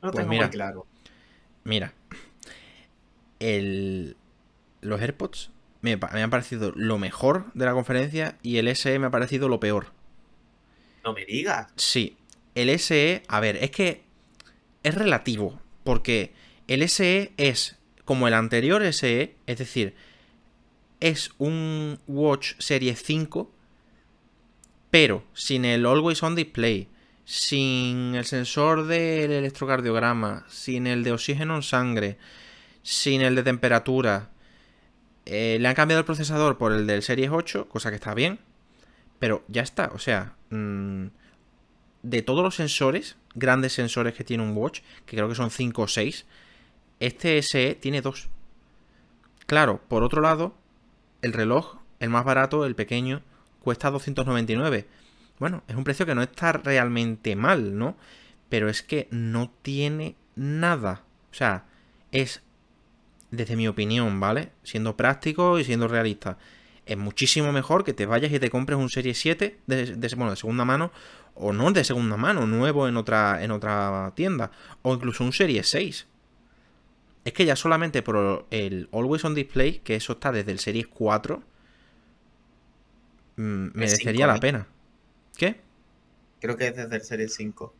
pues 0.00 0.26
mira, 0.26 0.50
claro. 0.50 0.86
Mira, 1.64 1.92
el, 3.38 4.16
los 4.80 5.00
AirPods 5.00 5.50
me, 5.80 5.98
han 6.00 6.30
parecido 6.30 6.72
lo 6.74 6.98
mejor 6.98 7.52
de 7.54 7.64
la 7.64 7.72
conferencia 7.72 8.38
y 8.42 8.58
el 8.58 8.74
SE 8.76 8.98
me 8.98 9.06
ha 9.06 9.10
parecido 9.10 9.48
lo 9.48 9.60
peor. 9.60 9.92
No 11.06 11.12
me 11.12 11.24
digas. 11.24 11.68
Sí, 11.76 12.16
el 12.56 12.76
SE, 12.80 13.22
a 13.28 13.38
ver, 13.38 13.56
es 13.62 13.70
que 13.70 14.02
es 14.82 14.94
relativo, 14.94 15.60
porque 15.84 16.32
el 16.66 16.86
SE 16.88 17.32
es 17.36 17.76
como 18.04 18.26
el 18.26 18.34
anterior 18.34 18.82
SE, 18.92 19.36
es 19.46 19.58
decir, 19.58 19.94
es 20.98 21.30
un 21.38 22.00
Watch 22.08 22.54
Serie 22.58 22.96
5, 22.96 23.52
pero 24.90 25.22
sin 25.32 25.64
el 25.64 25.86
Always 25.86 26.24
On 26.24 26.34
Display, 26.34 26.88
sin 27.24 28.16
el 28.16 28.24
sensor 28.24 28.88
del 28.88 29.30
electrocardiograma, 29.30 30.44
sin 30.48 30.88
el 30.88 31.04
de 31.04 31.12
oxígeno 31.12 31.54
en 31.54 31.62
sangre, 31.62 32.18
sin 32.82 33.20
el 33.20 33.36
de 33.36 33.44
temperatura. 33.44 34.30
Eh, 35.24 35.58
le 35.60 35.68
han 35.68 35.74
cambiado 35.74 36.00
el 36.00 36.04
procesador 36.04 36.58
por 36.58 36.72
el 36.72 36.88
del 36.88 37.04
Series 37.04 37.30
8, 37.32 37.68
cosa 37.68 37.90
que 37.90 37.96
está 37.96 38.12
bien. 38.12 38.40
Pero 39.18 39.44
ya 39.48 39.62
está, 39.62 39.90
o 39.94 39.98
sea, 39.98 40.34
mm, 40.50 41.06
de 42.02 42.22
todos 42.22 42.42
los 42.42 42.54
sensores, 42.54 43.16
grandes 43.34 43.72
sensores 43.72 44.14
que 44.14 44.24
tiene 44.24 44.42
un 44.42 44.56
watch, 44.56 44.80
que 45.06 45.16
creo 45.16 45.28
que 45.28 45.34
son 45.34 45.50
5 45.50 45.82
o 45.82 45.88
6, 45.88 46.26
este 47.00 47.38
SE 47.42 47.74
tiene 47.74 48.02
2. 48.02 48.28
Claro, 49.46 49.80
por 49.88 50.02
otro 50.02 50.20
lado, 50.20 50.54
el 51.22 51.32
reloj, 51.32 51.78
el 52.00 52.10
más 52.10 52.24
barato, 52.24 52.64
el 52.66 52.74
pequeño, 52.74 53.22
cuesta 53.60 53.90
299 53.90 54.86
bueno, 55.38 55.62
es 55.68 55.76
un 55.76 55.84
precio 55.84 56.06
que 56.06 56.14
no 56.14 56.22
está 56.22 56.52
realmente 56.52 57.36
mal, 57.36 57.76
¿no? 57.76 57.96
Pero 58.48 58.68
es 58.68 58.82
que 58.82 59.08
no 59.10 59.50
tiene 59.62 60.16
nada. 60.34 61.02
O 61.30 61.34
sea, 61.34 61.64
es, 62.12 62.42
desde 63.30 63.56
mi 63.56 63.68
opinión, 63.68 64.18
¿vale? 64.18 64.52
Siendo 64.62 64.96
práctico 64.96 65.58
y 65.58 65.64
siendo 65.64 65.88
realista. 65.88 66.38
Es 66.86 66.96
muchísimo 66.96 67.52
mejor 67.52 67.84
que 67.84 67.92
te 67.92 68.06
vayas 68.06 68.32
y 68.32 68.38
te 68.38 68.48
compres 68.48 68.78
un 68.78 68.88
Serie 68.88 69.14
7 69.14 69.58
de, 69.66 69.96
de, 69.96 70.14
bueno, 70.14 70.30
de 70.30 70.36
segunda 70.36 70.64
mano, 70.64 70.92
o 71.34 71.52
no 71.52 71.70
de 71.72 71.84
segunda 71.84 72.16
mano, 72.16 72.46
nuevo 72.46 72.88
en 72.88 72.96
otra, 72.96 73.42
en 73.42 73.50
otra 73.50 74.12
tienda, 74.14 74.52
o 74.82 74.94
incluso 74.94 75.24
un 75.24 75.32
Serie 75.32 75.62
6. 75.62 76.06
Es 77.24 77.32
que 77.32 77.44
ya 77.44 77.56
solamente 77.56 78.02
por 78.02 78.46
el 78.50 78.88
Always 78.92 79.24
on 79.24 79.34
Display, 79.34 79.80
que 79.80 79.96
eso 79.96 80.12
está 80.12 80.30
desde 80.30 80.52
el 80.52 80.60
Series 80.60 80.86
4, 80.86 81.42
mm, 83.36 83.66
merecería 83.74 84.28
la 84.28 84.38
pena. 84.38 84.68
¿Qué? 85.36 85.60
Creo 86.40 86.56
que 86.56 86.68
es 86.68 86.76
desde 86.76 86.94
el 86.94 87.02
Serie 87.02 87.28
5. 87.28 87.74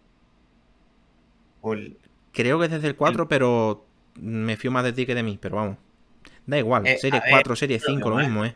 Creo 2.32 2.58
que 2.58 2.64
es 2.64 2.70
desde 2.72 2.88
el 2.88 2.96
4, 2.96 3.28
pero 3.28 3.86
me 4.16 4.56
fío 4.56 4.72
más 4.72 4.82
de 4.82 4.92
ti 4.92 5.06
que 5.06 5.14
de 5.14 5.22
mí, 5.22 5.38
pero 5.40 5.56
vamos. 5.56 5.78
Da 6.44 6.58
igual, 6.58 6.86
eh, 6.86 6.98
Serie 6.98 7.22
4, 7.30 7.56
Serie 7.56 7.80
5, 7.80 8.10
lo 8.10 8.16
mismo, 8.16 8.44
¿eh? 8.44 8.54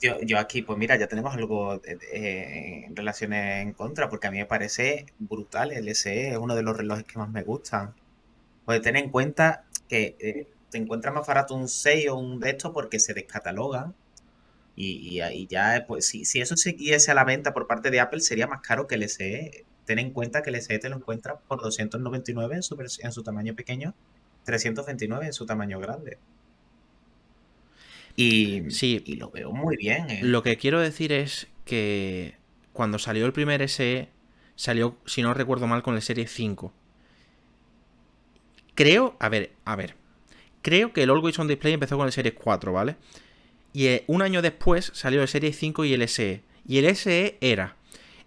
Yo, 0.00 0.38
aquí, 0.38 0.62
pues 0.62 0.78
mira, 0.78 0.96
ya 0.96 1.08
tenemos 1.08 1.34
algo 1.34 1.80
en 1.84 2.94
relaciones 2.94 3.62
en 3.62 3.72
contra, 3.72 4.08
porque 4.08 4.28
a 4.28 4.30
mí 4.30 4.38
me 4.38 4.46
parece 4.46 5.06
brutal 5.18 5.72
el 5.72 5.88
SE, 5.88 6.30
es 6.30 6.38
uno 6.38 6.54
de 6.54 6.62
los 6.62 6.76
relojes 6.76 7.04
que 7.04 7.18
más 7.18 7.30
me 7.30 7.42
gustan. 7.42 7.94
Pues 8.64 8.80
ten 8.82 8.96
en 8.96 9.10
cuenta 9.10 9.64
que 9.88 10.16
eh, 10.20 10.48
te 10.70 10.78
encuentras 10.78 11.14
más 11.14 11.26
barato 11.26 11.54
un 11.54 11.68
6 11.68 12.08
o 12.10 12.16
un 12.16 12.40
de 12.40 12.50
estos 12.50 12.72
porque 12.72 13.00
se 13.00 13.14
descatalogan 13.14 13.94
y, 14.80 15.20
ahí 15.20 15.48
ya, 15.48 15.84
pues 15.88 16.06
si, 16.06 16.24
si 16.24 16.40
eso 16.40 16.56
siguiese 16.56 17.10
a 17.10 17.14
la 17.14 17.24
venta 17.24 17.52
por 17.52 17.66
parte 17.66 17.90
de 17.90 17.98
Apple, 17.98 18.20
sería 18.20 18.46
más 18.46 18.60
caro 18.60 18.86
que 18.86 18.94
el 18.94 19.02
SE. 19.08 19.64
Ten 19.84 19.98
en 19.98 20.12
cuenta 20.12 20.42
que 20.42 20.50
el 20.50 20.62
SE 20.62 20.78
te 20.78 20.88
lo 20.88 20.96
encuentras 20.96 21.38
por 21.48 21.60
299 21.60 22.54
en 22.54 22.62
su, 22.62 22.76
en 23.00 23.12
su 23.12 23.22
tamaño 23.24 23.56
pequeño, 23.56 23.94
329 24.44 25.26
en 25.26 25.32
su 25.32 25.46
tamaño 25.46 25.80
grande. 25.80 26.18
Y, 28.20 28.72
sí, 28.72 29.00
y 29.06 29.14
lo 29.14 29.30
veo 29.30 29.52
muy 29.52 29.76
bien. 29.76 30.10
¿eh? 30.10 30.18
Lo 30.24 30.42
que 30.42 30.56
quiero 30.56 30.80
decir 30.80 31.12
es 31.12 31.46
que 31.64 32.34
cuando 32.72 32.98
salió 32.98 33.24
el 33.24 33.32
primer 33.32 33.62
SE, 33.68 34.08
salió, 34.56 34.96
si 35.06 35.22
no 35.22 35.34
recuerdo 35.34 35.68
mal, 35.68 35.84
con 35.84 35.94
el 35.94 36.02
Serie 36.02 36.26
5. 36.26 36.72
Creo, 38.74 39.16
a 39.20 39.28
ver, 39.28 39.52
a 39.64 39.76
ver. 39.76 39.94
Creo 40.62 40.92
que 40.92 41.04
el 41.04 41.10
Always 41.10 41.38
On 41.38 41.46
Display 41.46 41.74
empezó 41.74 41.96
con 41.96 42.06
el 42.06 42.12
Serie 42.12 42.34
4, 42.34 42.72
¿vale? 42.72 42.96
Y 43.72 43.86
eh, 43.86 44.02
un 44.08 44.20
año 44.20 44.42
después 44.42 44.90
salió 44.96 45.22
el 45.22 45.28
Serie 45.28 45.52
5 45.52 45.84
y 45.84 45.94
el 45.94 46.08
SE. 46.08 46.42
Y 46.66 46.78
el 46.78 46.96
SE 46.96 47.38
era, 47.40 47.76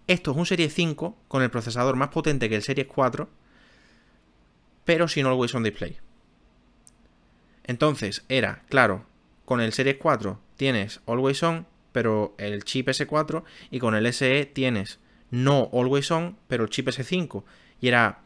esto 0.07 0.31
es 0.31 0.37
un 0.37 0.45
Serie 0.45 0.69
5 0.69 1.17
con 1.27 1.43
el 1.43 1.51
procesador 1.51 1.97
más 1.97 2.07
potente 2.07 2.47
que 2.47 2.55
el 2.55 2.63
Serie 2.63 2.87
4, 2.87 3.27
pero 4.85 5.09
sin 5.09 5.25
Always 5.25 5.53
On 5.53 5.63
Display. 5.63 5.97
Entonces, 7.65 8.23
era, 8.29 8.63
claro, 8.69 9.10
con 9.51 9.59
el 9.59 9.73
Series 9.73 9.97
4 9.97 10.39
tienes 10.55 11.01
Always 11.05 11.43
On, 11.43 11.67
pero 11.91 12.35
el 12.37 12.63
chip 12.63 12.87
S4, 12.87 13.43
y 13.69 13.79
con 13.79 13.95
el 13.95 14.13
SE 14.13 14.45
tienes 14.45 14.99
no 15.29 15.69
Always 15.73 16.09
On, 16.11 16.37
pero 16.47 16.63
el 16.63 16.69
chip 16.69 16.87
S5. 16.87 17.43
Y 17.81 17.89
era, 17.89 18.21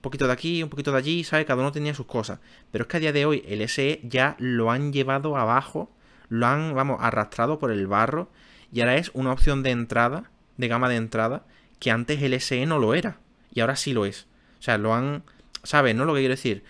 poquito 0.00 0.26
de 0.26 0.32
aquí, 0.32 0.64
un 0.64 0.70
poquito 0.70 0.90
de 0.90 0.98
allí, 0.98 1.22
¿sabes? 1.22 1.46
Cada 1.46 1.62
uno 1.62 1.70
tenía 1.70 1.94
sus 1.94 2.06
cosas. 2.06 2.40
Pero 2.72 2.82
es 2.82 2.88
que 2.88 2.96
a 2.96 3.00
día 3.00 3.12
de 3.12 3.24
hoy 3.24 3.44
el 3.46 3.68
SE 3.68 4.00
ya 4.02 4.34
lo 4.40 4.72
han 4.72 4.92
llevado 4.92 5.36
abajo, 5.36 5.92
lo 6.28 6.48
han, 6.48 6.74
vamos, 6.74 6.96
arrastrado 7.00 7.60
por 7.60 7.70
el 7.70 7.86
barro 7.86 8.32
y 8.72 8.80
ahora 8.80 8.96
es 8.96 9.12
una 9.14 9.30
opción 9.30 9.62
de 9.62 9.70
entrada, 9.70 10.32
de 10.56 10.66
gama 10.66 10.88
de 10.88 10.96
entrada, 10.96 11.46
que 11.78 11.92
antes 11.92 12.20
el 12.20 12.40
SE 12.40 12.66
no 12.66 12.80
lo 12.80 12.94
era 12.94 13.20
y 13.52 13.60
ahora 13.60 13.76
sí 13.76 13.92
lo 13.92 14.06
es. 14.06 14.26
O 14.58 14.62
sea, 14.64 14.76
lo 14.76 14.92
han, 14.92 15.22
¿sabes? 15.62 15.94
¿No? 15.94 16.04
Lo 16.04 16.14
que 16.14 16.22
quiero 16.22 16.34
decir, 16.34 16.64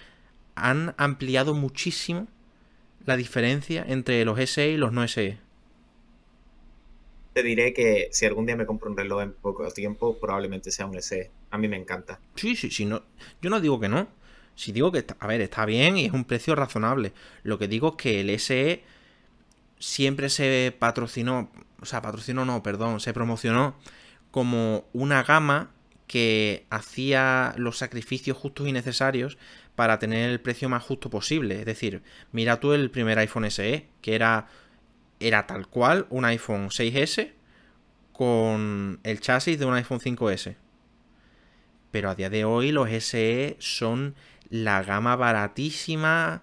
han 0.57 0.95
ampliado 0.99 1.55
muchísimo 1.55 2.29
la 3.07 3.17
diferencia 3.17 3.85
entre 3.87 4.25
los 4.25 4.39
SE 4.51 4.71
y 4.71 4.77
los 4.77 4.93
no 4.93 5.07
SE 5.07 5.39
te 7.35 7.43
diré 7.43 7.75
que 7.75 8.09
si 8.13 8.25
algún 8.25 8.47
día 8.47 8.57
me 8.57 8.65
compro 8.65 8.89
un 8.89 8.97
reloj 8.97 9.23
en 9.23 9.33
poco 9.33 9.69
tiempo, 9.73 10.17
probablemente 10.19 10.71
sea 10.71 10.87
un 10.87 11.01
SE. 11.03 11.31
A 11.51 11.59
mí 11.59 11.69
me 11.69 11.77
encanta. 11.77 12.21
Sí, 12.37 12.57
sí, 12.57 12.71
sí. 12.71 12.87
No, 12.87 13.03
yo 13.43 13.51
no 13.51 13.61
digo 13.61 13.81
que 13.81 13.89
no. 13.89 14.09
Si 14.55 14.71
digo 14.71 14.93
que, 14.93 15.05
a 15.19 15.27
ver, 15.27 15.41
está 15.41 15.67
bien 15.67 15.99
y 15.99 16.07
es 16.07 16.13
un 16.13 16.25
precio 16.25 16.55
razonable. 16.55 17.13
Lo 17.43 17.59
que 17.59 17.67
digo 17.67 17.89
es 17.89 17.95
que 17.97 18.21
el 18.21 18.39
SE 18.39 18.85
siempre 19.81 20.29
se 20.31 20.75
patrocinó, 20.79 21.51
o 21.81 21.87
sea, 21.87 22.01
patrocinó 22.01 22.45
no, 22.45 22.63
perdón, 22.63 23.01
se 23.01 23.13
promocionó 23.13 23.75
como 24.31 24.85
una 24.93 25.25
gama 25.25 25.73
que 26.07 26.67
hacía 26.71 27.55
los 27.57 27.79
sacrificios 27.79 28.37
justos 28.37 28.69
y 28.69 28.73
necesarios 28.73 29.39
para 29.77 29.99
tener 29.99 30.31
el 30.31 30.41
precio 30.41 30.69
más 30.69 30.83
justo 30.83 31.11
posible. 31.11 31.61
Es 31.61 31.67
decir, 31.67 32.03
mira 32.33 32.61
tú 32.61 32.73
el 32.73 32.91
primer 32.91 33.19
iPhone 33.19 33.51
SE, 33.51 33.89
que 34.01 34.15
era 34.15 34.47
era 35.21 35.47
tal 35.47 35.67
cual 35.69 36.07
un 36.11 36.25
iPhone 36.25 36.69
6S 36.69 37.33
con 38.13 39.01
el 39.03 39.21
chasis 39.21 39.59
de 39.59 39.65
un 39.65 39.75
iPhone 39.75 40.01
5S. 40.01 40.57
Pero 41.91 42.11
a 42.11 42.15
día 42.15 42.31
de 42.31 42.45
hoy 42.45 42.73
los 42.73 42.89
SE 42.91 43.57
son 43.59 44.15
la 44.51 44.83
gama 44.83 45.17
baratísima 45.17 46.43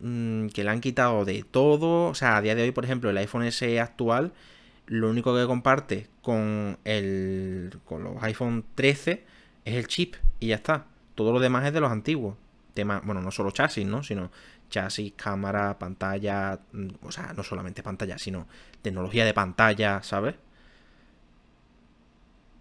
mm, 0.00 0.48
que 0.48 0.64
le 0.64 0.70
han 0.70 0.80
quitado 0.80 1.24
de 1.24 1.44
todo. 1.48 2.08
O 2.08 2.14
sea, 2.14 2.36
a 2.36 2.42
día 2.42 2.54
de 2.54 2.62
hoy, 2.62 2.72
por 2.72 2.84
ejemplo, 2.84 3.10
el 3.10 3.16
iPhone 3.18 3.50
SE 3.50 3.80
actual, 3.80 4.32
lo 4.86 5.08
único 5.08 5.34
que 5.34 5.46
comparte 5.46 6.08
con 6.22 6.78
el 6.84 7.78
con 7.84 8.04
los 8.04 8.22
iPhone 8.22 8.64
13 8.74 9.24
es 9.64 9.74
el 9.74 9.86
chip 9.86 10.16
y 10.40 10.48
ya 10.48 10.56
está. 10.56 10.86
Todo 11.14 11.32
lo 11.32 11.40
demás 11.40 11.66
es 11.66 11.72
de 11.72 11.80
los 11.80 11.90
antiguos. 11.92 12.36
Bueno, 12.84 13.20
no 13.20 13.30
solo 13.30 13.50
chasis, 13.50 13.86
¿no? 13.86 14.02
Sino 14.02 14.30
chasis, 14.68 15.12
cámara, 15.16 15.78
pantalla, 15.78 16.60
mm, 16.72 16.88
o 17.02 17.12
sea, 17.12 17.32
no 17.32 17.42
solamente 17.42 17.82
pantalla, 17.82 18.18
sino 18.18 18.46
tecnología 18.82 19.24
de 19.24 19.34
pantalla, 19.34 20.02
¿sabes? 20.02 20.36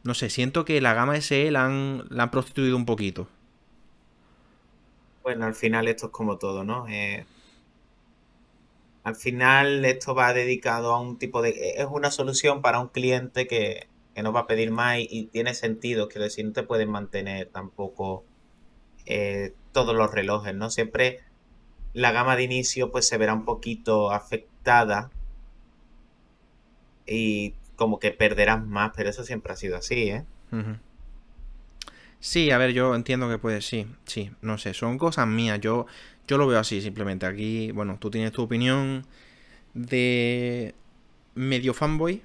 No 0.03 0.13
sé, 0.13 0.29
siento 0.29 0.65
que 0.65 0.81
la 0.81 0.93
gama 0.93 1.15
SE 1.17 1.51
la 1.51 1.65
han, 1.65 2.05
la 2.09 2.23
han 2.23 2.31
prostituido 2.31 2.75
un 2.75 2.85
poquito. 2.85 3.27
Bueno, 5.23 5.45
al 5.45 5.55
final 5.55 5.87
esto 5.87 6.07
es 6.07 6.11
como 6.11 6.37
todo, 6.37 6.63
¿no? 6.63 6.87
Eh, 6.87 7.25
al 9.03 9.15
final 9.15 9.85
esto 9.85 10.15
va 10.15 10.33
dedicado 10.33 10.93
a 10.93 11.01
un 11.01 11.17
tipo 11.17 11.41
de... 11.41 11.73
Es 11.77 11.87
una 11.89 12.11
solución 12.11 12.61
para 12.61 12.79
un 12.79 12.87
cliente 12.87 13.47
que, 13.47 13.87
que 14.15 14.23
no 14.23 14.33
va 14.33 14.41
a 14.41 14.47
pedir 14.47 14.71
más 14.71 14.97
y, 14.99 15.25
tiene 15.31 15.53
sentido, 15.53 16.09
que 16.09 16.19
decir, 16.19 16.45
no 16.45 16.53
te 16.53 16.63
pueden 16.63 16.89
mantener 16.89 17.47
tampoco 17.47 18.25
eh, 19.09 19.53
todos 19.73 19.95
los 19.95 20.11
relojes, 20.11 20.55
¿no? 20.55 20.69
Siempre 20.69 21.19
la 21.93 22.11
gama 22.11 22.35
de 22.35 22.43
inicio 22.43 22.91
pues 22.91 23.07
se 23.07 23.17
verá 23.17 23.33
un 23.33 23.43
poquito 23.43 24.11
afectada 24.11 25.09
y 27.07 27.55
como 27.75 27.99
que 27.99 28.11
perderás 28.11 28.63
más, 28.65 28.91
pero 28.95 29.09
eso 29.09 29.23
siempre 29.23 29.51
ha 29.51 29.55
sido 29.55 29.77
así, 29.77 30.11
¿eh? 30.11 30.25
Sí, 32.19 32.51
a 32.51 32.57
ver, 32.57 32.71
yo 32.71 32.93
entiendo 32.93 33.29
que 33.29 33.39
puede, 33.39 33.61
sí, 33.61 33.87
sí, 34.05 34.31
no 34.41 34.57
sé, 34.57 34.73
son 34.73 34.97
cosas 34.99 35.25
mías, 35.25 35.59
yo, 35.59 35.87
yo 36.27 36.37
lo 36.37 36.45
veo 36.45 36.59
así 36.59 36.81
simplemente. 36.81 37.25
Aquí, 37.25 37.71
bueno, 37.71 37.97
tú 37.99 38.11
tienes 38.11 38.31
tu 38.31 38.43
opinión 38.43 39.07
de 39.73 40.75
medio 41.33 41.73
fanboy 41.73 42.21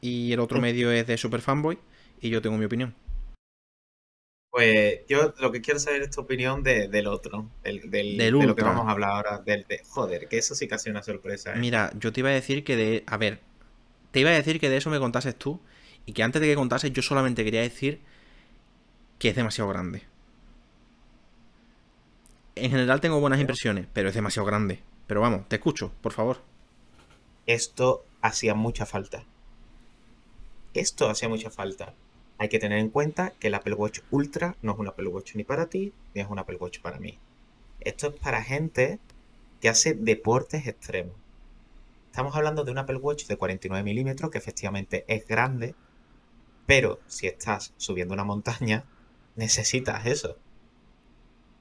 y 0.00 0.32
el 0.32 0.40
otro 0.40 0.60
medio 0.60 0.90
es 0.90 1.06
de 1.06 1.18
super 1.18 1.42
fanboy 1.42 1.78
y 2.20 2.30
yo 2.30 2.40
tengo 2.40 2.56
mi 2.56 2.64
opinión. 2.64 2.94
Pues 4.56 5.00
yo 5.06 5.34
lo 5.38 5.52
que 5.52 5.60
quiero 5.60 5.78
saber 5.78 6.00
es 6.00 6.10
tu 6.12 6.22
opinión 6.22 6.62
del 6.62 7.06
otro, 7.08 7.50
del, 7.62 7.90
del, 7.90 8.16
de 8.16 8.30
lo 8.30 8.56
que 8.56 8.62
vamos 8.62 8.88
a 8.88 8.90
hablar 8.90 9.10
ahora. 9.10 9.42
Del, 9.44 9.66
de, 9.68 9.82
joder, 9.86 10.28
que 10.28 10.38
eso 10.38 10.54
sí 10.54 10.66
que 10.66 10.74
ha 10.74 10.78
sido 10.78 10.92
una 10.92 11.02
sorpresa. 11.02 11.52
¿eh? 11.52 11.58
Mira, 11.58 11.92
yo 11.98 12.10
te 12.10 12.20
iba 12.20 12.30
a 12.30 12.32
decir 12.32 12.64
que 12.64 12.74
de. 12.74 13.04
A 13.06 13.18
ver, 13.18 13.42
te 14.12 14.20
iba 14.20 14.30
a 14.30 14.32
decir 14.32 14.58
que 14.58 14.70
de 14.70 14.78
eso 14.78 14.88
me 14.88 14.98
contases 14.98 15.36
tú. 15.36 15.60
Y 16.06 16.14
que 16.14 16.22
antes 16.22 16.40
de 16.40 16.48
que 16.48 16.54
contases, 16.54 16.90
yo 16.90 17.02
solamente 17.02 17.44
quería 17.44 17.60
decir 17.60 18.00
que 19.18 19.28
es 19.28 19.36
demasiado 19.36 19.68
grande. 19.68 20.04
En 22.54 22.70
general 22.70 23.02
tengo 23.02 23.20
buenas 23.20 23.40
impresiones, 23.40 23.86
pero 23.92 24.08
es 24.08 24.14
demasiado 24.14 24.46
grande. 24.46 24.80
Pero 25.06 25.20
vamos, 25.20 25.46
te 25.50 25.56
escucho, 25.56 25.92
por 26.00 26.14
favor. 26.14 26.40
Esto 27.44 28.06
hacía 28.22 28.54
mucha 28.54 28.86
falta. 28.86 29.22
Esto 30.72 31.10
hacía 31.10 31.28
mucha 31.28 31.50
falta 31.50 31.92
hay 32.38 32.48
que 32.48 32.58
tener 32.58 32.78
en 32.78 32.90
cuenta 32.90 33.32
que 33.38 33.48
el 33.48 33.54
Apple 33.54 33.74
Watch 33.74 34.00
Ultra 34.10 34.56
no 34.62 34.72
es 34.72 34.78
un 34.78 34.88
Apple 34.88 35.08
Watch 35.08 35.34
ni 35.34 35.44
para 35.44 35.66
ti, 35.66 35.92
ni 36.14 36.20
es 36.20 36.28
un 36.28 36.38
Apple 36.38 36.56
Watch 36.56 36.80
para 36.80 36.98
mí. 36.98 37.18
Esto 37.80 38.08
es 38.08 38.14
para 38.20 38.42
gente 38.42 38.98
que 39.60 39.68
hace 39.68 39.94
deportes 39.94 40.66
extremos. 40.66 41.14
Estamos 42.10 42.34
hablando 42.34 42.64
de 42.64 42.72
un 42.72 42.78
Apple 42.78 42.96
Watch 42.96 43.26
de 43.26 43.36
49 43.36 43.82
milímetros, 43.82 44.30
que 44.30 44.38
efectivamente 44.38 45.04
es 45.08 45.26
grande, 45.26 45.74
pero 46.66 46.98
si 47.06 47.26
estás 47.26 47.74
subiendo 47.76 48.14
una 48.14 48.24
montaña, 48.24 48.84
necesitas 49.34 50.06
eso. 50.06 50.36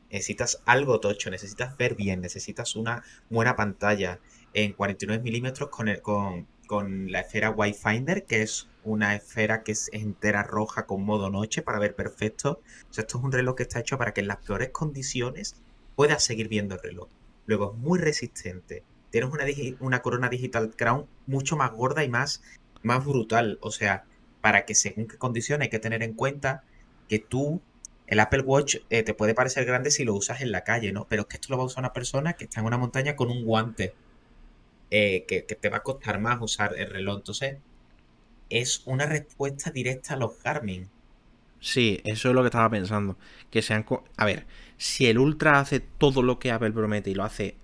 Necesitas 0.10 0.62
algo 0.66 1.00
tocho, 1.00 1.30
necesitas 1.30 1.76
ver 1.78 1.96
bien, 1.96 2.22
necesitas 2.22 2.76
una 2.76 3.04
buena 3.30 3.56
pantalla 3.56 4.20
en 4.54 4.74
49 4.74 5.22
milímetros 5.22 5.70
con, 5.70 5.94
con, 6.02 6.48
con 6.66 7.11
la 7.11 7.22
esfera 7.22 7.51
Wi-Finder, 7.51 8.26
que 8.26 8.41
es 8.41 8.70
una 8.84 9.16
esfera 9.16 9.63
que 9.63 9.72
es 9.72 9.89
entera 9.93 10.43
roja 10.43 10.86
con 10.86 11.03
modo 11.03 11.30
noche 11.30 11.61
para 11.61 11.80
ver 11.80 11.95
perfecto. 11.95 12.61
O 12.89 12.93
sea, 12.93 13.03
esto 13.03 13.18
es 13.18 13.24
un 13.24 13.32
reloj 13.32 13.55
que 13.55 13.63
está 13.63 13.80
hecho 13.80 13.97
para 13.97 14.13
que 14.13 14.22
en 14.22 14.28
las 14.28 14.38
peores 14.38 14.70
condiciones 14.70 15.61
puedas 15.95 16.24
seguir 16.24 16.47
viendo 16.47 16.76
el 16.76 16.82
reloj. 16.82 17.09
Luego 17.45 17.74
es 17.74 17.80
muy 17.80 17.99
resistente. 17.99 18.84
Tienes 19.09 19.32
una, 19.32 19.45
una 19.80 20.01
corona 20.01 20.30
digital 20.30 20.76
crown 20.76 21.07
mucho 21.26 21.55
más 21.57 21.72
gorda 21.72 22.03
y 22.03 22.09
más, 22.09 22.43
más 22.84 23.05
brutal. 23.05 23.57
O 23.61 23.72
sea, 23.72 24.05
para 24.41 24.66
que 24.66 24.76
según 24.76 25.07
qué 25.07 25.18
condiciones 25.18 25.66
hay 25.66 25.70
que 25.70 25.80
tener 25.80 26.03
en 26.03 26.13
cuenta 26.13 26.63
que 27.07 27.20
tú, 27.20 27.61
el 28.07 28.20
Apple 28.20 28.41
Watch 28.41 28.78
eh, 28.89 29.03
te 29.03 29.13
puede 29.13 29.34
parecer 29.34 29.66
grande 29.66 29.89
si 29.89 30.03
lo 30.03 30.13
usas 30.13 30.41
en 30.41 30.51
la 30.51 30.63
calle, 30.63 30.91
¿no? 30.91 31.07
Pero 31.09 31.24
es 31.24 31.28
que 31.28 31.38
esto 31.38 31.47
lo 31.49 31.57
va 31.57 31.63
a 31.63 31.68
usar 31.68 31.82
una 31.82 31.93
persona 31.93 32.34
que 32.34 32.43
está 32.43 32.59
en 32.59 32.68
una 32.68 32.78
montaña 32.78 33.16
con 33.16 33.30
un 33.30 33.43
guante. 33.45 33.95
Eh, 34.92 35.26
que, 35.28 35.46
que, 35.46 35.56
te 35.56 35.70
va 35.70 35.78
a 35.78 35.84
costar 35.84 36.20
más 36.20 36.40
usar 36.42 36.78
el 36.78 36.90
reloj. 36.90 37.18
Entonces, 37.18 37.58
es 38.50 38.84
una 38.86 39.06
respuesta 39.06 39.72
directa 39.72 40.14
a 40.14 40.18
los 40.18 40.42
Garmin. 40.42 40.90
Sí, 41.60 42.02
eso 42.04 42.30
es 42.30 42.36
lo 42.36 42.42
que 42.42 42.48
estaba 42.48 42.70
pensando. 42.70 43.18
Que 43.50 43.62
sean. 43.62 43.86
A 44.18 44.26
ver, 44.26 44.46
si 44.78 45.08
el 45.08 45.18
Ultra 45.18 45.60
hace 45.60 45.80
todo 45.80 46.22
lo 46.22 46.38
que 46.38 46.52
Apple 46.52 46.72
promete 46.72 47.10
y 47.10 47.16
lo 47.16 47.24
hace 47.24 47.56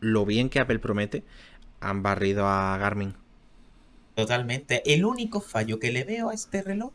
lo 0.00 0.26
bien 0.26 0.48
que 0.48 0.60
Apple 0.60 0.78
promete, 0.78 1.24
han 1.80 2.02
barrido 2.02 2.46
a 2.46 2.76
Garmin. 2.78 3.14
Totalmente. 4.14 4.82
El 4.92 5.04
único 5.04 5.40
fallo 5.40 5.78
que 5.78 5.92
le 5.92 6.04
veo 6.04 6.30
a 6.30 6.34
este 6.34 6.62
reloj, 6.62 6.92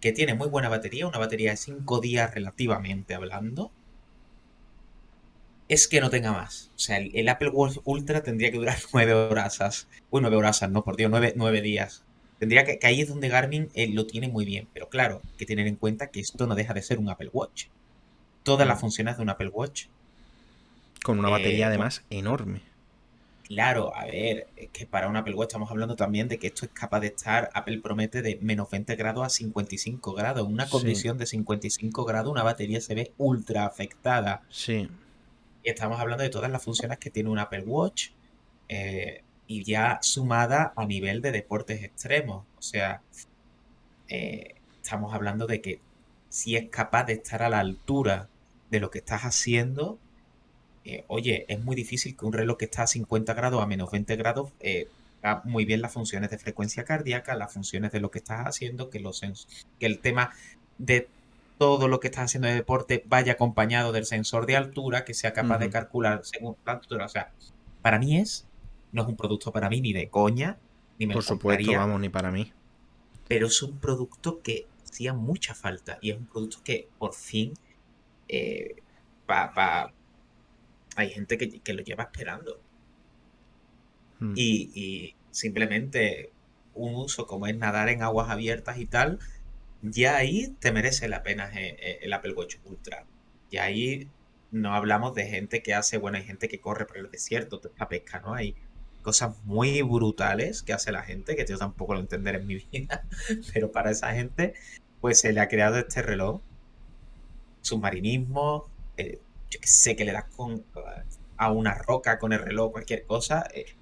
que 0.00 0.12
tiene 0.12 0.34
muy 0.34 0.48
buena 0.48 0.68
batería, 0.68 1.06
una 1.06 1.18
batería 1.18 1.50
de 1.50 1.56
5 1.56 2.00
días 2.00 2.34
relativamente 2.34 3.14
hablando, 3.14 3.70
es 5.68 5.88
que 5.88 6.00
no 6.00 6.10
tenga 6.10 6.32
más. 6.32 6.70
O 6.76 6.78
sea, 6.78 6.98
el, 6.98 7.28
Apple 7.28 7.50
Watch 7.50 7.78
Ultra 7.84 8.22
tendría 8.22 8.50
que 8.50 8.58
durar 8.58 8.78
9 8.92 9.12
horas. 9.14 9.88
Uy, 10.10 10.20
9 10.20 10.36
horas, 10.36 10.68
no, 10.70 10.84
por 10.84 10.96
Dios, 10.96 11.10
9 11.10 11.60
días. 11.62 12.04
Tendría 12.38 12.64
que, 12.64 12.78
que 12.78 12.86
ahí 12.86 13.00
es 13.00 13.08
donde 13.08 13.28
Garmin 13.28 13.70
eh, 13.74 13.88
lo 13.88 14.06
tiene 14.06 14.28
muy 14.28 14.44
bien, 14.44 14.68
pero 14.74 14.90
claro, 14.90 15.22
hay 15.24 15.36
que 15.38 15.46
tener 15.46 15.66
en 15.66 15.76
cuenta 15.76 16.08
que 16.08 16.20
esto 16.20 16.46
no 16.46 16.54
deja 16.54 16.74
de 16.74 16.82
ser 16.82 16.98
un 16.98 17.08
Apple 17.08 17.30
Watch. 17.32 17.66
Todas 18.42 18.68
las 18.68 18.78
mm. 18.78 18.80
funciones 18.80 19.16
de 19.16 19.22
un 19.22 19.30
Apple 19.30 19.48
Watch. 19.48 19.86
Con 21.02 21.18
una 21.18 21.30
batería 21.30 21.66
eh, 21.66 21.68
además 21.68 22.04
enorme. 22.10 22.60
Claro, 23.44 23.94
a 23.96 24.04
ver, 24.06 24.48
es 24.56 24.70
que 24.70 24.86
para 24.86 25.08
un 25.08 25.16
Apple 25.16 25.34
Watch 25.34 25.48
estamos 25.48 25.70
hablando 25.70 25.94
también 25.94 26.26
de 26.26 26.38
que 26.38 26.48
esto 26.48 26.66
es 26.66 26.72
capaz 26.72 27.00
de 27.00 27.06
estar, 27.08 27.48
Apple 27.54 27.78
promete 27.78 28.20
de 28.20 28.38
menos 28.42 28.68
20 28.68 28.96
grados 28.96 29.24
a 29.24 29.30
55 29.30 30.12
grados. 30.14 30.46
En 30.46 30.52
una 30.52 30.68
condición 30.68 31.16
de 31.16 31.26
55 31.26 32.04
grados, 32.04 32.32
una 32.32 32.42
batería 32.42 32.80
se 32.80 32.94
ve 32.94 33.12
ultra 33.18 33.64
afectada. 33.64 34.42
Sí. 34.50 34.88
Estamos 35.66 35.98
hablando 35.98 36.22
de 36.22 36.30
todas 36.30 36.48
las 36.48 36.62
funciones 36.62 36.98
que 36.98 37.10
tiene 37.10 37.28
un 37.28 37.40
Apple 37.40 37.64
Watch. 37.66 38.10
Eh, 38.68 39.22
y 39.48 39.64
ya 39.64 39.98
sumada 40.00 40.72
a 40.76 40.86
nivel 40.86 41.20
de 41.22 41.32
deportes 41.32 41.82
extremos. 41.82 42.44
O 42.56 42.62
sea, 42.62 43.02
eh, 44.08 44.54
estamos 44.80 45.12
hablando 45.12 45.48
de 45.48 45.60
que 45.60 45.80
si 46.28 46.54
es 46.54 46.68
capaz 46.68 47.04
de 47.04 47.14
estar 47.14 47.42
a 47.42 47.48
la 47.48 47.58
altura 47.58 48.28
de 48.70 48.78
lo 48.78 48.92
que 48.92 48.98
estás 48.98 49.22
haciendo, 49.22 49.98
eh, 50.84 51.04
oye, 51.08 51.46
es 51.48 51.60
muy 51.60 51.74
difícil 51.74 52.16
que 52.16 52.24
un 52.24 52.32
reloj 52.32 52.58
que 52.58 52.66
está 52.66 52.84
a 52.84 52.86
50 52.86 53.34
grados 53.34 53.60
a 53.60 53.66
menos 53.66 53.90
20 53.90 54.14
grados 54.14 54.52
haga 55.22 55.42
muy 55.44 55.64
bien 55.64 55.82
las 55.82 55.92
funciones 55.92 56.30
de 56.30 56.38
frecuencia 56.38 56.84
cardíaca, 56.84 57.34
las 57.34 57.52
funciones 57.52 57.90
de 57.90 57.98
lo 57.98 58.12
que 58.12 58.18
estás 58.18 58.46
haciendo, 58.46 58.88
que, 58.88 59.00
los 59.00 59.20
que 59.80 59.86
el 59.86 59.98
tema 59.98 60.30
de 60.78 61.08
todo 61.58 61.88
lo 61.88 62.00
que 62.00 62.08
estás 62.08 62.24
haciendo 62.26 62.48
de 62.48 62.54
deporte 62.54 63.04
vaya 63.06 63.32
acompañado 63.34 63.92
del 63.92 64.04
sensor 64.06 64.46
de 64.46 64.56
altura 64.56 65.04
que 65.04 65.14
sea 65.14 65.32
capaz 65.32 65.58
de 65.58 65.70
calcular 65.70 66.20
según 66.24 66.56
la 66.66 66.72
altura. 66.72 67.06
O 67.06 67.08
sea, 67.08 67.32
para 67.82 67.98
mí 67.98 68.18
es, 68.18 68.48
no 68.92 69.02
es 69.02 69.08
un 69.08 69.16
producto 69.16 69.52
para 69.52 69.68
mí 69.70 69.80
ni 69.80 69.92
de 69.92 70.08
coña, 70.10 70.58
ni 70.98 71.06
me 71.06 71.14
Por 71.14 71.22
supuesto, 71.24 71.72
compraría, 71.72 71.78
vamos, 71.78 72.00
ni 72.00 72.08
para 72.08 72.30
mí. 72.30 72.52
pero 73.28 73.46
es 73.46 73.62
un 73.62 73.78
producto 73.78 74.40
que 74.42 74.66
hacía 74.84 75.12
mucha 75.14 75.54
falta 75.54 75.98
y 76.00 76.10
es 76.10 76.18
un 76.18 76.26
producto 76.26 76.58
que 76.64 76.88
por 76.98 77.14
fin 77.14 77.54
eh, 78.28 78.76
pa- 79.26 79.52
pa- 79.54 79.92
hay 80.96 81.10
gente 81.10 81.38
que, 81.38 81.60
que 81.60 81.74
lo 81.74 81.82
lleva 81.82 82.04
esperando. 82.04 82.60
Mm. 84.20 84.32
Y, 84.34 84.70
y 84.74 85.16
simplemente 85.30 86.32
un 86.74 86.94
uso 86.94 87.26
como 87.26 87.46
es 87.46 87.56
nadar 87.56 87.88
en 87.88 88.02
aguas 88.02 88.30
abiertas 88.30 88.78
y 88.78 88.86
tal, 88.86 89.18
ya 89.90 90.16
ahí 90.16 90.54
te 90.60 90.72
merece 90.72 91.08
la 91.08 91.22
pena 91.22 91.50
eh, 91.54 91.76
eh, 91.80 91.98
el 92.02 92.12
Apple 92.12 92.32
Watch 92.34 92.56
Ultra. 92.64 93.04
Y 93.50 93.58
ahí 93.58 94.08
no 94.50 94.74
hablamos 94.74 95.14
de 95.14 95.26
gente 95.26 95.62
que 95.62 95.74
hace, 95.74 95.98
bueno, 95.98 96.18
hay 96.18 96.24
gente 96.24 96.48
que 96.48 96.60
corre 96.60 96.86
por 96.86 96.98
el 96.98 97.10
desierto, 97.10 97.60
la 97.78 97.88
pesca, 97.88 98.20
¿no? 98.20 98.34
Hay 98.34 98.54
cosas 99.02 99.36
muy 99.44 99.82
brutales 99.82 100.62
que 100.62 100.72
hace 100.72 100.90
la 100.92 101.02
gente, 101.02 101.36
que 101.36 101.46
yo 101.46 101.58
tampoco 101.58 101.94
lo 101.94 102.00
entenderé 102.00 102.38
en 102.38 102.46
mi 102.46 102.56
vida, 102.72 103.04
pero 103.52 103.70
para 103.70 103.90
esa 103.90 104.12
gente, 104.12 104.54
pues 105.00 105.20
se 105.20 105.32
le 105.32 105.40
ha 105.40 105.48
creado 105.48 105.78
este 105.78 106.02
reloj, 106.02 106.40
submarinismo, 107.60 108.68
eh, 108.96 109.20
yo 109.50 109.60
que 109.60 109.68
sé, 109.68 109.96
que 109.96 110.04
le 110.04 110.12
das 110.12 110.24
con 110.24 110.64
a 111.36 111.52
una 111.52 111.74
roca 111.74 112.18
con 112.18 112.32
el 112.32 112.40
reloj, 112.40 112.72
cualquier 112.72 113.04
cosa, 113.04 113.46
eh, 113.54 113.76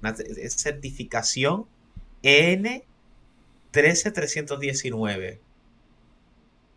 una 0.00 0.14
certificación 0.14 1.66
EN 2.22 2.82
13319, 3.70 5.40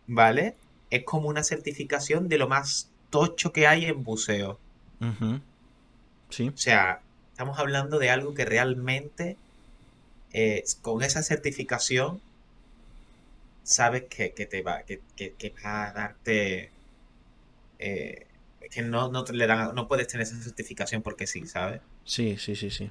¿vale? 0.06 0.54
Es 0.90 1.04
como 1.04 1.28
una 1.28 1.42
certificación 1.44 2.28
de 2.28 2.38
lo 2.38 2.48
más 2.48 2.90
tocho 3.10 3.52
que 3.52 3.66
hay 3.66 3.86
en 3.86 4.02
buceo. 4.04 4.58
Sí, 6.30 6.48
O 6.48 6.56
sea, 6.56 7.02
estamos 7.32 7.58
hablando 7.58 7.98
de 7.98 8.10
algo 8.10 8.34
que 8.34 8.44
realmente 8.44 9.36
eh, 10.32 10.64
con 10.82 11.02
esa 11.02 11.22
certificación 11.22 12.20
sabes 13.64 14.04
que, 14.08 14.32
que 14.32 14.46
te 14.46 14.62
va, 14.62 14.82
que, 14.82 15.00
que- 15.16 15.34
que 15.34 15.50
va 15.64 15.88
a 15.88 15.92
darte 15.92 16.70
eh, 17.78 18.26
que 18.70 18.82
no, 18.82 19.10
no 19.10 19.24
te 19.24 19.32
le 19.32 19.46
dan, 19.46 19.74
no 19.74 19.88
puedes 19.88 20.08
tener 20.08 20.26
esa 20.26 20.40
certificación 20.40 21.02
porque 21.02 21.26
sí, 21.26 21.46
¿sabes? 21.46 21.80
sí, 22.04 22.36
sí, 22.38 22.56
sí, 22.56 22.70
sí. 22.70 22.90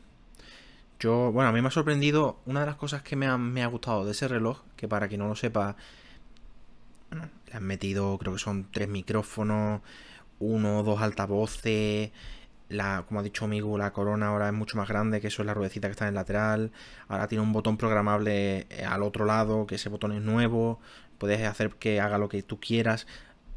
Yo, 1.01 1.31
bueno, 1.31 1.49
a 1.49 1.51
mí 1.51 1.59
me 1.63 1.69
ha 1.69 1.71
sorprendido 1.71 2.37
una 2.45 2.59
de 2.59 2.67
las 2.67 2.75
cosas 2.75 3.01
que 3.01 3.15
me 3.15 3.25
ha, 3.25 3.35
me 3.35 3.63
ha 3.63 3.67
gustado 3.67 4.05
de 4.05 4.11
ese 4.11 4.27
reloj, 4.27 4.61
que 4.75 4.87
para 4.87 5.07
quien 5.07 5.21
no 5.21 5.27
lo 5.27 5.35
sepa, 5.35 5.75
le 7.09 7.53
han 7.53 7.63
metido, 7.63 8.19
creo 8.19 8.33
que 8.33 8.39
son 8.39 8.67
tres 8.71 8.87
micrófonos, 8.87 9.81
uno 10.37 10.79
o 10.79 10.83
dos 10.83 11.01
altavoces, 11.01 12.11
la, 12.69 13.03
como 13.07 13.19
ha 13.19 13.23
dicho 13.23 13.45
amigo, 13.45 13.79
la 13.79 13.91
corona 13.93 14.27
ahora 14.27 14.45
es 14.47 14.53
mucho 14.53 14.77
más 14.77 14.87
grande, 14.87 15.19
que 15.21 15.27
eso 15.29 15.41
es 15.41 15.47
la 15.47 15.55
ruedecita 15.55 15.87
que 15.87 15.93
está 15.93 16.05
en 16.05 16.09
el 16.09 16.15
lateral, 16.15 16.71
ahora 17.07 17.27
tiene 17.27 17.43
un 17.43 17.51
botón 17.51 17.77
programable 17.77 18.67
eh, 18.69 18.85
al 18.85 19.01
otro 19.01 19.25
lado, 19.25 19.65
que 19.65 19.75
ese 19.75 19.89
botón 19.89 20.11
es 20.11 20.21
nuevo, 20.21 20.79
puedes 21.17 21.41
hacer 21.47 21.71
que 21.71 21.99
haga 21.99 22.19
lo 22.19 22.29
que 22.29 22.43
tú 22.43 22.59
quieras. 22.59 23.07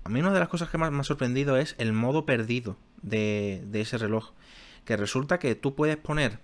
A 0.04 0.08
mí 0.08 0.20
una 0.20 0.32
de 0.32 0.40
las 0.40 0.48
cosas 0.48 0.70
que 0.70 0.78
más 0.78 0.90
me 0.92 1.00
ha 1.00 1.04
sorprendido 1.04 1.58
es 1.58 1.74
el 1.76 1.92
modo 1.92 2.24
perdido 2.24 2.78
de, 3.02 3.62
de 3.66 3.82
ese 3.82 3.98
reloj, 3.98 4.30
que 4.86 4.96
resulta 4.96 5.38
que 5.38 5.54
tú 5.54 5.74
puedes 5.74 5.98
poner 5.98 6.38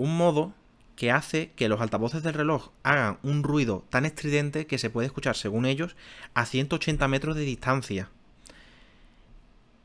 un 0.00 0.16
modo 0.16 0.54
que 0.96 1.10
hace 1.10 1.52
que 1.56 1.68
los 1.68 1.80
altavoces 1.80 2.22
del 2.22 2.34
reloj 2.34 2.70
hagan 2.82 3.18
un 3.22 3.42
ruido 3.42 3.84
tan 3.90 4.06
estridente 4.06 4.66
que 4.66 4.78
se 4.78 4.90
puede 4.90 5.06
escuchar, 5.06 5.36
según 5.36 5.66
ellos, 5.66 5.94
a 6.34 6.46
180 6.46 7.06
metros 7.08 7.36
de 7.36 7.42
distancia. 7.42 8.08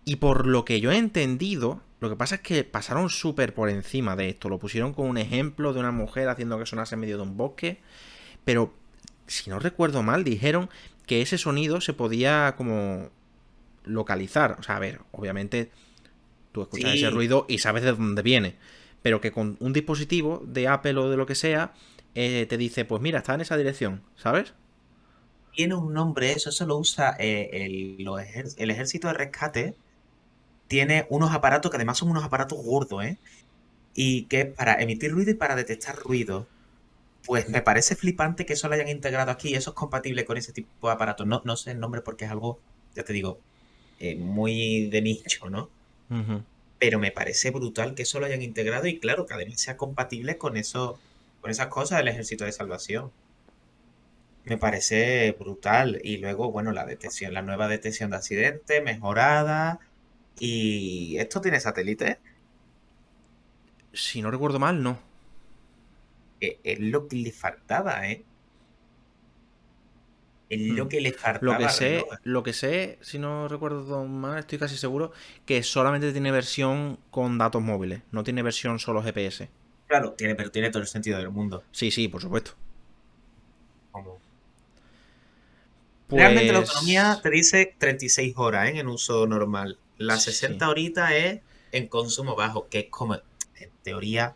Y 0.05 0.17
por 0.17 0.47
lo 0.47 0.63
que 0.65 0.79
yo 0.79 0.91
he 0.91 0.97
entendido, 0.97 1.81
lo 1.99 2.09
que 2.09 2.15
pasa 2.15 2.35
es 2.35 2.41
que 2.41 2.63
pasaron 2.63 3.09
súper 3.09 3.53
por 3.53 3.69
encima 3.69 4.15
de 4.15 4.29
esto. 4.29 4.49
Lo 4.49 4.59
pusieron 4.59 4.93
con 4.93 5.07
un 5.07 5.17
ejemplo 5.17 5.73
de 5.73 5.79
una 5.79 5.91
mujer 5.91 6.29
haciendo 6.29 6.57
que 6.59 6.65
sonase 6.65 6.95
en 6.95 7.01
medio 7.01 7.17
de 7.17 7.23
un 7.23 7.35
bosque. 7.37 7.81
Pero, 8.43 8.73
si 9.27 9.49
no 9.49 9.59
recuerdo 9.59 10.03
mal, 10.03 10.23
dijeron 10.23 10.69
que 11.07 11.21
ese 11.21 11.37
sonido 11.37 11.81
se 11.81 11.93
podía 11.93 12.53
como 12.55 13.09
localizar. 13.83 14.55
O 14.59 14.63
sea, 14.63 14.77
a 14.77 14.79
ver, 14.79 15.01
obviamente 15.11 15.71
tú 16.51 16.61
escuchas 16.61 16.91
Sí. 16.91 16.97
ese 16.99 17.09
ruido 17.09 17.45
y 17.49 17.57
sabes 17.57 17.83
de 17.83 17.91
dónde 17.93 18.21
viene. 18.21 18.55
Pero 19.05 19.21
que 19.21 19.31
con 19.37 19.47
un 19.65 19.73
dispositivo 19.79 20.31
de 20.57 20.63
Apple 20.75 20.97
o 21.03 21.09
de 21.11 21.17
lo 21.17 21.27
que 21.29 21.35
sea, 21.45 21.63
eh, 22.15 22.45
te 22.49 22.57
dice, 22.65 22.85
pues 22.85 23.01
mira, 23.01 23.19
está 23.19 23.35
en 23.35 23.41
esa 23.41 23.57
dirección, 23.57 23.93
¿sabes? 24.25 24.47
Tiene 25.53 25.75
un 25.75 25.93
nombre, 25.93 26.31
eso, 26.33 26.49
eso 26.49 26.65
lo 26.65 26.77
usa 26.77 27.15
eh, 27.19 27.49
el, 27.53 28.05
ejer- 28.07 28.53
el 28.57 28.71
ejército 28.71 29.07
de 29.07 29.13
rescate. 29.13 29.75
Tiene 30.67 31.07
unos 31.09 31.33
aparatos 31.33 31.71
que 31.71 31.77
además 31.77 31.97
son 31.99 32.11
unos 32.11 32.23
aparatos 32.25 32.59
gordos, 32.63 33.03
¿eh? 33.05 33.19
Y 33.95 34.25
que 34.27 34.41
es 34.41 34.55
para 34.55 34.81
emitir 34.81 35.11
ruido 35.13 35.31
y 35.31 35.35
para 35.35 35.55
detectar 35.55 35.97
ruido. 35.97 36.47
Pues 37.25 37.49
me 37.49 37.61
parece 37.63 37.95
flipante 37.95 38.45
que 38.45 38.53
eso 38.53 38.67
lo 38.69 38.75
hayan 38.75 38.89
integrado 38.89 39.31
aquí. 39.31 39.55
Eso 39.55 39.71
es 39.71 39.75
compatible 39.75 40.25
con 40.25 40.37
ese 40.37 40.53
tipo 40.53 40.87
de 40.89 40.93
aparatos. 40.95 41.27
No, 41.27 41.41
no 41.45 41.57
sé 41.57 41.71
el 41.71 41.79
nombre 41.81 42.01
porque 42.01 42.25
es 42.25 42.31
algo, 42.31 42.59
ya 42.95 43.03
te 43.05 43.13
digo, 43.13 43.39
eh, 43.99 44.15
muy 44.17 44.89
de 44.89 45.01
nicho, 45.01 45.49
¿no? 45.49 45.71
Pero 46.85 46.99
me 46.99 47.09
parece 47.11 47.49
brutal 47.49 47.95
que 47.95 48.03
eso 48.03 48.19
lo 48.19 48.27
hayan 48.27 48.43
integrado 48.43 48.85
y 48.85 48.99
claro, 48.99 49.25
que 49.25 49.33
además 49.33 49.59
sea 49.59 49.75
compatible 49.75 50.37
con 50.37 50.55
eso, 50.55 50.99
con 51.41 51.49
esas 51.49 51.65
cosas 51.65 51.97
del 51.97 52.09
ejército 52.09 52.45
de 52.45 52.51
salvación. 52.51 53.11
Me 54.43 54.59
parece 54.59 55.31
brutal. 55.31 55.99
Y 56.03 56.17
luego, 56.17 56.51
bueno, 56.51 56.71
la 56.71 56.85
detección, 56.85 57.33
la 57.33 57.41
nueva 57.41 57.67
detección 57.67 58.11
de 58.11 58.17
accidentes, 58.17 58.83
mejorada. 58.83 59.79
Y 60.37 61.17
esto 61.17 61.41
tiene 61.41 61.59
satélite. 61.59 62.19
Si 63.91 64.21
no 64.21 64.29
recuerdo 64.29 64.59
mal, 64.59 64.83
no. 64.83 64.99
que 66.39 66.59
es 66.63 66.79
lo 66.79 67.07
que 67.07 67.15
le 67.15 67.31
faltaba, 67.31 68.07
¿eh? 68.07 68.23
Es 70.49 70.61
lo 70.61 70.85
Hmm. 70.85 70.89
que 70.89 71.01
le 71.01 71.09
Lo 71.11 71.17
faltaba. 71.17 71.57
que 71.57 71.63
al 71.65 71.71
sé, 71.71 72.05
lo 72.23 72.43
que 72.43 72.53
sé, 72.53 72.99
si 73.01 73.17
no 73.17 73.47
recuerdo 73.47 74.05
mal, 74.05 74.37
estoy 74.39 74.59
casi 74.59 74.77
seguro 74.77 75.11
que 75.45 75.63
solamente 75.63 76.11
tiene 76.11 76.31
versión 76.31 76.99
con 77.09 77.37
datos 77.37 77.61
móviles, 77.63 78.01
no 78.11 78.23
tiene 78.23 78.43
versión 78.43 78.77
solo 78.79 79.01
GPS. 79.01 79.49
Claro, 79.87 80.11
tiene, 80.13 80.35
pero 80.35 80.51
tiene 80.51 80.69
todo 80.69 80.81
el 80.81 80.87
sentido 80.87 81.17
del 81.17 81.29
mundo. 81.31 81.63
Sí, 81.71 81.89
sí, 81.91 82.07
por 82.07 82.21
supuesto. 82.21 82.51
Como- 83.91 84.19
Realmente 86.09 86.53
la 86.53 86.59
Pues- 86.59 86.69
autonomía 86.69 87.19
te 87.23 87.29
dice 87.31 87.75
36 87.79 88.33
horas 88.37 88.69
¿eh? 88.69 88.79
en 88.79 88.87
uso 88.87 89.25
normal. 89.25 89.79
Las 89.97 90.23
Sí. 90.23 90.31
60 90.31 90.69
horitas 90.69 91.11
es 91.11 91.39
en 91.71 91.87
consumo 91.87 92.35
bajo, 92.35 92.67
que 92.69 92.79
es 92.81 92.85
como, 92.89 93.15
en 93.15 93.69
teoría, 93.83 94.35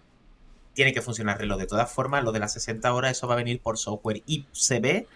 tiene 0.73 0.93
que 0.93 1.01
funcionar 1.01 1.35
el 1.35 1.41
reloj. 1.41 1.59
De 1.59 1.67
todas 1.67 1.91
formas, 1.91 2.23
lo 2.23 2.31
de 2.31 2.39
las 2.39 2.53
60 2.53 2.93
horas, 2.93 3.11
eso 3.11 3.27
va 3.27 3.35
a 3.35 3.37
venir 3.37 3.59
por 3.59 3.77
software. 3.77 4.23
Y 4.25 4.45
se 4.51 4.79
ve, 4.79 5.07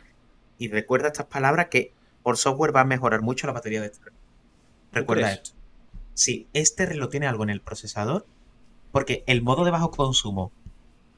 y 0.57 0.69
recuerda 0.69 1.07
estas 1.07 1.27
palabras, 1.27 1.67
que 1.69 1.93
por 2.21 2.37
software 2.37 2.75
va 2.75 2.81
a 2.81 2.85
mejorar 2.85 3.21
mucho 3.21 3.47
la 3.47 3.53
batería 3.53 3.81
de 3.81 3.87
este 3.87 4.05
reloj. 4.05 4.19
Recuerda 4.91 5.31
esto. 5.31 5.51
Si 6.13 6.47
este 6.53 6.85
reloj 6.85 7.09
tiene 7.09 7.27
algo 7.27 7.43
en 7.43 7.49
el 7.49 7.61
procesador, 7.61 8.25
porque 8.91 9.23
el 9.25 9.41
modo 9.41 9.65
de 9.65 9.71
bajo 9.71 9.91
consumo, 9.91 10.51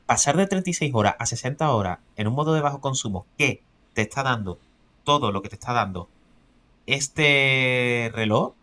pasar 0.06 0.38
de 0.38 0.48
36 0.48 0.94
horas 0.94 1.16
a 1.20 1.26
60 1.26 1.70
horas 1.72 2.00
en 2.16 2.28
un 2.28 2.34
modo 2.34 2.54
de 2.54 2.62
bajo 2.62 2.80
consumo 2.80 3.26
que 3.38 3.62
te 3.94 4.04
está 4.04 4.24
dando 4.24 4.60
todo 5.04 5.32
lo 5.32 5.42
que 5.42 5.50
te 5.50 5.56
está 5.56 5.74
dando 5.74 6.10
este 6.86 8.12
reloj, 8.14 8.54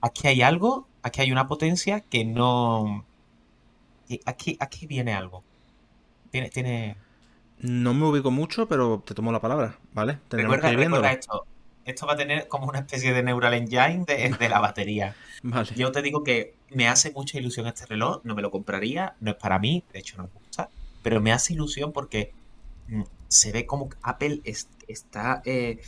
aquí 0.00 0.28
hay 0.28 0.42
algo, 0.42 0.86
aquí 1.02 1.20
hay 1.20 1.32
una 1.32 1.48
potencia 1.48 2.00
que 2.00 2.24
no... 2.24 3.04
Aquí, 4.26 4.56
aquí 4.60 4.86
viene 4.86 5.14
algo. 5.14 5.42
Tiene, 6.30 6.50
tiene... 6.50 6.96
No 7.62 7.94
me 7.94 8.06
ubico 8.06 8.30
mucho, 8.30 8.66
pero 8.66 9.02
te 9.06 9.14
tomo 9.14 9.32
la 9.32 9.40
palabra, 9.40 9.78
¿vale? 9.94 10.18
Recuerda, 10.30 10.68
que 10.68 10.72
ir 10.72 10.78
viéndolo. 10.78 11.02
recuerda 11.02 11.20
esto. 11.20 11.46
Esto 11.84 12.06
va 12.06 12.12
a 12.12 12.16
tener 12.16 12.46
como 12.48 12.68
una 12.68 12.80
especie 12.80 13.12
de 13.12 13.22
neural 13.22 13.54
engine 13.54 14.04
de, 14.06 14.36
de 14.38 14.48
la 14.48 14.60
batería. 14.60 15.14
Vale. 15.42 15.70
Yo 15.74 15.90
te 15.90 16.00
digo 16.02 16.22
que 16.22 16.54
me 16.70 16.88
hace 16.88 17.10
mucha 17.10 17.38
ilusión 17.38 17.66
este 17.66 17.86
reloj, 17.86 18.20
no 18.24 18.34
me 18.36 18.42
lo 18.42 18.50
compraría, 18.50 19.16
no 19.20 19.30
es 19.32 19.36
para 19.36 19.58
mí, 19.58 19.84
de 19.92 19.98
hecho 19.98 20.16
no 20.16 20.24
me 20.24 20.30
gusta, 20.30 20.68
pero 21.02 21.20
me 21.20 21.32
hace 21.32 21.54
ilusión 21.54 21.92
porque 21.92 22.32
mm, 22.88 23.02
se 23.28 23.52
ve 23.52 23.66
como 23.66 23.88
Apple 24.02 24.40
es- 24.44 24.68
está 24.86 25.42
eh, 25.44 25.80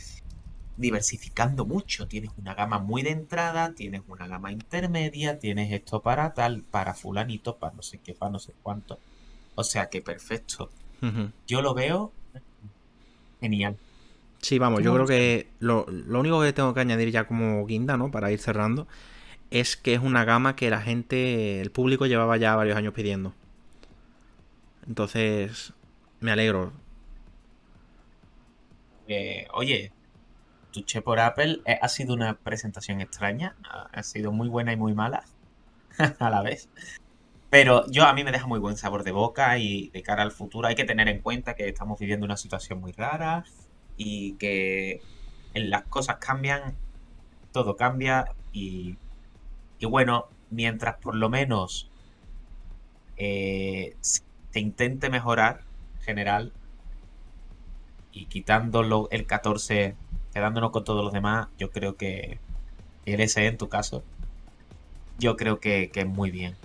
diversificando 0.77 1.65
mucho. 1.65 2.07
Tienes 2.07 2.31
una 2.37 2.53
gama 2.53 2.79
muy 2.79 3.01
de 3.03 3.11
entrada, 3.11 3.73
tienes 3.73 4.01
una 4.07 4.27
gama 4.27 4.51
intermedia, 4.51 5.39
tienes 5.39 5.71
esto 5.71 6.01
para 6.01 6.33
tal, 6.33 6.63
para 6.63 6.93
fulanito, 6.93 7.57
para 7.57 7.73
no 7.75 7.81
sé 7.81 7.99
qué, 7.99 8.13
para 8.13 8.31
no 8.31 8.39
sé 8.39 8.53
cuánto. 8.61 8.99
O 9.55 9.63
sea 9.63 9.89
que 9.89 10.01
perfecto. 10.01 10.69
Yo 11.47 11.61
lo 11.61 11.73
veo 11.73 12.11
genial. 13.41 13.77
Sí, 14.39 14.59
vamos, 14.59 14.83
yo 14.83 14.91
¿Cómo 14.91 15.05
creo 15.05 15.17
que 15.17 15.47
lo, 15.59 15.85
lo 15.89 16.19
único 16.19 16.41
que 16.41 16.53
tengo 16.53 16.73
que 16.73 16.79
añadir 16.79 17.09
ya 17.11 17.25
como 17.25 17.65
guinda, 17.65 17.97
¿no? 17.97 18.11
Para 18.11 18.31
ir 18.31 18.39
cerrando, 18.39 18.87
es 19.49 19.75
que 19.75 19.93
es 19.93 20.01
una 20.01 20.25
gama 20.25 20.55
que 20.55 20.69
la 20.69 20.81
gente, 20.81 21.61
el 21.61 21.71
público 21.71 22.05
llevaba 22.05 22.37
ya 22.37 22.55
varios 22.55 22.77
años 22.77 22.93
pidiendo. 22.93 23.33
Entonces, 24.87 25.73
me 26.19 26.31
alegro. 26.31 26.73
Eh, 29.07 29.47
oye, 29.53 29.91
Tuche 30.71 31.01
por 31.01 31.19
Apple 31.19 31.61
eh, 31.65 31.79
ha 31.81 31.87
sido 31.89 32.13
una 32.13 32.35
presentación 32.35 33.01
extraña. 33.01 33.55
Ha 33.91 34.03
sido 34.03 34.31
muy 34.31 34.49
buena 34.49 34.73
y 34.73 34.77
muy 34.77 34.93
mala 34.93 35.23
a 36.19 36.29
la 36.29 36.41
vez. 36.41 36.69
Pero 37.49 37.85
yo 37.89 38.05
a 38.05 38.13
mí 38.13 38.23
me 38.23 38.31
deja 38.31 38.47
muy 38.47 38.59
buen 38.59 38.75
sabor 38.75 39.03
de 39.03 39.11
boca 39.11 39.57
y 39.57 39.89
de 39.89 40.01
cara 40.01 40.23
al 40.23 40.31
futuro 40.31 40.67
hay 40.67 40.75
que 40.75 40.83
tener 40.83 41.07
en 41.07 41.21
cuenta 41.21 41.55
que 41.55 41.67
estamos 41.69 41.99
viviendo 41.99 42.25
una 42.25 42.37
situación 42.37 42.81
muy 42.81 42.91
rara 42.91 43.45
y 43.97 44.33
que 44.33 45.01
las 45.53 45.83
cosas 45.83 46.17
cambian, 46.17 46.75
todo 47.51 47.77
cambia 47.77 48.25
y, 48.51 48.97
y 49.79 49.85
bueno, 49.85 50.27
mientras 50.49 50.97
por 50.97 51.15
lo 51.15 51.29
menos 51.29 51.89
eh, 53.17 53.95
se 54.01 54.59
intente 54.59 55.09
mejorar 55.09 55.61
en 55.97 56.01
general 56.01 56.53
y 58.11 58.25
quitándolo 58.25 59.07
el 59.11 59.25
14, 59.25 59.95
quedándonos 60.33 60.71
con 60.71 60.83
todos 60.83 61.03
los 61.03 61.13
demás, 61.13 61.47
yo 61.57 61.69
creo 61.71 61.95
que 61.97 62.39
el 63.05 63.19
en 63.21 63.57
tu 63.57 63.69
caso, 63.69 64.03
yo 65.19 65.35
creo 65.35 65.59
que, 65.59 65.91
que 65.91 66.01
es 66.01 66.07
muy 66.07 66.31
bien. 66.31 66.55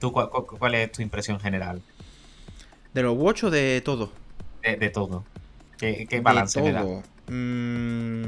¿Tú 0.00 0.12
cuál, 0.12 0.28
cuál- 0.30 0.74
es 0.74 0.92
tu 0.92 1.02
impresión 1.02 1.40
general 1.40 1.80
¿De 2.92 3.02
los 3.02 3.16
Watch 3.16 3.44
o 3.44 3.50
de 3.50 3.80
todo? 3.84 4.12
de, 4.62 4.76
de 4.76 4.90
todo? 4.90 5.24
¿Qué, 5.78 6.06
qué 6.08 6.16
De 6.16 6.22
balance 6.22 6.60
le 6.62 6.72
da? 6.72 6.82
todo. 6.82 7.02
Mm. 7.28 8.24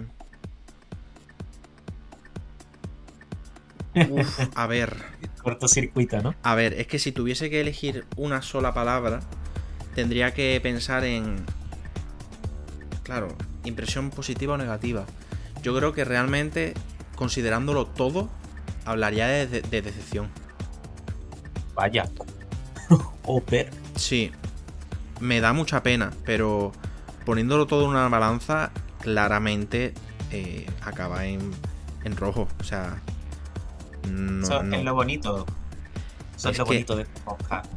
Uf, 4.10 4.40
a 4.54 4.66
ver. 4.66 4.94
Cortocircuito, 5.42 6.20
¿no? 6.22 6.34
A 6.42 6.54
ver, 6.54 6.74
es 6.74 6.86
que 6.86 6.98
si 6.98 7.12
tuviese 7.12 7.48
que 7.50 7.60
elegir 7.60 8.04
una 8.16 8.42
sola 8.42 8.74
palabra, 8.74 9.20
tendría 9.94 10.34
que 10.34 10.58
pensar 10.62 11.04
en. 11.04 11.36
Claro, 13.04 13.28
impresión 13.64 14.10
positiva 14.10 14.54
o 14.54 14.58
negativa. 14.58 15.06
Yo 15.62 15.76
creo 15.76 15.92
que 15.92 16.04
realmente, 16.04 16.74
considerándolo 17.14 17.86
todo, 17.86 18.28
hablaría 18.84 19.26
de, 19.28 19.46
de- 19.46 19.62
de 19.62 19.82
decepción. 19.82 20.28
Vaya. 21.76 22.04
Oper. 23.24 23.70
Sí, 23.94 24.32
me 25.20 25.40
da 25.40 25.52
mucha 25.52 25.82
pena, 25.84 26.10
pero 26.24 26.72
poniéndolo 27.24 27.66
todo 27.66 27.84
en 27.84 27.90
una 27.90 28.08
balanza, 28.08 28.72
claramente 29.00 29.94
eh, 30.32 30.66
acaba 30.82 31.26
en, 31.26 31.52
en 32.04 32.16
rojo. 32.16 32.48
O 32.60 32.64
sea, 32.64 33.00
no, 34.10 34.42
Eso 34.44 34.62
no. 34.62 34.76
es 34.76 34.82
lo 34.84 34.94
bonito. 34.94 35.46
Eso 36.36 36.48
es, 36.48 36.52
Es 36.54 36.58
lo 36.58 36.64
que- 36.64 36.74
bonito 36.74 36.96
de 36.96 37.02
este 37.04 37.20
podcast. 37.20 37.70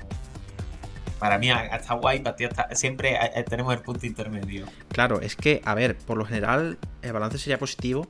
Para 1.19 1.37
mí 1.37 1.51
está 1.51 1.95
guay, 1.95 2.19
para 2.19 2.35
ti 2.37 2.45
está- 2.45 2.73
siempre 2.73 3.13
eh, 3.15 3.31
eh, 3.35 3.43
tenemos 3.43 3.73
el 3.73 3.81
punto 3.81 4.05
intermedio. 4.05 4.65
Claro, 4.89 5.19
es 5.19 5.35
que, 5.35 5.61
a 5.65 5.73
ver, 5.75 5.97
por 5.97 6.17
lo 6.17 6.23
general 6.25 6.77
el 7.01 7.11
balance 7.11 7.37
sería 7.37 7.59
positivo, 7.59 8.07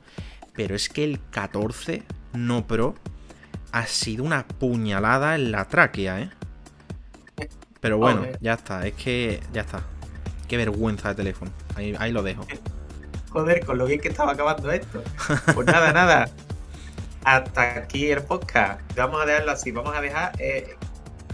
pero 0.54 0.76
es 0.76 0.88
que 0.88 1.02
el 1.02 1.20
14 1.30 2.04
no 2.34 2.66
pro 2.68 2.94
ha 3.72 3.86
sido 3.86 4.24
una 4.24 4.46
puñalada 4.46 5.34
en 5.34 5.52
la 5.52 5.66
tráquea, 5.66 6.20
¿eh? 6.20 6.30
Pero 7.80 7.98
bueno, 7.98 8.26
ya 8.40 8.54
está, 8.54 8.86
es 8.86 8.94
que 8.94 9.40
ya 9.52 9.62
está. 9.62 9.82
Qué 10.48 10.56
vergüenza 10.56 11.10
de 11.10 11.14
teléfono. 11.14 11.50
Ahí, 11.76 11.94
ahí 11.98 12.12
lo 12.12 12.22
dejo. 12.22 12.46
Joder, 13.30 13.64
con 13.64 13.78
lo 13.78 13.86
bien 13.86 14.00
que 14.00 14.08
estaba 14.08 14.32
acabando 14.32 14.70
esto. 14.70 15.02
Pues 15.54 15.66
nada, 15.66 15.92
nada. 15.94 16.30
Hasta 17.24 17.78
aquí 17.78 18.10
el 18.10 18.22
podcast. 18.22 18.80
Vamos 18.96 19.22
a 19.22 19.26
dejarlo 19.26 19.52
así. 19.52 19.70
Vamos 19.70 19.96
a 19.96 20.00
dejar 20.00 20.32
eh, 20.38 20.76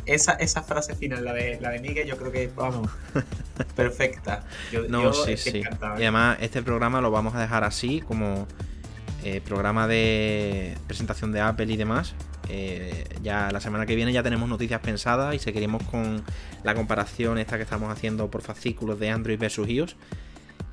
esa, 0.06 0.32
esa 0.34 0.62
frase 0.62 0.94
final, 0.94 1.24
la 1.24 1.32
de, 1.32 1.58
la 1.60 1.70
de 1.70 1.80
Miguel, 1.80 2.06
yo 2.06 2.16
creo 2.16 2.30
que, 2.30 2.50
vamos, 2.54 2.90
perfecta. 3.76 4.44
Yo, 4.70 4.88
No, 4.88 5.02
yo 5.02 5.12
sí, 5.12 5.36
sí. 5.36 5.62
Y 5.62 6.02
además, 6.02 6.38
este 6.40 6.62
programa 6.62 7.00
lo 7.00 7.10
vamos 7.10 7.34
a 7.34 7.40
dejar 7.40 7.64
así, 7.64 8.00
como 8.00 8.46
eh, 9.28 9.40
programa 9.40 9.88
de 9.88 10.78
presentación 10.86 11.32
de 11.32 11.40
Apple 11.40 11.66
y 11.66 11.76
demás. 11.76 12.14
Eh, 12.48 13.02
ya 13.22 13.50
la 13.50 13.58
semana 13.58 13.84
que 13.84 13.96
viene 13.96 14.12
ya 14.12 14.22
tenemos 14.22 14.48
noticias 14.48 14.80
pensadas 14.80 15.34
y 15.34 15.40
seguiremos 15.40 15.82
con 15.82 16.22
la 16.62 16.76
comparación 16.76 17.36
esta 17.38 17.56
que 17.56 17.64
estamos 17.64 17.90
haciendo 17.90 18.30
por 18.30 18.42
fascículos 18.42 19.00
de 19.00 19.10
Android 19.10 19.36
versus 19.36 19.68
iOS. 19.68 19.96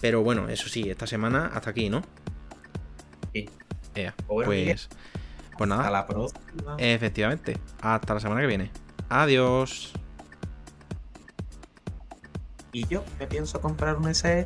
Pero 0.01 0.21
bueno, 0.21 0.49
eso 0.49 0.69
sí, 0.69 0.87
esta 0.87 1.07
semana 1.07 1.49
hasta 1.51 1.71
aquí, 1.71 1.89
¿no? 1.89 2.03
Sí. 3.33 3.49
Ea, 3.95 4.13
pues, 4.27 4.47
pues 4.47 4.89
Hasta 5.53 5.65
nada, 5.65 5.89
la 5.89 6.05
próxima. 6.05 6.75
efectivamente. 6.77 7.57
Hasta 7.81 8.13
la 8.13 8.19
semana 8.19 8.41
que 8.41 8.47
viene. 8.47 8.71
Adiós. 9.09 9.93
Y 12.71 12.87
yo 12.87 13.03
me 13.17 13.25
pienso 13.25 13.59
comprar 13.59 13.97
un 13.97 14.13
SE 14.13 14.45